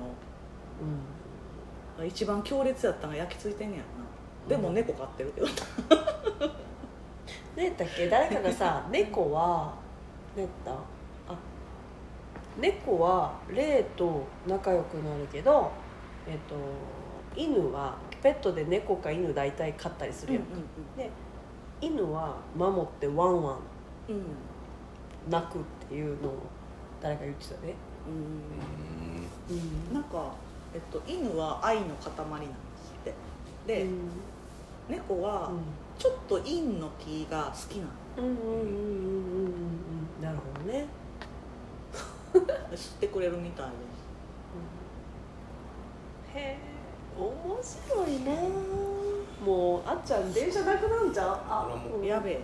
[2.08, 4.50] 一番強烈やったのが焼き付いてんねやろな。
[4.50, 5.48] でも猫飼ってるけど。
[7.56, 8.08] 何やったっけ？
[8.08, 9.74] 誰かがさ 猫は
[10.36, 10.72] 何やった？
[10.72, 10.76] あ
[12.58, 15.70] 猫は霊と仲良くなるけど
[16.28, 16.56] えっと
[17.36, 17.94] 犬は
[18.24, 20.44] ペットで猫か犬大体飼ったりするやん、
[21.82, 23.58] 犬は守ってワンワン。
[24.10, 24.24] うんうん
[25.30, 26.38] 泣くっていうのを
[27.02, 27.74] 誰か言ってたね、
[28.08, 29.56] うん。
[29.56, 29.94] うん。
[29.94, 30.34] なんか、
[30.74, 33.14] えっと、犬は愛の塊なんですって。
[33.68, 34.10] で、うん。
[34.90, 35.52] 猫は
[35.98, 37.92] ちょっと陰の気が好きなの。
[38.18, 39.54] うんうんうんうんうんうん。
[40.18, 40.86] うんなるほどね、
[42.76, 43.72] 知ってくれるみたいで
[46.34, 46.38] す。
[46.38, 46.82] へえ。
[47.18, 48.32] 面白いな
[49.46, 51.68] もうあっちゃん電車なくなんじゃんあ
[52.04, 52.42] やべえ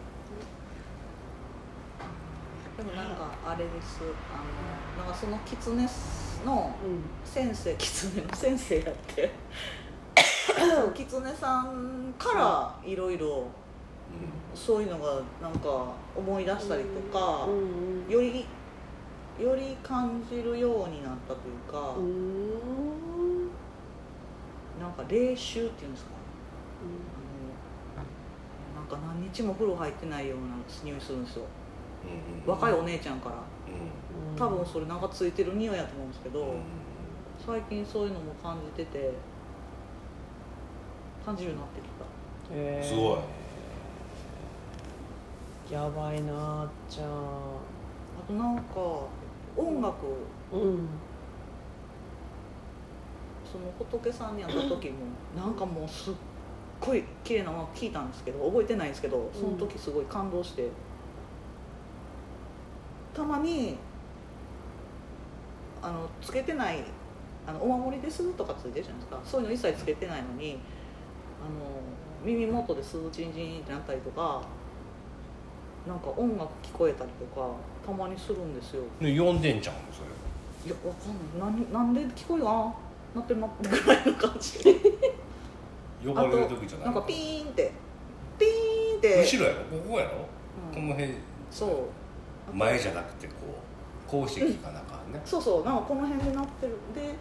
[2.78, 4.02] でもなんかあれです。
[4.32, 4.38] あ
[5.02, 5.82] のなんかその狐
[6.46, 7.04] のうん。
[7.26, 9.32] 先生狐の 先生やって。
[10.94, 13.48] 狐さんからいろいろ
[14.54, 17.54] そういうのがなんか思い出したりとか、うん。
[17.54, 18.46] うんより
[19.40, 22.02] より感じるようになったというか、う
[24.82, 26.12] なんか霊臭っていうんですか？
[27.98, 28.00] あ
[28.80, 30.46] のなんか何日も風呂入ってないような
[30.84, 31.46] 匂いするんですよ
[32.46, 33.36] 若いお姉ちゃんから。
[34.38, 36.54] 多分それなんかついてる匂いやと思うんですけど、
[37.44, 39.14] 最近そういうのも感じてて
[41.26, 42.56] 感じるようになってきた。
[42.56, 42.88] へー。
[42.88, 43.20] すごい。
[45.74, 47.12] やばいなあっちゃんあ
[48.26, 48.64] となんか
[49.58, 50.06] 音楽
[50.54, 50.88] うん。
[53.52, 54.96] その仏さんに会った時も
[55.36, 56.14] なんかもうすっ
[56.80, 60.70] ごい綺麗な音楽聴いたんですけど覚えてないんですけどその時すごい感動して、
[63.18, 63.76] たまに
[65.82, 66.84] あのつけてない
[67.48, 69.20] あのお守りですとかついてるじゃないですか。
[69.26, 70.60] そういうの一切つけてないのに
[71.42, 71.82] あの
[72.24, 74.44] 耳元でスーチンチンってなったりとか
[75.88, 77.48] なんか音楽聞こえたりとか
[77.84, 78.84] たまにするんですよ。
[79.02, 79.76] で呼んでんじゃん？
[79.92, 80.08] それ。
[80.68, 81.66] いやわかんない。
[81.74, 82.48] 何なんで聞こえる？
[82.48, 82.74] あ
[83.16, 84.60] なってるなってぐらいの感じ。
[86.06, 86.86] 呼ばれる時じゃない？
[86.88, 87.72] なんかピーンって
[88.38, 89.22] ピーンって。
[89.24, 89.64] 後ろやろ？
[89.64, 90.12] ここやろ、
[90.76, 90.82] うん。
[90.82, 91.14] この辺。
[91.50, 91.70] そう
[92.54, 93.34] 前じゃなくてこ
[94.08, 96.74] うこうして聞かなあかんね、そうそうなんかこの辺でなってる。
[96.96, 97.14] で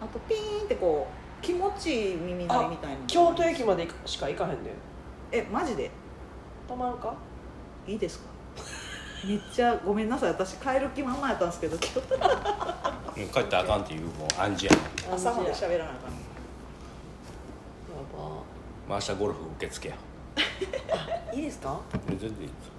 [0.00, 4.58] あとピーンってこう気持ちいい耳鳴りみたいな京都駅までしか行かへんねん
[5.32, 5.90] えマジで？
[6.68, 7.14] たまるか？
[7.86, 8.26] いいですか？
[9.26, 10.30] めっちゃごめんなさい。
[10.30, 11.88] 私帰る気満々やったんですけど 帰
[13.40, 14.72] ったらあかんっていうもう暗示や
[15.12, 15.48] 朝まで。
[15.48, 16.12] や喋らなあかん。
[18.16, 18.28] ば。
[18.88, 19.94] まあ明日ゴルフ受付や。
[21.34, 21.80] いいですか？
[22.08, 22.70] 全然いいです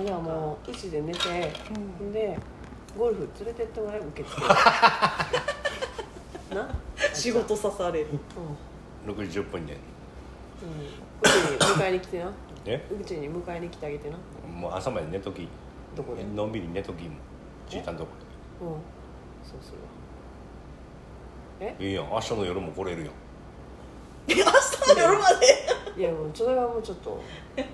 [0.00, 1.52] あじゃあもううちで寝て
[2.00, 2.12] うん。
[2.12, 2.38] で
[2.96, 4.40] ゴルフ連れてってもらえる受付
[6.54, 6.68] な？
[7.14, 8.06] 仕事さされる。
[9.06, 9.76] うん、6時10分で
[10.62, 10.70] うん、
[11.22, 12.26] うちに迎えに来てな。
[12.64, 14.16] ねうちに迎えに来てあげてな。
[14.52, 15.48] もう朝まで寝とき。
[15.96, 16.22] どこで？
[16.22, 17.16] うんのんびり寝ときも。
[17.68, 18.10] ちいたんとこ
[19.44, 19.78] そうする
[21.68, 21.74] わ。
[21.78, 22.08] でいいやん。
[22.08, 23.12] 明日の夜も来れるやん。
[24.28, 24.42] 明日
[24.94, 25.24] の夜ま
[25.94, 26.00] で？
[26.00, 27.20] いやもうそれはもうちょっと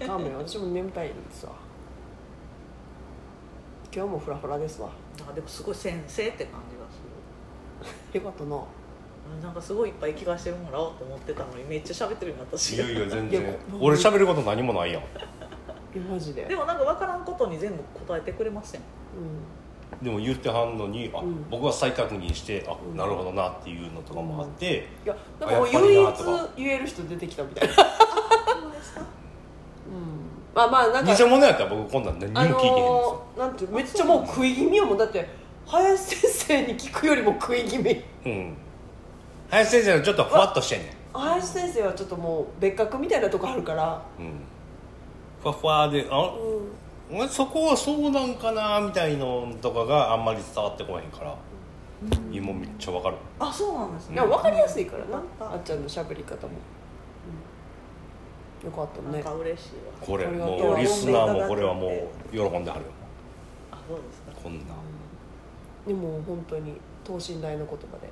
[0.07, 0.37] 勘弁。
[0.37, 1.53] 私も眠たいんですわ
[3.95, 4.91] 今日もフラフラですわ。
[5.29, 8.57] あでもすごい先生って感じがすよかったな。
[8.57, 8.63] る
[9.43, 15.03] なんかすごいいっぱい聞かせてもらおうと思ってたのにめっちゃ喋ってるよ私いやいや全いや然こ俺喋ること何もないやん。
[15.03, 15.05] い
[15.97, 16.45] やマジで。
[16.45, 18.81] でもなんか分からんことに全部答えてくれません？
[18.83, 20.05] うん。
[20.05, 21.49] でも言ってはんのにあ、うん。
[21.49, 22.97] 僕は再確認してあ、うん。
[22.97, 26.17] なるほどなっていうのとかもあって、いやなんかもうあやっぱ唯一
[26.57, 27.75] 言える人出てきたみたいな。
[29.87, 30.24] うん
[30.55, 34.77] まあまあなんか偽物やったら僕こんなん何にも聞いてへんですよ、のーなんてめっちゃもう食い気味。
[34.77, 35.29] やもんだって
[35.67, 38.05] 林先生に聞くよりも食い気味。
[38.27, 38.57] うん。
[39.51, 41.19] 林先生のちょっとふわっとしてんねん。
[41.19, 44.03] 林先生はちょっともう別格みたいなとこあるから。
[44.19, 44.33] うん。
[45.43, 47.19] ふわふわであうん。
[47.19, 51.37] 俺そこはそうなんかなみたいのとかがあんまり伝わってこへんから、
[52.33, 53.17] 今めっちゃわかる。
[53.39, 54.15] あそうなんですね。
[54.15, 56.59] いや分かりやすいからな、あっちゃんの喋り方も、うん、
[58.65, 59.13] よかったね。
[59.13, 59.93] なんか嬉しいわ。
[60.01, 61.91] これありがとうもうリスナーもこれはもう
[62.31, 62.91] 喜んではるよ。
[63.71, 64.33] あそうですか。
[64.43, 64.59] こん。
[64.61, 64.75] な
[65.87, 68.09] でも本当に等身大の言葉で。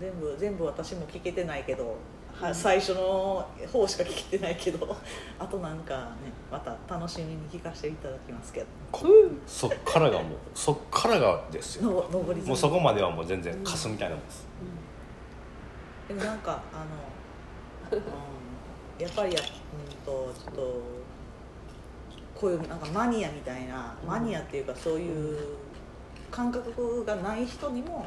[0.00, 1.96] 全部全部私も聞けてないけど、
[2.40, 4.96] は最初の方しか聞けてないけど
[5.38, 8.66] あとなんかねまた楽しみに聞かせていただきますけど。
[8.92, 9.06] こ
[9.46, 12.08] そっからがもうそっからがですよ。
[12.12, 14.46] の上りもうそこまではもう全然カスみたいなもんです、
[16.08, 16.84] でもなんかあ
[17.92, 18.02] の、 うん、
[18.98, 20.82] やっぱりやうんとちょっと
[22.34, 25.38] こういうなんかマニアみたいな、うんマニアっていうかそういう
[26.30, 28.06] 感覚がない人にも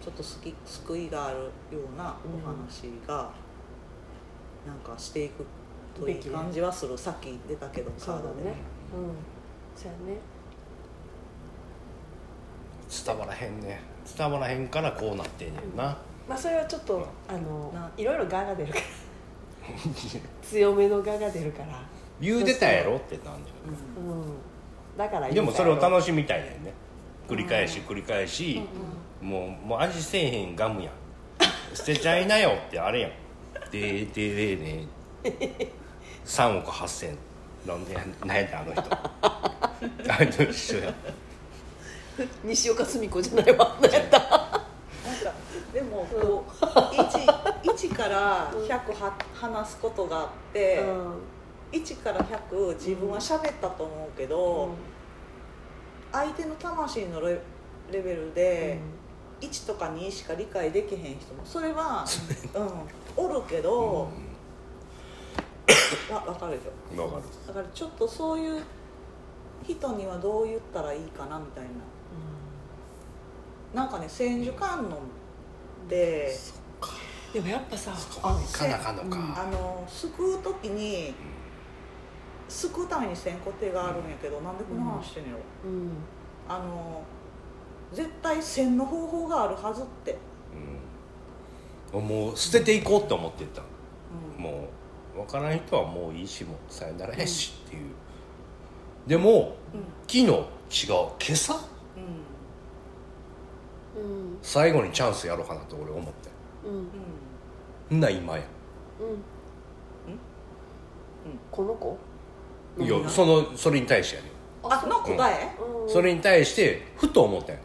[0.00, 3.30] ちょっと好き救いがあるようなお話が
[4.66, 5.44] なんかしていく
[5.94, 8.24] という感じはする、さっき出たけどそうだね。
[8.24, 8.56] カードでね。
[8.94, 9.80] うん。
[9.80, 10.20] そうやね。
[13.06, 13.80] 伝わらへんね。
[14.16, 15.96] 伝わらへんからこうなってんねんな、
[16.28, 18.84] まあそれはちょっとあのないろいろ我が出るから
[20.42, 21.82] 強めの我が出るから。
[22.20, 23.52] 言うてたやろってなんじ
[23.98, 24.96] うん。
[24.96, 26.72] だからでもそれをし楽しみたいねんね。
[27.28, 28.62] 繰り返し繰り返し、
[29.20, 30.92] もうもう味せえへんガムやん。
[31.74, 33.10] 捨てちゃいなよってあれやん。
[33.70, 34.36] でーでー
[35.22, 35.30] で。
[35.30, 35.66] ーね
[36.24, 37.16] 3億8000
[37.66, 38.82] なんでなんやったあの人。
[40.12, 40.94] あれと一緒や。
[42.44, 43.76] 西岡澄子じゃないわ。
[43.80, 44.18] 何やった。
[44.18, 44.62] なんか
[45.72, 47.33] でもこう 1,
[47.94, 50.84] 1から100は話すことがあって、
[51.70, 54.70] 1から100自分は喋ったと思うけど、
[56.10, 57.40] 相手の魂のレ
[57.92, 58.80] レベルで
[59.40, 62.04] 1とか2しか理解できへん人もそれは、
[63.16, 64.08] うん、おるけど、
[66.10, 67.02] わ分かるでしょ？
[67.02, 67.22] わかる。
[67.46, 68.62] だからちょっとそういう
[69.64, 71.70] 人にはどう言ったらいいかなみたいな。
[73.82, 74.98] なんかね千手観音
[75.88, 76.36] で
[77.34, 81.12] でもやっぱさそこまでいかなあかんのか、あの救う時に
[82.48, 85.90] 救うために千個手があるんやけどなんでこの話してんのやろ、うん。
[86.48, 87.02] あの
[87.92, 90.16] 絶対千の方法があるはずって、
[91.92, 92.06] うん。
[92.06, 93.62] もう捨てていこうって思ってた。
[93.62, 94.68] うんも
[95.16, 97.90] う分からん人はもういいしもうさよならやしっていう、
[99.08, 99.56] でも
[100.06, 100.36] 昨日違う。
[101.18, 101.54] 今朝？
[103.96, 104.02] うん。
[104.02, 104.38] うん。
[104.40, 106.12] 最後にチャンスやろうかなと俺思って。
[106.64, 106.88] うん
[107.94, 108.42] んな今や。
[109.00, 109.22] うん。
[111.50, 111.96] この子？
[112.78, 114.30] いやそのそれに対してやね
[114.64, 115.88] あの答え、うん。
[115.88, 117.60] それに対してふと思ったんや。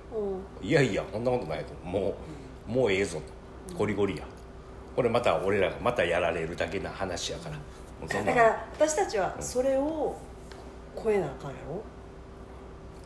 [0.62, 0.68] うん。
[0.68, 1.74] いやいやそんなことないと。
[1.84, 2.16] も
[2.68, 3.20] うもうええぞ
[3.68, 3.76] と。
[3.76, 4.24] ゴリゴリや。
[4.96, 7.58] これまた俺らがまたやられるだけな話やから。
[8.08, 10.16] だから私たちはそれを
[10.96, 11.82] 超えなあかんやろ？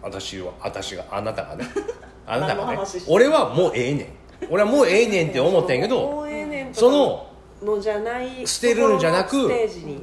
[0.01, 1.65] 私は私があなたがね。
[2.27, 2.77] あなたがね。
[3.07, 4.07] 俺はもうええねん
[4.49, 7.29] 俺はもうええねんって思ったんやけもどその
[7.63, 9.49] のじゃない捨てるんじゃなく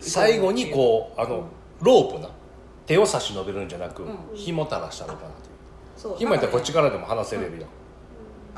[0.00, 1.46] 最後にこうあの
[1.80, 2.30] ロープな
[2.86, 4.16] 手を差し伸べるんじゃなくうん。
[4.34, 5.34] 紐垂らしたのかなという。
[5.96, 6.16] そう。
[6.18, 7.66] 紐やったらこっちからでも離せれるや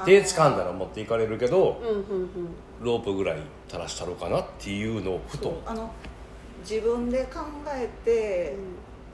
[0.02, 0.06] ん。
[0.06, 2.28] 手掴んだら持っていかれるけどうんうんうん。
[2.80, 3.38] ロープぐらい
[3.68, 5.60] 垂らしたろかなっていうのをふと。
[5.66, 5.90] あの
[6.62, 8.56] 自分で考えて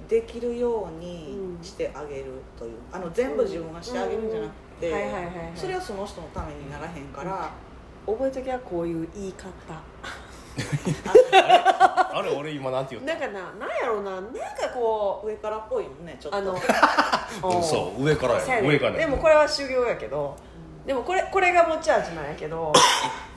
[0.08, 2.26] できるようにしてあげる
[2.56, 2.76] という。
[2.92, 5.34] あの全部自分がしてあげるんじゃなくてはいはいはいはい。
[5.54, 7.50] それはその人のためにならへんから、
[8.06, 9.48] 覚えときはこういう言い方。
[12.12, 12.30] あれ？
[12.36, 14.32] 俺今なんて言ったなんかななんやろうななんか
[14.74, 16.52] こ上からっぽいもんねちょっとうあの
[17.56, 19.34] うんそう上からや上からやでもこれ？
[19.34, 20.36] は修行やけど
[20.84, 21.22] でもこれ？
[21.30, 21.52] これ？
[21.52, 22.72] が持ち味なんやけど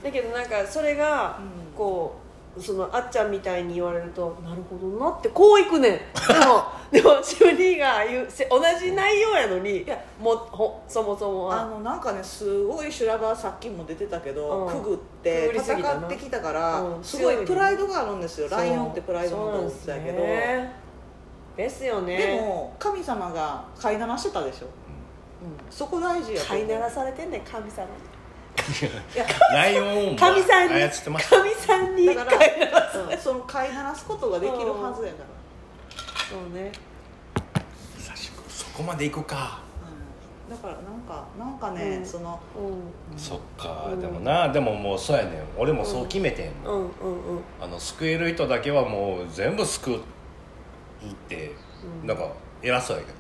[0.04, 0.96] だけどなんかそれ？
[0.96, 2.21] がうんこう
[2.60, 5.94] そのあっちゃんみたいに言われるとなるほどなってこういくねん。
[5.94, 9.98] でも でもシムニーが言うせ同じ内容やのにいや。
[10.20, 11.62] もほそもそもは。
[11.62, 14.82] あのなんかねすごい修羅場さっきも出てたけど、うん。
[14.84, 17.04] くぐって戦ってきたから、うん。
[17.04, 18.50] すごいプライドがあるんですよ。
[18.50, 20.82] ライオンってプライドの動物だけど。
[21.56, 22.18] ですよね。
[22.18, 24.72] でも神様が飼いならしてたでしょ、うん、
[25.70, 27.88] そこ大事や飼いならされてんねん神様
[29.54, 32.38] ライオンを神さんに操ってました神さんにだから
[33.12, 35.42] うんその飼いならすことができるはずやから、
[36.30, 36.72] そうね。
[37.98, 39.60] 久しぶりそこまで行くか。
[40.48, 42.06] うん、だからなんかなんかね、うん。
[42.06, 42.40] その
[43.12, 43.20] うん。
[43.20, 44.00] そっか、うん。
[44.00, 45.34] でもなでももうそうやねん。
[45.58, 46.88] 俺もそう決めてんもん、うんうんう
[47.40, 47.42] ん。
[47.62, 50.00] あの救える人だけはもう全部救うっ
[51.28, 51.52] て、
[52.02, 52.08] うん。
[52.08, 52.28] なんか
[52.62, 53.18] 偉そうやけど、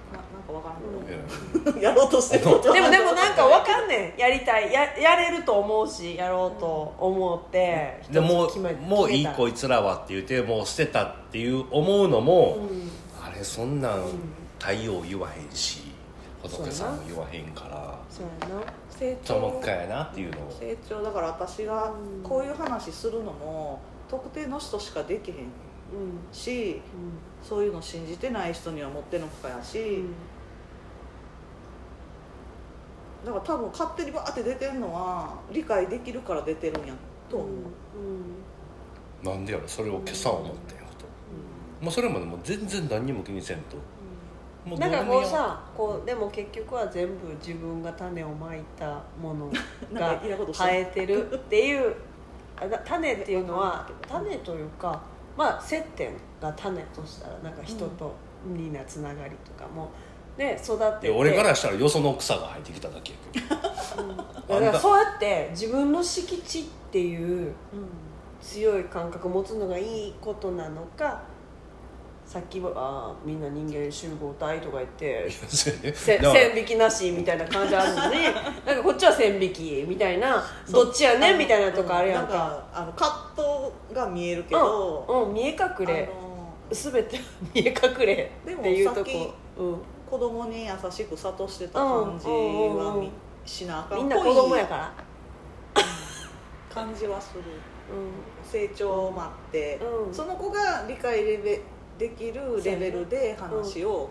[0.52, 2.45] かわからんうんけど、 やろうとしてる。
[2.45, 2.73] こと。
[2.73, 4.19] でもでもなんかわかんねん。
[4.19, 4.72] やりたい。
[4.72, 8.02] ややれると思うしやろうと思って。
[8.10, 8.49] でも
[8.88, 12.90] もういいこいつらはって言ってもう捨てたっていう思うのも、うん。
[13.23, 14.03] あれそんなんん
[14.60, 15.91] 太陽言わへんし
[16.44, 17.95] 仏さんも言わへんから。
[18.10, 18.61] そうやな。
[18.90, 20.52] 成ともっかやなっていうのを。
[20.52, 22.23] 成長だから私がうん。
[22.23, 23.80] こういう話するのも
[24.10, 25.48] 特定の人しかできへんうん。
[26.32, 26.82] し
[27.41, 30.14] そういうの信じてない人にはもってのほかやし、うん
[33.26, 36.93] だから多分勝手にバーって出てるのは理解できるから出てるんや
[37.30, 37.48] と思
[39.23, 41.06] う、なんでやろそれを今朝思ってんやと。
[41.84, 43.77] もうそれまでもう全然何にも気にせんと。
[44.65, 49.52] もうなんかこうさこうでも結局は全部自分が種をまいたもの
[49.91, 50.22] なんが
[50.53, 51.95] 生えてるっていう
[52.60, 55.02] あだ種っていうのは種というか
[55.35, 58.14] まあ接点が種としたらなんか人と
[58.45, 59.89] になつながりとかも
[60.38, 61.08] ね育って。
[61.08, 64.60] て俺からしたらよその草が生えてきただけやけど。
[64.60, 67.53] だからそうやって自分の敷地っていう
[68.41, 71.22] 強い感覚を持つのがいいことなのか
[72.26, 75.30] さっきはみんな人間集合体とか言って
[75.94, 78.24] 線引きなしみたいな感じあるのに
[78.66, 82.34] なんかこっちは線引きみたいなどっちやねんみたいなとこあるやんか。
[82.34, 86.10] なんかあの葛藤が見えるけど、うん、うん、見え隠れ。
[86.10, 86.32] あ
[86.72, 87.20] 全て
[87.53, 89.36] 見え隠れっていうとこ
[90.12, 93.10] 子供に優しく諭してた感じはみ
[93.46, 94.00] しなあかん。
[94.00, 94.94] みんな子供やから。
[96.70, 97.42] 感じはする。
[97.42, 100.14] う成長を待って、うん。
[100.14, 101.62] その子が理解レベ
[101.98, 104.10] できるレベルで話を、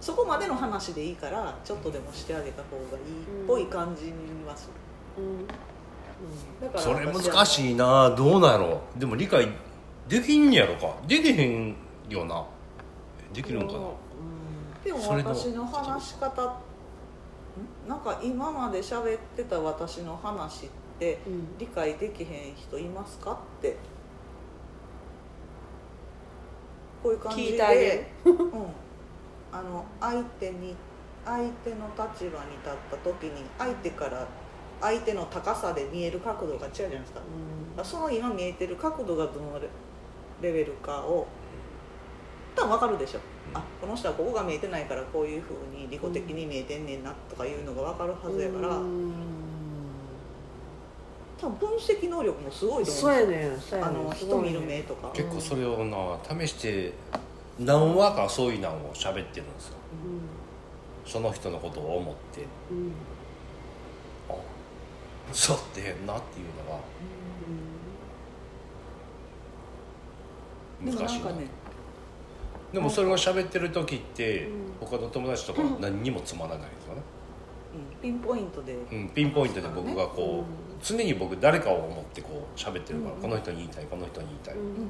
[0.00, 4.12] そこまでの話でいいからちょっとでもしてあげた方がいいっぽい感じに
[4.44, 4.70] はす
[5.16, 5.46] る、んうん。
[6.60, 8.10] だからそれ難しいな。
[8.10, 8.80] どうなんやろ。
[8.96, 9.48] でも理解
[10.08, 10.96] できんやろか。
[11.06, 11.76] できへん
[12.08, 12.44] よな。
[13.32, 14.01] できるんかな
[14.84, 17.88] でも私の話し方ん？
[17.88, 20.68] なんか今まで喋ってた私の話っ
[20.98, 21.58] てうん。
[21.58, 23.76] 理解できへん人いますかって。
[27.02, 28.36] こういう感じでうん、
[29.52, 30.76] あの相手に
[31.24, 34.24] 相手の立場に立った時に相手から
[34.80, 37.20] 相手の高さで見える角度が違うじゃないですか。
[37.82, 39.68] その今見えてる角度がどのレ
[40.40, 41.26] レベルかを
[42.54, 43.20] 多分分かるでしょ、
[43.54, 49.12] あこの人はここが見えてないからこういうふうに利己的に見えてんねんなとかいうのが分かるはずやから、うん。
[51.40, 53.40] 多分分析能力もすごいと思そううんですよ。
[53.40, 54.04] やねんそうやあねん。
[54.04, 56.92] の人見る目とか、結構それをな試して
[57.58, 59.74] 何話かそういうのを喋ってるんですよ。
[61.04, 62.46] その人のことを思って。
[62.70, 62.78] うん。
[62.78, 62.92] うん。
[64.30, 64.34] あ
[65.32, 66.78] そうってへんなっていうのが
[70.84, 71.24] でも難しいな。
[71.26, 71.46] なんかね
[72.72, 74.72] でもそれを喋ってる時ってうん。
[74.80, 77.02] 他の友達とか何にもつまらないですよね、
[77.74, 78.00] うん。
[78.00, 83.20] ピンポイントで、うん、ピンポイントで僕がこう常に僕誰かを思ってこう喋ってるから、うん。
[83.22, 84.88] この人に言いたいこの人に言いたい、うん。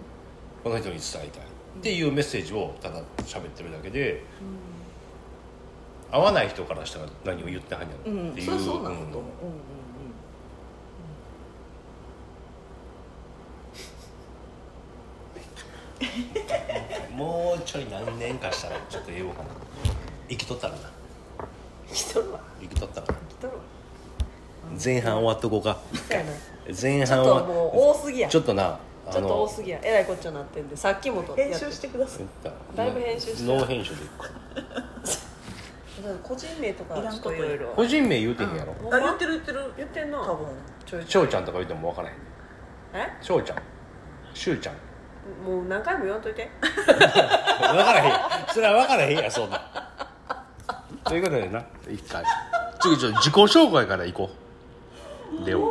[0.65, 1.47] この人に伝えたい。
[1.79, 4.23] っていうメッセージをただ喋ってるだけで
[6.11, 9.23] 合わない人からしたら何を言ってはんやうんろっていう、それはそうなんだと思う、うんうんうんうん
[17.15, 19.49] もうちょい何年かしたらちょっと言おうかな。
[20.29, 20.79] 生きとったらな。
[21.93, 22.41] 来とるわ。
[22.61, 23.13] 生きとったらな。
[23.15, 23.61] 来とるわ。
[24.83, 25.79] 前半終わっとこうか。
[25.93, 26.33] そうやな。
[26.67, 28.29] 前ちょ半はっともう多すぎや。
[28.29, 28.79] ちょっとな
[29.11, 29.81] ちょっと多すぎや。
[29.83, 32.27] えらいこっちゃなってんでさっきもと編集してください。
[32.77, 33.45] だいぶ編集して。
[33.45, 34.31] ノー編集でいくか。
[36.23, 37.69] 個人名とかいらんことちょっといろいろ。
[37.77, 38.75] 個人名言うてへんやろ。
[38.91, 39.73] あ言ってる言ってる。
[39.77, 40.19] 言ってんな。
[40.19, 40.47] 多分。
[40.87, 42.15] ちょいちょい翔ちゃんとか言っても分からへん。
[42.95, 43.17] え？
[43.21, 43.59] 翔ちゃん。
[44.35, 44.75] しゅうちゃん
[45.45, 46.51] もう何回も言わんといて。
[46.61, 48.13] 分からへん。
[48.53, 49.61] それは分からへんやそんな。
[51.05, 52.25] ということでな一回。
[52.81, 54.31] 次ちょっと自己紹介からいこ
[55.41, 55.45] う。
[55.45, 55.63] では